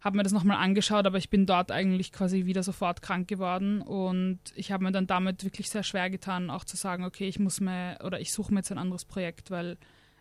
habe 0.00 0.16
mir 0.16 0.22
das 0.22 0.32
nochmal 0.32 0.56
angeschaut, 0.56 1.06
aber 1.06 1.18
ich 1.18 1.28
bin 1.28 1.46
dort 1.46 1.70
eigentlich 1.70 2.10
quasi 2.12 2.46
wieder 2.46 2.62
sofort 2.62 3.02
krank 3.02 3.28
geworden 3.28 3.82
und 3.82 4.38
ich 4.54 4.72
habe 4.72 4.84
mir 4.84 4.92
dann 4.92 5.06
damit 5.06 5.44
wirklich 5.44 5.68
sehr 5.68 5.82
schwer 5.82 6.08
getan, 6.08 6.50
auch 6.50 6.64
zu 6.64 6.76
sagen, 6.76 7.04
okay, 7.04 7.28
ich 7.28 7.38
muss 7.38 7.60
mir 7.60 7.98
oder 8.02 8.20
ich 8.20 8.32
suche 8.32 8.52
mir 8.52 8.60
jetzt 8.60 8.72
ein 8.72 8.78
anderes 8.78 9.04
Projekt, 9.04 9.50
weil 9.50 9.76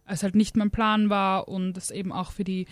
es 0.06 0.24
halt 0.24 0.36
nicht 0.36 0.58
mein 0.58 0.72
Plan 0.72 1.10
war 1.10 1.48
und 1.48 1.78
es 1.78 1.92
eben 1.92 2.12
auch 2.12 2.32
für 2.32 2.44
die 2.44 2.68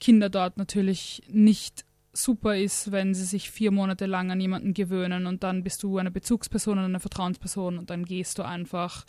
Kinder 0.00 0.28
dort 0.28 0.58
natürlich 0.58 1.22
nicht 1.28 1.84
super 2.12 2.56
ist, 2.56 2.92
wenn 2.92 3.14
sie 3.14 3.24
sich 3.24 3.50
vier 3.50 3.70
Monate 3.70 4.06
lang 4.06 4.30
an 4.30 4.40
jemanden 4.40 4.74
gewöhnen 4.74 5.26
und 5.26 5.42
dann 5.42 5.62
bist 5.62 5.82
du 5.82 5.98
eine 5.98 6.10
Bezugsperson 6.10 6.78
und 6.78 6.84
eine 6.84 7.00
Vertrauensperson 7.00 7.78
und 7.78 7.90
dann 7.90 8.04
gehst 8.04 8.38
du 8.38 8.42
einfach. 8.42 9.06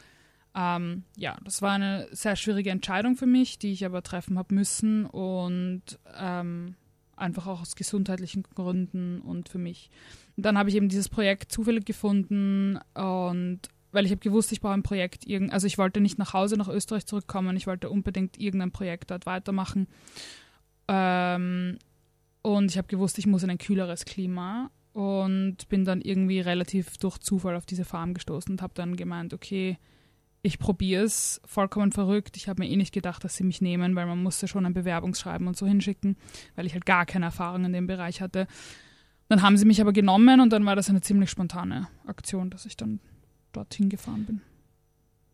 Ähm, 0.53 1.05
ja, 1.15 1.37
das 1.45 1.61
war 1.61 1.71
eine 1.71 2.07
sehr 2.11 2.35
schwierige 2.35 2.71
Entscheidung 2.71 3.15
für 3.15 3.25
mich, 3.25 3.57
die 3.57 3.71
ich 3.71 3.85
aber 3.85 4.03
treffen 4.03 4.37
habe 4.37 4.53
müssen 4.53 5.05
und 5.05 5.97
ähm, 6.17 6.75
einfach 7.16 7.47
auch 7.47 7.62
aus 7.62 7.76
gesundheitlichen 7.76 8.43
Gründen 8.43 9.22
und 9.22 9.49
für 9.49 9.57
mich. 9.57 9.89
Und 10.38 10.45
dann 10.45 10.57
habe 10.57 10.70
ich 10.70 10.76
eben 10.76 10.89
dieses 10.89 11.09
Projekt 11.09 11.51
zufällig 11.51 11.86
gefunden 11.86 12.80
und 12.93 13.59
weil 13.91 14.05
ich 14.05 14.12
habe 14.12 14.22
gewusst, 14.22 14.51
ich 14.51 14.62
brauche 14.62 14.74
ein 14.74 14.84
Projekt, 14.84 15.26
also 15.49 15.68
ich 15.68 15.78
wollte 15.78 15.99
nicht 15.99 16.18
nach 16.18 16.34
Hause 16.34 16.55
nach 16.55 16.70
Österreich 16.70 17.05
zurückkommen, 17.05 17.57
ich 17.57 17.68
wollte 17.68 17.89
unbedingt 17.89 18.39
irgendein 18.39 18.72
Projekt 18.72 19.12
dort 19.12 19.26
weitermachen 19.26 19.88
ähm, 20.88 21.78
und 22.41 22.72
ich 22.72 22.78
habe 22.78 22.88
gewusst, 22.88 23.18
ich 23.18 23.28
muss 23.28 23.43
in 23.43 23.49
ein 23.49 23.57
kühleres 23.57 24.05
Klima 24.05 24.72
und 24.93 25.68
bin 25.70 25.86
dann 25.86 26.01
irgendwie 26.01 26.39
relativ 26.39 26.97
durch 26.97 27.18
Zufall 27.18 27.55
auf 27.55 27.66
diese 27.66 27.86
Farm 27.86 28.14
gestoßen 28.14 28.53
und 28.53 28.62
habe 28.62 28.74
dann 28.74 28.95
gemeint, 28.95 29.34
okay, 29.34 29.78
ich 30.43 30.57
probiere 30.57 31.03
es, 31.03 31.41
vollkommen 31.45 31.91
verrückt. 31.91 32.35
Ich 32.35 32.47
habe 32.47 32.63
mir 32.63 32.69
eh 32.69 32.75
nicht 32.75 32.93
gedacht, 32.93 33.23
dass 33.23 33.35
sie 33.35 33.43
mich 33.43 33.61
nehmen, 33.61 33.95
weil 33.95 34.07
man 34.07 34.21
musste 34.21 34.47
schon 34.47 34.65
ein 34.65 34.73
Bewerbungsschreiben 34.73 35.47
und 35.47 35.55
so 35.55 35.67
hinschicken, 35.67 36.17
weil 36.55 36.65
ich 36.65 36.73
halt 36.73 36.85
gar 36.85 37.05
keine 37.05 37.25
Erfahrung 37.25 37.65
in 37.65 37.73
dem 37.73 37.87
Bereich 37.87 38.21
hatte. 38.21 38.47
Dann 39.29 39.43
haben 39.43 39.57
sie 39.57 39.65
mich 39.65 39.79
aber 39.81 39.93
genommen 39.93 40.41
und 40.41 40.51
dann 40.51 40.65
war 40.65 40.75
das 40.75 40.89
eine 40.89 41.01
ziemlich 41.01 41.29
spontane 41.29 41.87
Aktion, 42.05 42.49
dass 42.49 42.65
ich 42.65 42.75
dann 42.75 42.99
dorthin 43.51 43.89
gefahren 43.89 44.25
bin. 44.25 44.41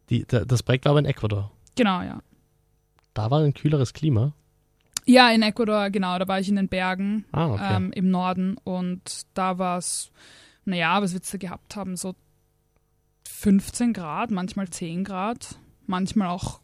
Die, 0.10 0.26
das 0.28 0.62
Projekt 0.64 0.86
war 0.86 0.91
aber 0.91 0.99
in 0.99 1.05
Ecuador. 1.05 1.51
Genau, 1.76 2.01
ja. 2.01 2.22
Da 3.14 3.32
war 3.32 3.41
ein 3.41 3.53
kühleres 3.53 3.93
Klima. 3.93 4.34
Ja, 5.05 5.32
in 5.32 5.41
Ecuador, 5.41 5.89
genau. 5.89 6.20
Da 6.20 6.28
war 6.28 6.39
ich 6.39 6.49
in 6.49 6.58
den 6.58 6.68
Bergen 6.68 7.26
ah, 7.32 7.47
okay. 7.47 7.76
ähm, 7.76 7.91
im 7.93 8.12
Norden 8.12 8.58
und 8.64 9.26
da 9.34 9.58
war 9.58 9.78
es, 9.78 10.12
naja, 10.66 11.01
was 11.01 11.14
wird 11.14 11.32
du 11.32 11.38
gehabt 11.38 11.76
haben? 11.78 11.95
So 11.95 12.14
15 13.28 13.94
Grad, 13.94 14.32
manchmal 14.32 14.70
10 14.70 15.04
Grad, 15.04 15.60
manchmal 15.86 16.28
auch 16.30 16.60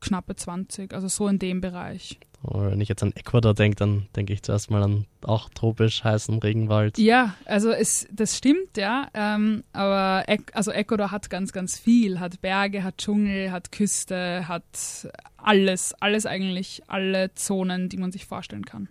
knappe 0.00 0.36
20, 0.36 0.92
also 0.92 1.08
so 1.08 1.28
in 1.28 1.38
dem 1.38 1.60
Bereich. 1.60 2.18
wenn 2.42 2.80
ich 2.80 2.88
jetzt 2.88 3.02
an 3.02 3.12
Ecuador 3.16 3.54
denke, 3.54 3.76
dann 3.76 4.06
denke 4.14 4.32
ich 4.32 4.42
zuerst 4.42 4.70
mal 4.70 4.82
an 4.82 5.06
auch 5.22 5.48
tropisch 5.50 6.04
heißen 6.04 6.38
Regenwald. 6.38 6.98
Ja, 6.98 7.34
also 7.44 7.70
es, 7.70 8.06
das 8.12 8.36
stimmt, 8.36 8.76
ja. 8.76 9.08
Ähm, 9.14 9.64
aber 9.72 10.24
also 10.52 10.70
Ecuador 10.70 11.10
hat 11.10 11.30
ganz, 11.30 11.52
ganz 11.52 11.78
viel. 11.78 12.20
Hat 12.20 12.40
Berge, 12.40 12.84
hat 12.84 12.98
Dschungel, 12.98 13.50
hat 13.50 13.72
Küste, 13.72 14.46
hat 14.46 15.08
alles, 15.36 15.94
alles 15.94 16.26
eigentlich, 16.26 16.82
alle 16.86 17.34
Zonen, 17.34 17.88
die 17.88 17.96
man 17.96 18.12
sich 18.12 18.26
vorstellen 18.26 18.64
kann. 18.64 18.88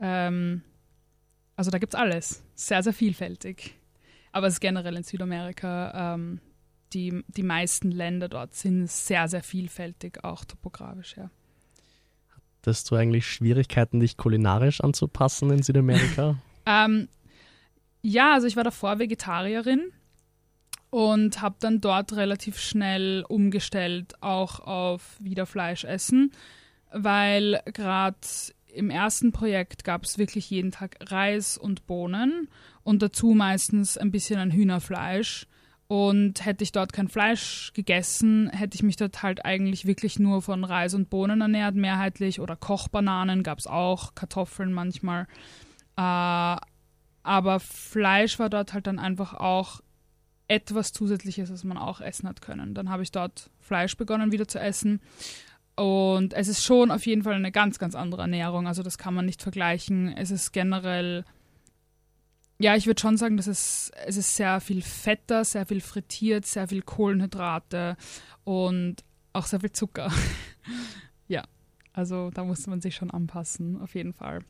Ähm, 0.00 0.62
also 1.56 1.70
da 1.70 1.78
gibt 1.78 1.94
es 1.94 2.00
alles. 2.00 2.42
Sehr, 2.54 2.82
sehr 2.82 2.92
vielfältig. 2.92 3.74
Aber 4.34 4.48
es 4.48 4.54
ist 4.54 4.60
generell 4.60 4.96
in 4.96 5.04
Südamerika, 5.04 6.14
ähm, 6.14 6.40
die, 6.92 7.22
die 7.28 7.44
meisten 7.44 7.92
Länder 7.92 8.28
dort 8.28 8.52
sind 8.52 8.90
sehr, 8.90 9.28
sehr 9.28 9.44
vielfältig, 9.44 10.24
auch 10.24 10.44
topografisch, 10.44 11.16
ja. 11.16 11.30
Hattest 12.58 12.90
du 12.90 12.96
eigentlich 12.96 13.28
Schwierigkeiten, 13.28 14.00
dich 14.00 14.16
kulinarisch 14.16 14.80
anzupassen 14.80 15.50
in 15.50 15.62
Südamerika? 15.62 16.36
ähm, 16.66 17.08
ja, 18.02 18.34
also 18.34 18.48
ich 18.48 18.56
war 18.56 18.64
davor 18.64 18.98
Vegetarierin 18.98 19.92
und 20.90 21.40
habe 21.40 21.54
dann 21.60 21.80
dort 21.80 22.16
relativ 22.16 22.58
schnell 22.58 23.24
umgestellt, 23.28 24.20
auch 24.20 24.58
auf 24.58 25.16
wieder 25.20 25.46
Fleisch 25.46 25.84
essen, 25.84 26.32
weil 26.90 27.60
gerade 27.66 28.18
im 28.74 28.90
ersten 28.90 29.30
Projekt 29.30 29.84
gab 29.84 30.02
es 30.02 30.18
wirklich 30.18 30.50
jeden 30.50 30.72
Tag 30.72 30.96
Reis 31.00 31.56
und 31.56 31.86
Bohnen 31.86 32.48
und 32.84 33.02
dazu 33.02 33.34
meistens 33.34 33.98
ein 33.98 34.10
bisschen 34.10 34.38
ein 34.38 34.52
Hühnerfleisch. 34.52 35.46
Und 35.86 36.44
hätte 36.44 36.64
ich 36.64 36.72
dort 36.72 36.94
kein 36.94 37.08
Fleisch 37.08 37.72
gegessen, 37.74 38.48
hätte 38.50 38.74
ich 38.74 38.82
mich 38.82 38.96
dort 38.96 39.22
halt 39.22 39.44
eigentlich 39.44 39.84
wirklich 39.84 40.18
nur 40.18 40.40
von 40.40 40.64
Reis 40.64 40.94
und 40.94 41.10
Bohnen 41.10 41.42
ernährt, 41.42 41.74
mehrheitlich. 41.74 42.40
Oder 42.40 42.56
Kochbananen 42.56 43.42
gab 43.42 43.58
es 43.58 43.66
auch, 43.66 44.14
Kartoffeln 44.14 44.72
manchmal. 44.72 45.26
Äh, 45.96 46.56
aber 47.22 47.60
Fleisch 47.60 48.38
war 48.38 48.48
dort 48.48 48.72
halt 48.72 48.86
dann 48.86 48.98
einfach 48.98 49.34
auch 49.34 49.80
etwas 50.48 50.92
Zusätzliches, 50.92 51.50
was 51.50 51.64
man 51.64 51.78
auch 51.78 52.00
essen 52.00 52.28
hat 52.28 52.42
können. 52.42 52.74
Dann 52.74 52.90
habe 52.90 53.02
ich 53.02 53.12
dort 53.12 53.50
Fleisch 53.60 53.96
begonnen 53.96 54.32
wieder 54.32 54.48
zu 54.48 54.60
essen. 54.60 55.00
Und 55.76 56.34
es 56.34 56.48
ist 56.48 56.62
schon 56.62 56.90
auf 56.90 57.04
jeden 57.06 57.22
Fall 57.22 57.34
eine 57.34 57.50
ganz, 57.50 57.78
ganz 57.78 57.94
andere 57.94 58.22
Ernährung. 58.22 58.66
Also 58.66 58.82
das 58.82 58.98
kann 58.98 59.14
man 59.14 59.26
nicht 59.26 59.42
vergleichen. 59.42 60.14
Es 60.16 60.30
ist 60.30 60.52
generell, 60.52 61.24
ja, 62.58 62.76
ich 62.76 62.86
würde 62.86 63.00
schon 63.00 63.16
sagen, 63.16 63.36
dass 63.36 63.46
es, 63.46 63.90
es 64.06 64.16
ist 64.16 64.36
sehr 64.36 64.60
viel 64.60 64.82
fetter, 64.82 65.44
sehr 65.44 65.66
viel 65.66 65.80
frittiert, 65.80 66.46
sehr 66.46 66.68
viel 66.68 66.82
Kohlenhydrate 66.82 67.96
und 68.44 68.96
auch 69.32 69.46
sehr 69.46 69.60
viel 69.60 69.72
Zucker. 69.72 70.12
ja, 71.28 71.42
also 71.92 72.30
da 72.30 72.44
musste 72.44 72.70
man 72.70 72.80
sich 72.80 72.94
schon 72.94 73.10
anpassen, 73.10 73.80
auf 73.80 73.94
jeden 73.94 74.12
Fall. 74.12 74.40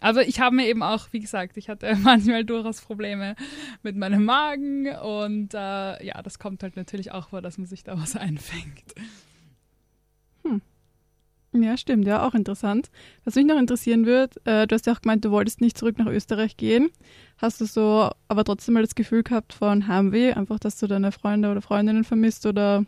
Aber 0.00 0.28
ich 0.28 0.38
habe 0.38 0.54
mir 0.54 0.66
eben 0.66 0.82
auch, 0.82 1.08
wie 1.12 1.20
gesagt, 1.20 1.56
ich 1.56 1.70
hatte 1.70 1.96
manchmal 2.02 2.44
durchaus 2.44 2.82
Probleme 2.82 3.36
mit 3.82 3.96
meinem 3.96 4.24
Magen 4.24 4.88
und 4.88 5.54
äh, 5.54 6.04
ja, 6.04 6.22
das 6.22 6.38
kommt 6.38 6.62
halt 6.62 6.76
natürlich 6.76 7.12
auch 7.12 7.30
vor, 7.30 7.40
dass 7.40 7.56
man 7.56 7.66
sich 7.66 7.84
da 7.84 7.98
was 7.98 8.14
einfängt. 8.16 8.94
Ja, 11.56 11.76
stimmt, 11.76 12.06
ja, 12.06 12.26
auch 12.26 12.34
interessant. 12.34 12.90
Was 13.24 13.36
mich 13.36 13.46
noch 13.46 13.58
interessieren 13.58 14.06
wird, 14.06 14.44
äh, 14.44 14.66
du 14.66 14.74
hast 14.74 14.86
ja 14.86 14.92
auch 14.92 15.00
gemeint, 15.00 15.24
du 15.24 15.30
wolltest 15.30 15.60
nicht 15.60 15.78
zurück 15.78 15.98
nach 15.98 16.06
Österreich 16.06 16.56
gehen. 16.56 16.90
Hast 17.38 17.60
du 17.60 17.66
so 17.66 18.10
aber 18.26 18.44
trotzdem 18.44 18.74
mal 18.74 18.82
das 18.82 18.96
Gefühl 18.96 19.22
gehabt 19.22 19.52
von 19.52 19.86
Heimweh, 19.86 20.32
einfach, 20.32 20.58
dass 20.58 20.78
du 20.78 20.88
deine 20.88 21.12
Freunde 21.12 21.50
oder 21.52 21.62
Freundinnen 21.62 22.02
vermisst 22.02 22.44
oder 22.46 22.84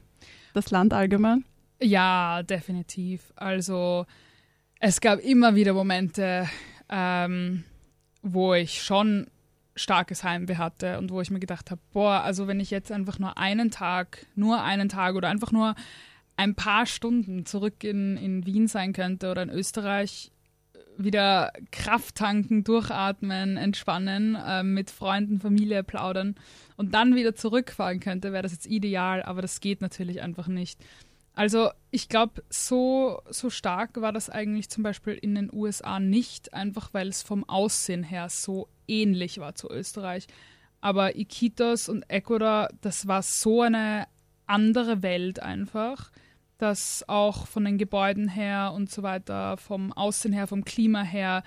das 0.52 0.70
Land 0.70 0.92
allgemein? 0.92 1.44
Ja, 1.80 2.42
definitiv. 2.42 3.32
Also 3.36 4.06
es 4.80 5.00
gab 5.00 5.20
immer 5.20 5.54
wieder 5.54 5.72
Momente, 5.72 6.48
ähm, 6.88 7.62
wo 8.22 8.54
ich 8.54 8.82
schon 8.82 9.28
starkes 9.76 10.24
Heimweh 10.24 10.56
hatte 10.56 10.98
und 10.98 11.12
wo 11.12 11.20
ich 11.20 11.30
mir 11.30 11.38
gedacht 11.38 11.70
habe, 11.70 11.80
boah, 11.92 12.22
also 12.22 12.48
wenn 12.48 12.58
ich 12.58 12.70
jetzt 12.70 12.90
einfach 12.90 13.18
nur 13.18 13.38
einen 13.38 13.70
Tag, 13.70 14.26
nur 14.34 14.62
einen 14.62 14.88
Tag 14.88 15.14
oder 15.14 15.28
einfach 15.28 15.52
nur 15.52 15.76
ein 16.36 16.54
paar 16.54 16.86
Stunden 16.86 17.46
zurück 17.46 17.82
in, 17.84 18.16
in 18.16 18.46
Wien 18.46 18.68
sein 18.68 18.92
könnte 18.92 19.30
oder 19.30 19.42
in 19.42 19.50
Österreich, 19.50 20.32
wieder 20.98 21.52
Kraft 21.72 22.14
tanken, 22.14 22.64
durchatmen, 22.64 23.56
entspannen, 23.56 24.34
äh, 24.34 24.62
mit 24.62 24.90
Freunden, 24.90 25.40
Familie 25.40 25.82
plaudern 25.84 26.36
und 26.76 26.94
dann 26.94 27.14
wieder 27.14 27.34
zurückfahren 27.34 28.00
könnte, 28.00 28.32
wäre 28.32 28.42
das 28.42 28.52
jetzt 28.52 28.66
ideal, 28.66 29.22
aber 29.22 29.42
das 29.42 29.60
geht 29.60 29.80
natürlich 29.80 30.22
einfach 30.22 30.46
nicht. 30.46 30.82
Also 31.34 31.70
ich 31.90 32.08
glaube, 32.08 32.42
so, 32.48 33.20
so 33.28 33.50
stark 33.50 34.00
war 34.00 34.12
das 34.12 34.30
eigentlich 34.30 34.70
zum 34.70 34.82
Beispiel 34.82 35.14
in 35.14 35.34
den 35.34 35.50
USA 35.52 36.00
nicht, 36.00 36.54
einfach 36.54 36.94
weil 36.94 37.08
es 37.08 37.22
vom 37.22 37.46
Aussehen 37.46 38.02
her 38.02 38.30
so 38.30 38.68
ähnlich 38.88 39.38
war 39.38 39.54
zu 39.54 39.70
Österreich. 39.70 40.26
Aber 40.80 41.16
Iquitos 41.16 41.90
und 41.90 42.08
Ecuador, 42.08 42.68
das 42.80 43.06
war 43.06 43.22
so 43.22 43.60
eine 43.60 44.06
andere 44.46 45.02
Welt 45.02 45.40
einfach, 45.42 46.10
das 46.58 47.04
auch 47.08 47.46
von 47.46 47.64
den 47.64 47.78
Gebäuden 47.78 48.28
her 48.28 48.72
und 48.74 48.90
so 48.90 49.02
weiter, 49.02 49.56
vom 49.56 49.92
Aussehen 49.92 50.32
her, 50.32 50.46
vom 50.46 50.64
Klima 50.64 51.02
her, 51.02 51.42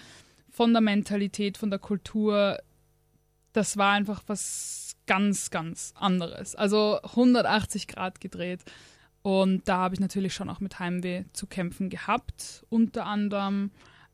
von 0.50 0.74
der 0.74 0.82
Mentalität, 0.82 1.58
von 1.58 1.70
der 1.70 1.80
Kultur, 1.80 2.60
das 3.54 3.78
war 3.78 3.94
einfach 3.94 4.24
was 4.28 4.96
ganz, 5.08 5.50
ganz 5.50 5.94
anderes. 5.96 6.56
Also 6.56 7.00
180 7.02 7.88
Grad 7.88 8.22
gedreht. 8.22 8.62
Und 9.22 9.68
da 9.68 9.78
habe 9.78 9.96
ich 9.96 10.00
natürlich 10.00 10.34
schon 10.34 10.50
auch 10.50 10.60
mit 10.60 10.80
Heimweh 10.80 11.26
zu 11.34 11.48
kämpfen 11.48 11.90
gehabt, 11.90 12.66
unter 12.70 13.06
anderem. 13.06 13.72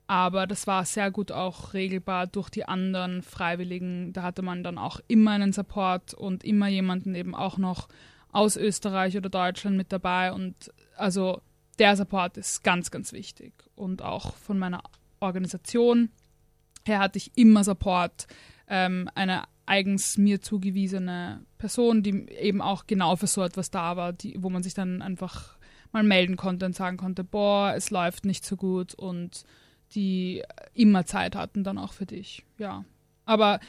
Aber 0.08 0.48
das 0.48 0.68
war 0.68 0.86
sehr 0.86 1.12
gut 1.12 1.32
auch 1.32 1.74
regelbar 1.74 2.28
durch 2.28 2.50
die 2.50 2.66
anderen 2.66 3.22
Freiwilligen. 3.22 4.14
Da 4.14 4.24
hatte 4.24 4.42
man 4.42 4.64
dann 4.64 4.78
auch 4.78 5.00
immer 5.08 5.32
einen 5.32 5.52
Support 5.52 6.14
und 6.14 6.44
immer 6.44 6.68
jemanden 6.68 7.16
eben 7.16 7.36
auch 7.36 7.58
noch 7.58 7.88
aus 8.32 8.56
Österreich 8.56 9.18
oder 9.18 9.30
Deutschland 9.30 9.78
mit 9.78 9.92
dabei. 9.92 10.32
Und 10.32 10.72
also 10.98 11.42
der 11.80 11.96
Support 11.96 12.38
ist 12.38 12.64
ganz, 12.64 12.92
ganz 12.92 13.14
wichtig. 13.14 13.54
Und 13.76 14.02
auch 14.02 14.36
von 14.36 14.58
meiner 14.58 14.84
Organisation 15.20 16.10
her 16.86 17.00
hatte 17.00 17.18
ich 17.18 17.32
immer 17.36 17.64
Support. 17.64 18.28
Ähm, 18.68 19.10
eine 19.16 19.44
eigens 19.66 20.18
mir 20.18 20.42
zugewiesene 20.42 21.46
Person, 21.58 22.04
die 22.04 22.30
eben 22.30 22.62
auch 22.62 22.86
genau 22.88 23.16
für 23.16 23.28
so 23.28 23.44
etwas 23.44 23.72
da 23.72 23.98
war, 23.98 24.14
die, 24.14 24.36
wo 24.40 24.50
man 24.50 24.64
sich 24.64 24.74
dann 24.74 25.02
einfach 25.02 25.58
mal 25.92 26.04
melden 26.04 26.36
konnte 26.36 26.66
und 26.66 26.76
sagen 26.76 26.98
konnte, 26.98 27.24
boah, 27.24 27.74
es 27.76 27.90
läuft 27.90 28.26
nicht 28.26 28.46
so 28.46 28.56
gut 28.56 28.94
und 28.94 29.44
die 29.94 30.44
immer 30.74 31.06
Zeit 31.06 31.36
hatten 31.36 31.64
dann 31.64 31.78
auch 31.78 31.94
für 31.94 32.06
dich. 32.06 32.44
Ja. 32.58 32.86
Aber 33.26 33.60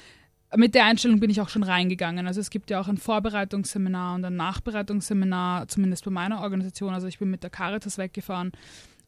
mit 0.55 0.74
der 0.74 0.84
Einstellung 0.84 1.18
bin 1.18 1.30
ich 1.30 1.40
auch 1.40 1.49
schon 1.49 1.62
reingegangen. 1.62 2.26
Also 2.26 2.40
es 2.40 2.51
gibt 2.51 2.70
ja 2.70 2.80
auch 2.80 2.88
ein 2.88 2.99
Vorbereitungsseminar 2.99 4.14
und 4.14 4.24
ein 4.24 4.36
Nachbereitungsseminar, 4.36 5.68
zumindest 5.68 6.05
bei 6.05 6.11
meiner 6.11 6.40
Organisation. 6.40 6.94
Also 6.94 7.07
ich 7.07 7.18
bin 7.18 7.30
mit 7.30 7.42
der 7.42 7.51
Caritas 7.51 7.99
weggefahren 7.99 8.53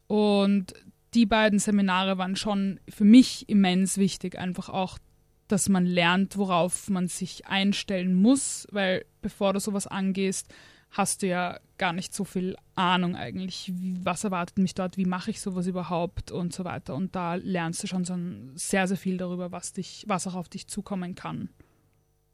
und 0.07 0.73
die 1.13 1.25
beiden 1.25 1.59
Seminare 1.59 2.17
waren 2.17 2.35
schon 2.35 2.79
für 2.87 3.05
mich 3.05 3.47
immens 3.49 3.97
wichtig, 3.97 4.37
einfach 4.37 4.69
auch, 4.69 4.99
dass 5.47 5.69
man 5.69 5.85
lernt, 5.85 6.37
worauf 6.37 6.89
man 6.89 7.07
sich 7.07 7.47
einstellen 7.47 8.13
muss, 8.13 8.67
weil 8.71 9.05
bevor 9.21 9.53
du 9.53 9.59
sowas 9.59 9.87
angehst, 9.87 10.53
hast 10.91 11.21
du 11.21 11.27
ja 11.27 11.59
gar 11.77 11.93
nicht 11.93 12.13
so 12.13 12.23
viel 12.23 12.55
Ahnung 12.75 13.15
eigentlich, 13.15 13.71
wie, 13.75 13.97
was 14.03 14.23
erwartet 14.23 14.57
mich 14.57 14.73
dort, 14.73 14.97
wie 14.97 15.05
mache 15.05 15.31
ich 15.31 15.41
sowas 15.41 15.67
überhaupt 15.67 16.31
und 16.31 16.53
so 16.53 16.65
weiter. 16.65 16.95
Und 16.95 17.15
da 17.15 17.35
lernst 17.35 17.83
du 17.83 17.87
schon 17.87 18.05
so 18.05 18.17
sehr, 18.55 18.87
sehr 18.87 18.97
viel 18.97 19.17
darüber, 19.17 19.51
was 19.51 19.73
dich, 19.73 20.03
was 20.07 20.27
auch 20.27 20.35
auf 20.35 20.49
dich 20.49 20.67
zukommen 20.67 21.15
kann. 21.15 21.49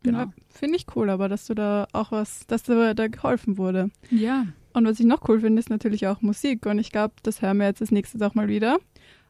Genau. 0.04 0.20
Ja, 0.20 0.34
finde 0.50 0.78
ich 0.78 0.86
cool, 0.96 1.10
aber 1.10 1.30
dass 1.30 1.48
du 1.48 1.56
da 1.56 1.88
auch 1.92 2.12
was, 2.12 2.46
dass 2.48 2.64
dir 2.64 2.94
da 2.94 3.08
geholfen 3.08 3.58
wurde. 3.58 3.90
Ja. 4.12 4.46
Und 4.74 4.86
was 4.86 5.00
ich 5.00 5.06
noch 5.06 5.28
cool 5.28 5.40
finde, 5.40 5.60
ist 5.60 5.70
natürlich 5.70 6.08
auch 6.08 6.22
Musik. 6.22 6.66
Und 6.66 6.80
ich 6.80 6.92
glaube, 6.92 7.14
das 7.24 7.42
hören 7.42 7.58
wir 7.58 7.66
jetzt 7.66 7.82
als 7.82 7.92
nächstes 7.92 8.22
auch 8.22 8.36
mal 8.36 8.48
wieder. 8.48 8.78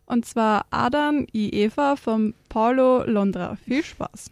Und 0.06 0.26
zwar 0.26 0.66
Adam 0.70 1.26
y 1.34 1.54
Eva 1.54 1.96
von 1.96 2.34
Paulo 2.50 3.04
Londra. 3.06 3.56
Viel 3.56 3.84
Spaß. 3.84 4.32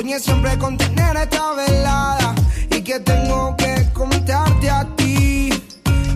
Soñé 0.00 0.18
siempre 0.18 0.56
con 0.56 0.78
tener 0.78 1.14
esta 1.14 1.52
velada 1.52 2.34
y 2.70 2.80
que 2.80 3.00
tengo 3.00 3.54
que 3.58 3.86
contarte 3.92 4.70
a 4.70 4.86
ti 4.96 5.50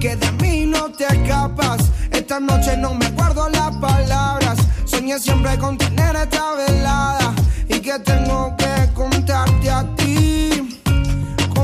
que 0.01 0.16
de 0.16 0.32
mí 0.41 0.64
no 0.64 0.91
te 0.91 1.05
escapas. 1.05 1.91
Esta 2.11 2.41
noche 2.41 2.78
no 2.78 2.95
me 2.95 3.11
guardo 3.11 3.47
las 3.51 3.76
palabras. 3.76 4.57
Soñé 4.87 5.18
siempre 5.18 5.59
con 5.59 5.76
tener 5.76 6.16
esta 6.16 6.55
velada 6.55 7.35
y 7.68 7.78
que 7.80 7.99
tengo 7.99 8.57
que 8.57 8.91
contarte 8.95 9.70
a 9.70 9.85
ti. 9.97 10.64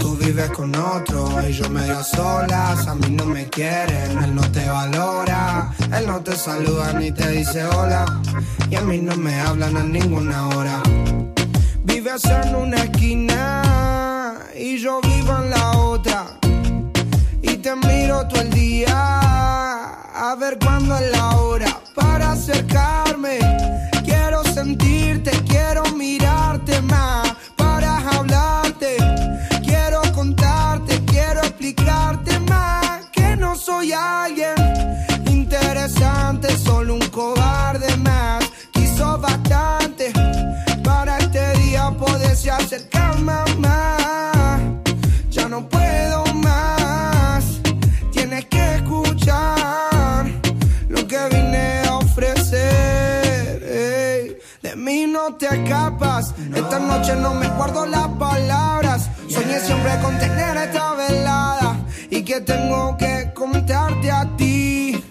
Tú 0.00 0.16
vives 0.16 0.50
con 0.50 0.74
otro 0.74 1.30
y 1.48 1.52
yo 1.52 1.68
medio 1.70 2.02
solas. 2.02 2.86
A 2.86 2.94
mí 2.94 3.10
no 3.10 3.24
me 3.26 3.46
quieren, 3.46 4.22
él 4.22 4.34
no 4.34 4.42
te 4.50 4.68
valora. 4.68 5.74
Él 5.96 6.06
no 6.06 6.20
te 6.20 6.36
saluda 6.36 6.92
ni 6.94 7.12
te 7.12 7.28
dice 7.28 7.64
hola. 7.64 8.04
Y 8.70 8.76
a 8.76 8.80
mí 8.82 8.98
no 8.98 9.16
me 9.16 9.40
hablan 9.40 9.76
a 9.76 9.82
ninguna 9.82 10.48
hora. 10.48 10.82
Vives 11.84 12.24
en 12.24 12.54
una 12.54 12.76
esquina 12.84 14.40
y 14.56 14.78
yo 14.78 15.00
vivo 15.00 15.36
en 15.42 15.50
la 15.50 15.70
otra. 15.78 16.26
Y 17.42 17.56
te 17.58 17.74
miro 17.76 18.26
todo 18.28 18.40
el 18.40 18.50
día 18.50 18.94
a 20.14 20.36
ver 20.38 20.58
cuándo 20.58 20.96
es 20.96 21.10
la 21.12 21.36
hora 21.36 21.80
para 21.94 22.32
acercarme. 22.32 23.38
Quiero 24.04 24.42
sentirte, 24.44 25.30
quiero 25.46 25.82
mirarte 25.96 26.80
más 26.82 27.34
para 27.56 27.98
hablarte. 28.10 28.96
Contarte, 30.24 31.04
quiero 31.04 31.40
explicarte 31.40 32.38
más 32.48 33.10
que 33.12 33.36
no 33.36 33.54
soy 33.54 33.92
alguien 33.92 34.54
interesante, 35.26 36.56
solo 36.56 36.94
un 36.94 37.06
cobarde 37.10 37.94
más. 37.98 38.42
Quiso 38.72 39.18
bastante 39.18 40.14
para 40.82 41.18
este 41.18 41.52
día 41.58 41.90
poderse 41.90 42.50
acercar 42.50 43.20
más. 43.20 43.50
Ya 45.28 45.46
no 45.46 45.68
puedo 45.68 46.24
más, 46.36 47.44
tienes 48.10 48.46
que 48.46 48.76
escuchar 48.76 50.24
lo 50.88 51.06
que 51.06 51.18
vine 51.32 51.82
a 51.86 51.96
ofrecer. 51.96 53.60
De 54.62 54.74
mí 54.74 55.06
no 55.06 55.34
te 55.34 55.48
escapas, 55.54 56.32
esta 56.54 56.78
noche 56.78 57.14
no 57.14 57.34
me 57.34 57.46
guardo 57.48 57.84
las 57.84 58.08
palabras. 58.08 59.10
Soñé 59.28 59.58
siempre 59.60 59.98
con 60.02 60.18
tener 60.18 60.56
esta 60.56 60.94
velada 60.94 61.76
y 62.10 62.22
que 62.22 62.40
tengo 62.40 62.96
que 62.96 63.32
contarte 63.34 64.10
a 64.10 64.28
ti. 64.36 65.02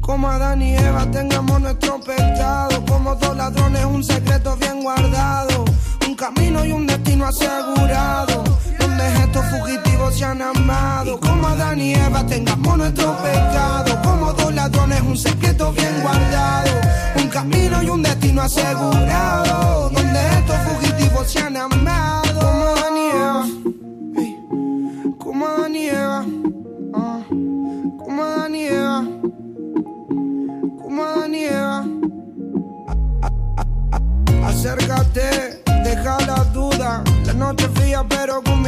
Como 0.00 0.28
Adán 0.28 0.62
y 0.62 0.76
Eva 0.76 1.04
tengamos 1.10 1.60
nuestro 1.60 2.00
pecado. 2.00 2.84
Como 2.86 3.14
dos 3.16 3.36
ladrones, 3.36 3.84
un 3.84 4.02
secreto 4.02 4.56
bien 4.56 4.82
guardado. 4.82 5.64
Un 6.06 6.14
camino 6.14 6.64
y 6.64 6.72
un 6.72 6.86
destino 6.86 7.26
asegurado. 7.26 8.44
Donde 8.78 9.06
estos 9.24 9.44
fugitivos 9.46 10.16
se 10.16 10.24
han 10.24 10.40
amado. 10.42 11.20
Como 11.20 11.46
Adán 11.48 11.80
y 11.80 11.94
Eva 11.94 12.24
tengamos 12.26 12.78
nuestro 12.78 13.16
pecado. 13.18 14.00
Como 14.02 14.32
dos 14.32 14.54
ladrones, 14.54 15.00
un 15.02 15.16
secreto 15.16 15.72
bien 15.72 16.00
guardado. 16.02 16.70
Un 17.16 17.28
camino 17.28 17.82
y 17.82 17.88
un 17.90 18.02
destino 18.02 18.42
asegurado. 18.42 19.90
Donde 19.90 20.20
estos 20.38 20.56
fugitivos 20.68 21.30
se 21.30 21.40
han 21.40 21.56
amado. 21.56 22.25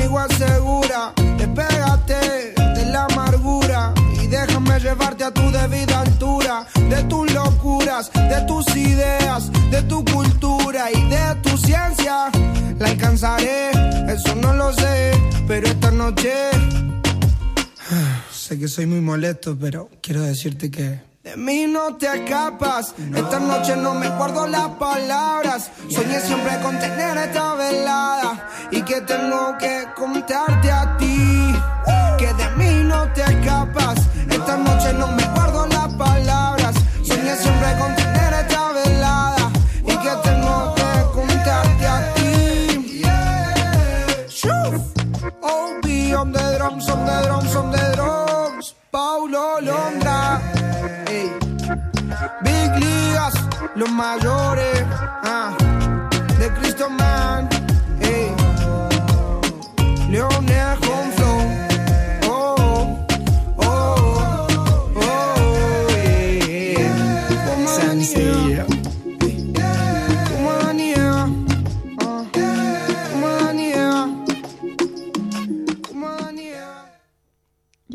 Conmigo 0.09 0.19
asegura. 0.19 1.13
Despégate 1.37 2.55
de 2.57 2.87
la 2.87 3.05
amargura 3.05 3.93
y 4.21 4.27
déjame 4.27 4.79
llevarte 4.81 5.25
a 5.25 5.31
tu 5.31 5.51
debida 5.51 6.01
altura. 6.01 6.67
De 6.89 7.03
tus 7.05 7.33
locuras, 7.33 8.11
de 8.13 8.41
tus 8.47 8.67
ideas, 8.77 9.51
de 9.71 9.83
tu 9.83 10.05
cultura 10.05 10.91
y 10.93 11.09
de 11.09 11.35
tu 11.43 11.57
ciencia. 11.57 12.31
La 12.79 12.89
alcanzaré, 12.89 13.71
eso 14.09 14.35
no 14.37 14.55
lo 14.55 14.73
sé, 14.73 15.13
pero 15.47 15.67
esta 15.69 15.91
noche. 15.91 16.33
Sé 18.33 18.59
que 18.59 18.69
soy 18.69 18.87
muy 18.87 19.01
molesto, 19.01 19.57
pero 19.59 19.91
quiero 20.01 20.23
decirte 20.23 20.71
que 20.71 21.01
De 21.29 21.37
mí 21.37 21.67
no 21.67 21.95
te 21.97 22.07
escapas. 22.07 22.95
Esta 23.15 23.39
noche 23.39 23.77
no 23.77 23.93
me 23.93 24.09
guardo 24.17 24.47
las 24.47 24.71
palabras. 24.79 25.71
Soñé 25.91 26.21
siempre 26.21 26.59
con 26.63 26.79
tener 26.79 27.19
esta 27.19 27.53
velada. 27.53 28.49
Y 28.71 28.81
que 28.81 29.03
tengo 29.03 29.55
que 29.59 29.89
contarte 29.95 30.71
a 30.71 30.97
ti. 30.97 31.55
Que 32.17 32.33
de 32.33 32.49
mí 32.57 32.83
no 32.83 33.13
te 33.13 33.21
escapas. 33.21 33.99
Esta 34.31 34.57
noche 34.57 34.95
no 34.95 35.09
me 35.09 35.23
guardo 35.35 35.67
las 35.67 35.93
palabras. 35.97 36.75
Soñé 37.05 37.37
siempre 37.37 37.77
con 37.79 37.95
tener 37.95 38.33
esta 38.33 38.73
velada. 38.73 39.51
Y 39.85 39.97
que 39.99 40.13
tengo 40.25 40.75
que 40.77 40.91
contarte 41.13 41.87
a 41.87 42.15
ti. 42.15 43.03
Shoo. 44.31 44.83
Oh, 45.43 45.79
on 46.17 46.33
the 46.33 46.57
drums, 46.57 46.89
on 46.89 47.05
the 47.05 47.23
drums, 47.27 47.55
on 47.55 47.71
the 47.71 47.93
drums. 47.97 48.75
Paulo 48.91 49.61
Londra. 49.61 50.58
Big 52.43 52.71
Ligas, 52.79 53.35
los 53.75 53.91
mayores. 53.91 54.85
ah. 55.25 55.51
De 56.39 56.53
Cristo 56.55 56.89
Man. 56.91 57.49
Ey. 58.01 58.33
Leonel 60.11 60.77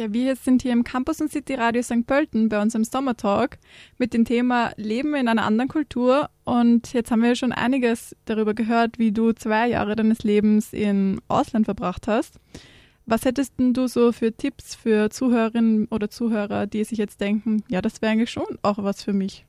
Ja, 0.04 0.12
wir 0.12 0.36
sind 0.36 0.64
hier 0.64 0.74
im 0.74 0.84
Campus 0.84 1.22
und 1.22 1.32
City 1.32 1.54
Radio 1.54 1.82
St. 1.82 2.06
Pölten 2.06 2.50
bei 2.50 2.62
unserem 2.62 2.84
Sommertalk 2.84 3.58
mit 3.98 4.14
dem 4.14 4.26
Thema 4.26 4.74
Leben 4.76 5.16
in 5.16 5.30
einer 5.30 5.46
anderen 5.46 5.70
Kultur. 5.70 6.30
Und 6.44 6.92
jetzt 6.92 7.10
haben 7.10 7.24
wir 7.24 7.38
schon 7.38 7.54
einiges 7.54 8.14
darüber 8.26 8.54
gehört, 8.54 9.00
wie 9.00 9.14
du 9.14 9.32
zwei 9.32 9.70
Jahre 9.70 9.96
deines 9.96 10.24
Lebens 10.24 10.74
im 10.74 11.22
Ausland 11.30 11.68
verbracht 11.68 12.10
hast. 12.10 12.42
Was 13.06 13.24
hättest 13.24 13.54
du 13.58 13.88
so 13.88 14.12
für 14.12 14.36
Tipps 14.36 14.76
für 14.76 15.10
Zuhörerinnen 15.10 15.88
oder 15.88 16.10
Zuhörer, 16.10 16.68
die 16.68 16.84
sich 16.84 16.98
jetzt 16.98 17.22
denken, 17.22 17.64
ja, 17.70 17.82
das 17.82 18.02
wäre 18.02 18.12
eigentlich 18.12 18.32
schon 18.32 18.60
auch 18.62 18.84
was 18.84 19.02
für 19.02 19.14
mich? 19.14 19.46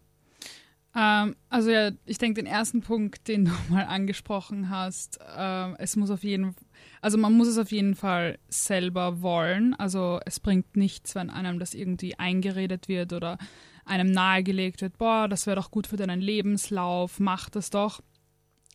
Ähm, 0.94 1.34
also 1.48 1.70
ja, 1.70 1.90
ich 2.07 2.18
denke, 2.18 2.40
den 2.40 2.46
ersten 2.46 2.80
Punkt, 2.80 3.26
den 3.26 3.46
du 3.46 3.50
mal 3.70 3.86
angesprochen 3.86 4.70
hast, 4.70 5.18
ähm, 5.36 5.74
es 5.78 5.96
muss 5.96 6.11
auf 6.11 6.22
jeden 6.22 6.55
also 7.01 7.18
man 7.18 7.33
muss 7.33 7.49
es 7.49 7.59
auf 7.59 7.70
jeden 7.72 7.95
Fall 7.95 8.39
selber 8.49 9.22
wollen. 9.22 9.75
Also 9.75 10.20
es 10.25 10.41
bringt 10.41 10.77
nichts, 10.77 11.14
wenn 11.14 11.31
einem 11.31 11.59
das 11.59 11.75
irgendwie 11.75 12.18
eingeredet 12.18 12.89
wird 12.89 13.12
oder 13.12 13.39
einem 13.85 14.11
nahegelegt 14.11 14.81
wird, 14.81 14.99
boah, 14.99 15.29
das 15.29 15.47
wäre 15.47 15.57
doch 15.57 15.70
gut 15.70 15.87
für 15.87 15.97
deinen 15.97 16.20
Lebenslauf, 16.20 17.20
mach 17.20 17.51
das 17.51 17.70
doch. 17.70 18.01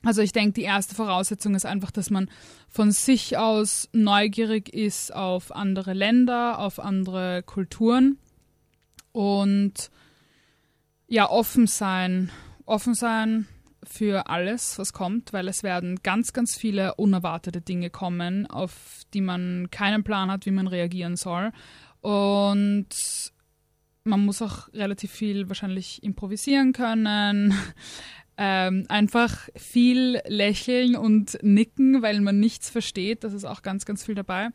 Also 0.04 0.22
ich 0.22 0.32
denke, 0.32 0.54
die 0.54 0.64
erste 0.64 0.96
Voraussetzung 0.96 1.56
ist 1.56 1.66
einfach, 1.66 1.92
dass 1.92 2.10
man 2.10 2.30
von 2.70 2.92
sich 2.92 3.38
aus 3.38 3.90
neugierig 3.92 4.74
ist 4.74 5.14
auf 5.14 5.54
andere 5.54 5.94
Länder, 5.94 6.60
auf 6.60 6.80
andere 6.80 7.44
Kulturen 7.44 8.18
und 9.12 9.92
ja, 11.08 11.30
offen 11.30 11.68
sein. 11.68 12.30
Offen 12.66 12.94
sein 12.94 13.48
für 13.92 14.28
alles, 14.28 14.78
was 14.78 14.94
kommt, 14.94 15.34
weil 15.34 15.48
es 15.48 15.64
werden 15.64 16.00
ganz, 16.04 16.32
ganz 16.34 16.58
viele 16.58 16.96
unerwartete 16.96 17.62
Dinge 17.62 17.90
kommen, 17.90 18.46
auf 18.48 19.02
die 19.14 19.22
man 19.22 19.70
keinen 19.72 20.04
Plan 20.04 20.32
hat, 20.32 20.46
wie 20.46 20.52
man 20.52 20.68
reagieren 20.68 21.16
soll. 21.16 21.52
Und 22.02 22.88
man 24.04 24.26
muss 24.26 24.42
auch 24.42 24.72
relativ 24.74 25.12
viel 25.12 25.50
wahrscheinlich 25.50 26.04
improvisieren 26.04 26.74
können. 26.74 27.54
Ähm, 28.42 28.86
einfach 28.88 29.50
viel 29.58 30.22
lächeln 30.26 30.96
und 30.96 31.38
nicken, 31.42 32.02
weil 32.02 32.22
man 32.22 32.40
nichts 32.40 32.70
versteht. 32.70 33.26
Das 33.26 33.34
ist 33.34 33.44
auch 33.44 33.64
ganz, 33.64 33.84
ganz 33.84 34.06
viel 34.06 34.16
dabei. 34.16 34.48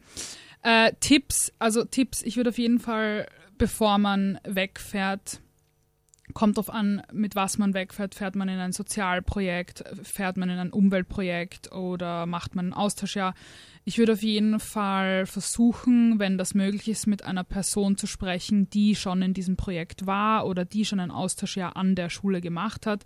Äh, 0.62 0.92
Tipps, 1.00 1.52
also 1.58 1.84
Tipps, 1.84 2.22
ich 2.22 2.38
würde 2.38 2.48
auf 2.48 2.56
jeden 2.56 2.78
Fall, 2.78 3.26
bevor 3.58 3.98
man 3.98 4.40
wegfährt, 4.44 5.42
kommt 6.34 6.56
drauf 6.56 6.68
an, 6.68 7.02
mit 7.12 7.36
was 7.36 7.58
man 7.58 7.72
wegfährt. 7.74 8.14
Fährt 8.14 8.36
man 8.36 8.48
in 8.48 8.58
ein 8.58 8.72
Sozialprojekt, 8.72 9.84
fährt 10.02 10.36
man 10.36 10.50
in 10.50 10.58
ein 10.58 10.72
Umweltprojekt 10.72 11.72
oder 11.72 12.26
macht 12.26 12.54
man 12.54 12.68
ein 12.68 12.72
Austauschjahr. 12.74 13.34
Ich 13.84 13.98
würde 13.98 14.14
auf 14.14 14.22
jeden 14.22 14.60
Fall 14.60 15.26
versuchen, 15.26 16.18
wenn 16.18 16.36
das 16.36 16.54
möglich 16.54 16.88
ist, 16.88 17.06
mit 17.06 17.24
einer 17.24 17.44
Person 17.44 17.96
zu 17.96 18.06
sprechen, 18.06 18.68
die 18.70 18.96
schon 18.96 19.22
in 19.22 19.34
diesem 19.34 19.56
Projekt 19.56 20.06
war 20.06 20.46
oder 20.46 20.64
die 20.64 20.84
schon 20.84 21.00
ein 21.00 21.10
Austauschjahr 21.10 21.76
an 21.76 21.94
der 21.94 22.10
Schule 22.10 22.40
gemacht 22.40 22.86
hat. 22.86 23.04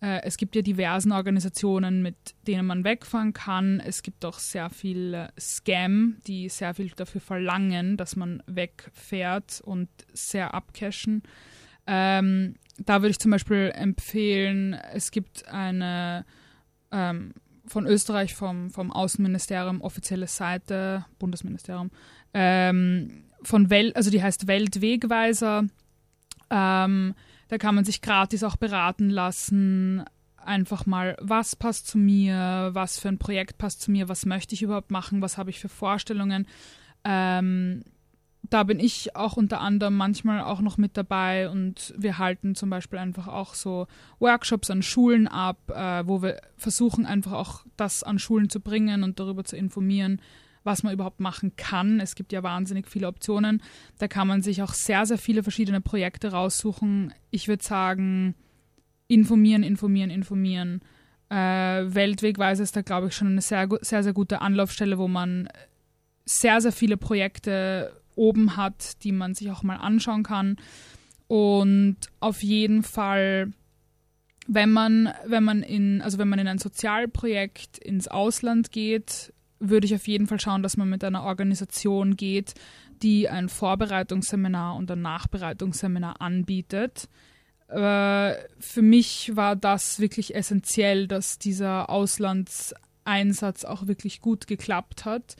Äh, 0.00 0.20
Es 0.22 0.36
gibt 0.36 0.54
ja 0.56 0.62
diversen 0.62 1.12
Organisationen, 1.12 2.02
mit 2.02 2.16
denen 2.46 2.66
man 2.66 2.84
wegfahren 2.84 3.32
kann. 3.32 3.80
Es 3.80 4.02
gibt 4.02 4.24
auch 4.24 4.38
sehr 4.38 4.70
viel 4.70 5.14
äh, 5.14 5.28
Scam, 5.38 6.16
die 6.26 6.48
sehr 6.48 6.74
viel 6.74 6.90
dafür 6.90 7.20
verlangen, 7.20 7.96
dass 7.96 8.16
man 8.16 8.42
wegfährt 8.46 9.60
und 9.64 9.88
sehr 10.12 10.54
abcashen. 10.54 11.22
Ähm, 11.86 12.56
da 12.78 13.02
würde 13.02 13.10
ich 13.10 13.18
zum 13.18 13.30
Beispiel 13.30 13.72
empfehlen, 13.74 14.74
es 14.92 15.10
gibt 15.10 15.48
eine 15.48 16.24
ähm, 16.90 17.34
von 17.66 17.86
Österreich 17.86 18.34
vom, 18.34 18.70
vom 18.70 18.92
Außenministerium 18.92 19.80
offizielle 19.80 20.26
Seite, 20.26 21.04
Bundesministerium, 21.18 21.90
ähm, 22.34 23.24
von 23.42 23.70
Welt, 23.70 23.96
also 23.96 24.10
die 24.10 24.22
heißt 24.22 24.46
Weltwegweiser. 24.46 25.64
Ähm, 26.50 27.14
da 27.48 27.58
kann 27.58 27.74
man 27.74 27.84
sich 27.84 28.00
gratis 28.00 28.42
auch 28.42 28.56
beraten 28.56 29.10
lassen. 29.10 30.04
Einfach 30.36 30.86
mal, 30.86 31.16
was 31.20 31.56
passt 31.56 31.86
zu 31.86 31.98
mir, 31.98 32.70
was 32.72 32.98
für 32.98 33.08
ein 33.08 33.18
Projekt 33.18 33.58
passt 33.58 33.80
zu 33.80 33.90
mir, 33.90 34.08
was 34.08 34.26
möchte 34.26 34.54
ich 34.54 34.62
überhaupt 34.62 34.90
machen, 34.90 35.22
was 35.22 35.38
habe 35.38 35.50
ich 35.50 35.60
für 35.60 35.68
Vorstellungen. 35.68 36.46
Ähm, 37.04 37.82
da 38.50 38.62
bin 38.62 38.78
ich 38.78 39.16
auch 39.16 39.36
unter 39.36 39.60
anderem 39.60 39.96
manchmal 39.96 40.42
auch 40.42 40.60
noch 40.60 40.76
mit 40.76 40.96
dabei 40.96 41.48
und 41.48 41.94
wir 41.96 42.18
halten 42.18 42.54
zum 42.54 42.70
Beispiel 42.70 42.98
einfach 42.98 43.26
auch 43.26 43.54
so 43.54 43.86
Workshops 44.18 44.70
an 44.70 44.82
Schulen 44.82 45.28
ab, 45.28 45.58
äh, 45.70 46.06
wo 46.06 46.22
wir 46.22 46.40
versuchen 46.56 47.06
einfach 47.06 47.32
auch 47.32 47.64
das 47.76 48.02
an 48.02 48.18
Schulen 48.18 48.50
zu 48.50 48.60
bringen 48.60 49.02
und 49.02 49.18
darüber 49.18 49.44
zu 49.44 49.56
informieren, 49.56 50.20
was 50.62 50.82
man 50.82 50.92
überhaupt 50.92 51.20
machen 51.20 51.56
kann. 51.56 52.00
Es 52.00 52.14
gibt 52.14 52.32
ja 52.32 52.42
wahnsinnig 52.42 52.88
viele 52.88 53.08
Optionen. 53.08 53.62
Da 53.98 54.08
kann 54.08 54.28
man 54.28 54.42
sich 54.42 54.62
auch 54.62 54.74
sehr, 54.74 55.06
sehr 55.06 55.18
viele 55.18 55.42
verschiedene 55.42 55.80
Projekte 55.80 56.32
raussuchen. 56.32 57.14
Ich 57.30 57.48
würde 57.48 57.64
sagen, 57.64 58.34
informieren, 59.08 59.62
informieren, 59.62 60.10
informieren. 60.10 60.80
Äh, 61.30 61.36
Weltwegweise 61.94 62.62
ist 62.62 62.76
da, 62.76 62.82
glaube 62.82 63.08
ich, 63.08 63.14
schon 63.14 63.28
eine 63.28 63.40
sehr, 63.40 63.68
sehr, 63.80 64.02
sehr 64.02 64.12
gute 64.12 64.40
Anlaufstelle, 64.40 64.98
wo 64.98 65.08
man 65.08 65.48
sehr, 66.26 66.60
sehr 66.60 66.72
viele 66.72 66.96
Projekte 66.96 68.03
oben 68.16 68.56
hat, 68.56 69.02
die 69.04 69.12
man 69.12 69.34
sich 69.34 69.50
auch 69.50 69.62
mal 69.62 69.76
anschauen 69.76 70.22
kann. 70.22 70.56
Und 71.26 71.96
auf 72.20 72.42
jeden 72.42 72.82
Fall, 72.82 73.52
wenn 74.46 74.70
man, 74.70 75.12
wenn 75.26 75.44
man 75.44 75.62
in, 75.62 76.02
also 76.02 76.18
wenn 76.18 76.28
man 76.28 76.38
in 76.38 76.48
ein 76.48 76.58
Sozialprojekt 76.58 77.78
ins 77.78 78.08
Ausland 78.08 78.72
geht, 78.72 79.32
würde 79.58 79.86
ich 79.86 79.94
auf 79.94 80.06
jeden 80.06 80.26
Fall 80.26 80.40
schauen, 80.40 80.62
dass 80.62 80.76
man 80.76 80.88
mit 80.88 81.02
einer 81.04 81.24
Organisation 81.24 82.16
geht, 82.16 82.54
die 83.02 83.28
ein 83.28 83.48
Vorbereitungsseminar 83.48 84.76
und 84.76 84.90
ein 84.90 85.02
Nachbereitungsseminar 85.02 86.20
anbietet. 86.20 87.08
Äh, 87.68 88.34
für 88.58 88.82
mich 88.82 89.34
war 89.34 89.56
das 89.56 90.00
wirklich 90.00 90.34
essentiell, 90.34 91.08
dass 91.08 91.38
dieser 91.38 91.90
Auslandseinsatz 91.90 93.64
auch 93.64 93.86
wirklich 93.86 94.20
gut 94.20 94.46
geklappt 94.46 95.04
hat, 95.04 95.36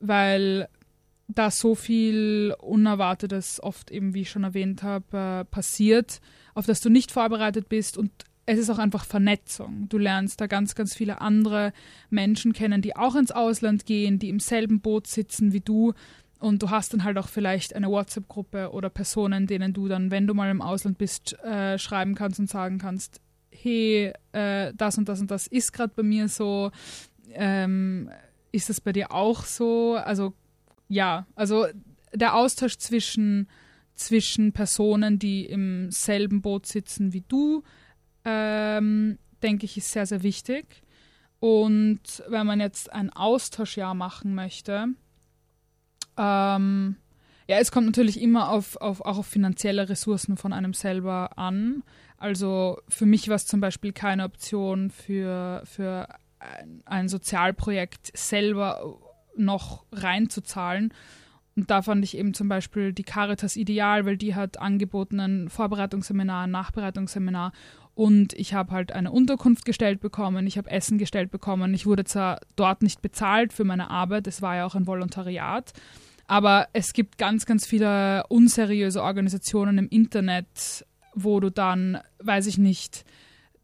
weil 0.00 0.68
da 1.34 1.50
so 1.50 1.74
viel 1.74 2.54
Unerwartetes 2.60 3.62
oft 3.62 3.90
eben, 3.90 4.14
wie 4.14 4.22
ich 4.22 4.30
schon 4.30 4.44
erwähnt 4.44 4.82
habe, 4.82 5.16
äh, 5.16 5.44
passiert, 5.44 6.20
auf 6.54 6.66
das 6.66 6.80
du 6.80 6.90
nicht 6.90 7.10
vorbereitet 7.10 7.68
bist 7.68 7.96
und 7.96 8.10
es 8.44 8.58
ist 8.58 8.70
auch 8.70 8.78
einfach 8.78 9.04
Vernetzung. 9.04 9.88
Du 9.88 9.98
lernst 9.98 10.40
da 10.40 10.46
ganz, 10.46 10.74
ganz 10.74 10.94
viele 10.94 11.20
andere 11.20 11.72
Menschen 12.10 12.52
kennen, 12.52 12.82
die 12.82 12.96
auch 12.96 13.14
ins 13.14 13.30
Ausland 13.30 13.86
gehen, 13.86 14.18
die 14.18 14.28
im 14.28 14.40
selben 14.40 14.80
Boot 14.80 15.06
sitzen 15.06 15.52
wie 15.52 15.60
du. 15.60 15.94
Und 16.40 16.60
du 16.60 16.70
hast 16.70 16.92
dann 16.92 17.04
halt 17.04 17.18
auch 17.18 17.28
vielleicht 17.28 17.76
eine 17.76 17.88
WhatsApp-Gruppe 17.88 18.72
oder 18.72 18.90
Personen, 18.90 19.46
denen 19.46 19.72
du 19.72 19.86
dann, 19.86 20.10
wenn 20.10 20.26
du 20.26 20.34
mal 20.34 20.50
im 20.50 20.60
Ausland 20.60 20.98
bist, 20.98 21.38
äh, 21.44 21.78
schreiben 21.78 22.16
kannst 22.16 22.40
und 22.40 22.50
sagen 22.50 22.78
kannst, 22.78 23.20
hey, 23.50 24.12
äh, 24.32 24.72
das 24.76 24.98
und 24.98 25.08
das 25.08 25.20
und 25.20 25.30
das 25.30 25.46
ist 25.46 25.72
gerade 25.72 25.92
bei 25.94 26.02
mir 26.02 26.28
so. 26.28 26.72
Ähm, 27.34 28.10
ist 28.50 28.68
das 28.68 28.80
bei 28.80 28.92
dir 28.92 29.12
auch 29.12 29.44
so? 29.44 29.94
Also 29.94 30.34
ja, 30.92 31.26
also 31.34 31.66
der 32.12 32.34
Austausch 32.34 32.76
zwischen, 32.76 33.48
zwischen 33.94 34.52
Personen, 34.52 35.18
die 35.18 35.46
im 35.46 35.90
selben 35.90 36.42
Boot 36.42 36.66
sitzen 36.66 37.12
wie 37.12 37.24
du, 37.26 37.62
ähm, 38.24 39.18
denke 39.42 39.64
ich, 39.64 39.76
ist 39.76 39.90
sehr, 39.90 40.06
sehr 40.06 40.22
wichtig. 40.22 40.82
Und 41.40 42.22
wenn 42.28 42.46
man 42.46 42.60
jetzt 42.60 42.92
ein 42.92 43.10
Austauschjahr 43.10 43.94
machen 43.94 44.34
möchte, 44.34 44.88
ähm, 46.18 46.96
Ja, 47.48 47.58
es 47.58 47.72
kommt 47.72 47.86
natürlich 47.86 48.20
immer 48.20 48.50
auf, 48.50 48.76
auf, 48.76 49.00
auch 49.00 49.18
auf 49.18 49.26
finanzielle 49.26 49.88
Ressourcen 49.88 50.36
von 50.36 50.52
einem 50.52 50.74
selber 50.74 51.36
an. 51.36 51.82
Also 52.16 52.78
für 52.88 53.06
mich 53.06 53.28
war 53.28 53.36
es 53.36 53.46
zum 53.46 53.60
Beispiel 53.60 53.92
keine 53.92 54.24
Option 54.24 54.90
für, 54.90 55.62
für 55.64 56.08
ein, 56.38 56.82
ein 56.84 57.08
Sozialprojekt 57.08 58.16
selber 58.16 58.98
noch 59.36 59.84
reinzuzahlen. 59.92 60.92
Und 61.54 61.70
da 61.70 61.82
fand 61.82 62.02
ich 62.04 62.16
eben 62.16 62.32
zum 62.32 62.48
Beispiel 62.48 62.92
die 62.92 63.02
Caritas 63.02 63.56
ideal, 63.56 64.06
weil 64.06 64.16
die 64.16 64.34
hat 64.34 64.58
angeboten 64.58 65.20
ein 65.20 65.48
Vorbereitungsseminar, 65.50 66.44
ein 66.44 66.50
Nachbereitungsseminar 66.50 67.52
und 67.94 68.32
ich 68.32 68.54
habe 68.54 68.72
halt 68.72 68.92
eine 68.92 69.12
Unterkunft 69.12 69.66
gestellt 69.66 70.00
bekommen, 70.00 70.46
ich 70.46 70.56
habe 70.56 70.70
Essen 70.70 70.96
gestellt 70.96 71.30
bekommen. 71.30 71.74
Ich 71.74 71.84
wurde 71.84 72.04
zwar 72.04 72.40
dort 72.56 72.82
nicht 72.82 73.02
bezahlt 73.02 73.52
für 73.52 73.64
meine 73.64 73.90
Arbeit, 73.90 74.26
es 74.26 74.40
war 74.40 74.56
ja 74.56 74.64
auch 74.64 74.74
ein 74.74 74.86
Volontariat, 74.86 75.72
aber 76.26 76.68
es 76.72 76.94
gibt 76.94 77.18
ganz, 77.18 77.44
ganz 77.44 77.66
viele 77.66 78.24
unseriöse 78.28 79.02
Organisationen 79.02 79.76
im 79.76 79.88
Internet, 79.88 80.86
wo 81.14 81.38
du 81.40 81.50
dann, 81.50 81.98
weiß 82.20 82.46
ich 82.46 82.56
nicht, 82.56 83.04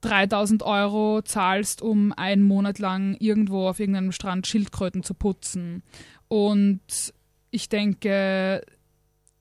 3000 0.01 0.63
Euro 0.63 1.23
zahlst, 1.23 1.83
um 1.83 2.13
einen 2.13 2.43
Monat 2.43 2.79
lang 2.79 3.17
irgendwo 3.19 3.69
auf 3.69 3.81
irgendeinem 3.81 4.13
Strand 4.13 4.47
Schildkröten 4.47 5.03
zu 5.03 5.15
putzen. 5.15 5.83
Und 6.29 7.13
ich 7.51 7.69
denke, 7.69 8.63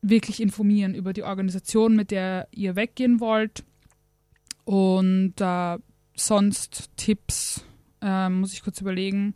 wirklich 0.02 0.42
informieren 0.42 0.96
über 0.96 1.14
die 1.14 1.24
Organisation, 1.24 1.96
mit 1.96 2.12
der 2.12 2.48
ihr 2.52 2.76
weggehen 2.76 3.20
wollt. 3.20 3.64
Und 4.66 5.34
äh, 5.40 5.78
sonst 6.16 6.90
Tipps, 6.98 7.64
äh, 8.02 8.30
muss 8.30 8.54
ich 8.54 8.64
kurz 8.64 8.82
überlegen. 8.82 9.34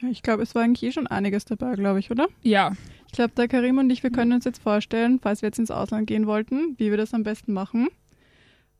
Ja, 0.00 0.08
ich 0.08 0.22
glaube, 0.22 0.42
es 0.42 0.54
war 0.54 0.62
eigentlich 0.62 0.82
eh 0.82 0.92
schon 0.92 1.06
einiges 1.06 1.44
dabei, 1.44 1.74
glaube 1.74 2.00
ich, 2.00 2.10
oder? 2.10 2.28
Ja, 2.42 2.72
Ich 3.06 3.12
glaube, 3.12 3.34
der 3.34 3.48
Karim 3.48 3.78
und 3.78 3.90
ich, 3.90 4.02
wir 4.04 4.10
können 4.10 4.32
uns 4.32 4.44
jetzt 4.44 4.62
vorstellen, 4.62 5.18
falls 5.20 5.42
wir 5.42 5.48
jetzt 5.48 5.58
ins 5.58 5.72
Ausland 5.72 6.06
gehen 6.06 6.26
wollten, 6.28 6.74
wie 6.78 6.90
wir 6.90 6.96
das 6.96 7.12
am 7.12 7.24
besten 7.24 7.52
machen. 7.52 7.88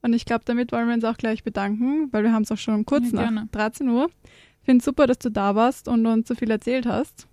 Und 0.01 0.13
ich 0.13 0.25
glaube, 0.25 0.43
damit 0.45 0.71
wollen 0.71 0.87
wir 0.87 0.95
uns 0.95 1.03
auch 1.03 1.17
gleich 1.17 1.43
bedanken, 1.43 2.09
weil 2.11 2.23
wir 2.23 2.33
haben 2.33 2.43
es 2.43 2.51
auch 2.51 2.57
schon 2.57 2.85
kurz 2.85 3.11
Ja, 3.11 3.15
nach 3.17 3.23
gerne. 3.23 3.47
13 3.51 3.87
Uhr. 3.89 4.09
Ich 4.61 4.65
finde 4.65 4.83
super, 4.83 5.07
dass 5.07 5.19
du 5.19 5.29
da 5.29 5.55
warst 5.55 5.87
und 5.87 6.05
uns 6.05 6.27
so 6.27 6.35
viel 6.35 6.49
erzählt 6.51 6.85
hast. 6.85 7.27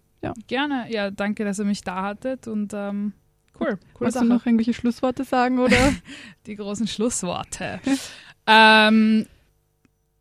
gerne. 0.46 0.86
Ja, 0.90 1.10
danke, 1.10 1.44
dass 1.44 1.58
ihr 1.58 1.64
mich 1.64 1.82
da 1.82 2.02
hattet 2.02 2.46
und 2.48 2.72
ähm, 2.74 3.12
cool. 3.60 3.78
Coole 3.94 4.06
Wolltest 4.06 4.20
du 4.20 4.24
noch 4.24 4.46
irgendwelche 4.46 4.74
Schlussworte 4.74 5.24
sagen 5.24 5.58
oder? 5.58 5.76
die 6.46 6.56
großen 6.56 6.86
Schlussworte. 6.86 7.80
ähm, 8.46 9.26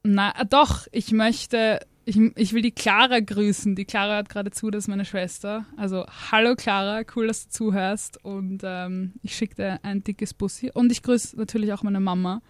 na, 0.03 0.33
doch, 0.49 0.87
ich 0.91 1.11
möchte, 1.11 1.79
ich, 2.07 2.17
ich 2.35 2.53
will 2.53 2.61
die 2.61 2.71
Clara 2.71 3.19
grüßen. 3.19 3.75
Die 3.75 3.85
Clara 3.85 4.17
hat 4.17 4.29
gerade 4.29 4.51
zu, 4.51 4.69
das 4.71 4.85
ist 4.85 4.87
meine 4.87 5.05
Schwester. 5.05 5.65
Also, 5.75 6.05
hallo 6.31 6.55
Clara, 6.55 7.01
cool, 7.15 7.27
dass 7.27 7.45
du 7.45 7.49
zuhörst. 7.49 8.23
Und 8.23 8.61
ähm, 8.63 9.13
ich 9.23 9.35
schicke 9.35 9.55
dir 9.55 9.79
ein 9.83 10.03
dickes 10.03 10.33
Bussi. 10.33 10.71
Und 10.73 10.91
ich 10.91 11.03
grüße 11.03 11.37
natürlich 11.37 11.73
auch 11.73 11.83
meine 11.83 11.99
Mama 11.99 12.41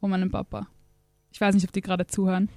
und 0.00 0.10
meinen 0.10 0.30
Papa. 0.30 0.68
Ich 1.32 1.40
weiß 1.40 1.54
nicht, 1.54 1.64
ob 1.64 1.72
die 1.72 1.80
gerade 1.80 2.06
zuhören, 2.06 2.48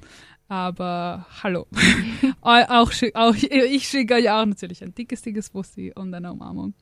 aber 0.47 1.26
hallo. 1.43 1.68
Au- 2.41 2.66
auch, 2.68 2.91
auch, 3.14 3.36
ich 3.36 3.88
schicke 3.88 4.16
euch 4.16 4.30
auch 4.30 4.45
natürlich 4.45 4.84
ein 4.84 4.93
dickes, 4.95 5.22
dickes 5.22 5.49
Bussi 5.49 5.91
und 5.95 6.14
eine 6.14 6.32
Umarmung. 6.32 6.74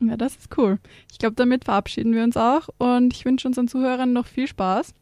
ja, 0.00 0.16
das 0.16 0.36
ist 0.36 0.56
cool. 0.58 0.78
Ich 1.10 1.18
glaube, 1.18 1.34
damit 1.36 1.64
verabschieden 1.64 2.14
wir 2.14 2.22
uns 2.24 2.36
auch 2.36 2.68
und 2.78 3.12
ich 3.14 3.24
wünsche 3.24 3.48
unseren 3.48 3.68
Zuhörern 3.68 4.12
noch 4.12 4.26
viel 4.26 4.46
Spaß. 4.46 4.94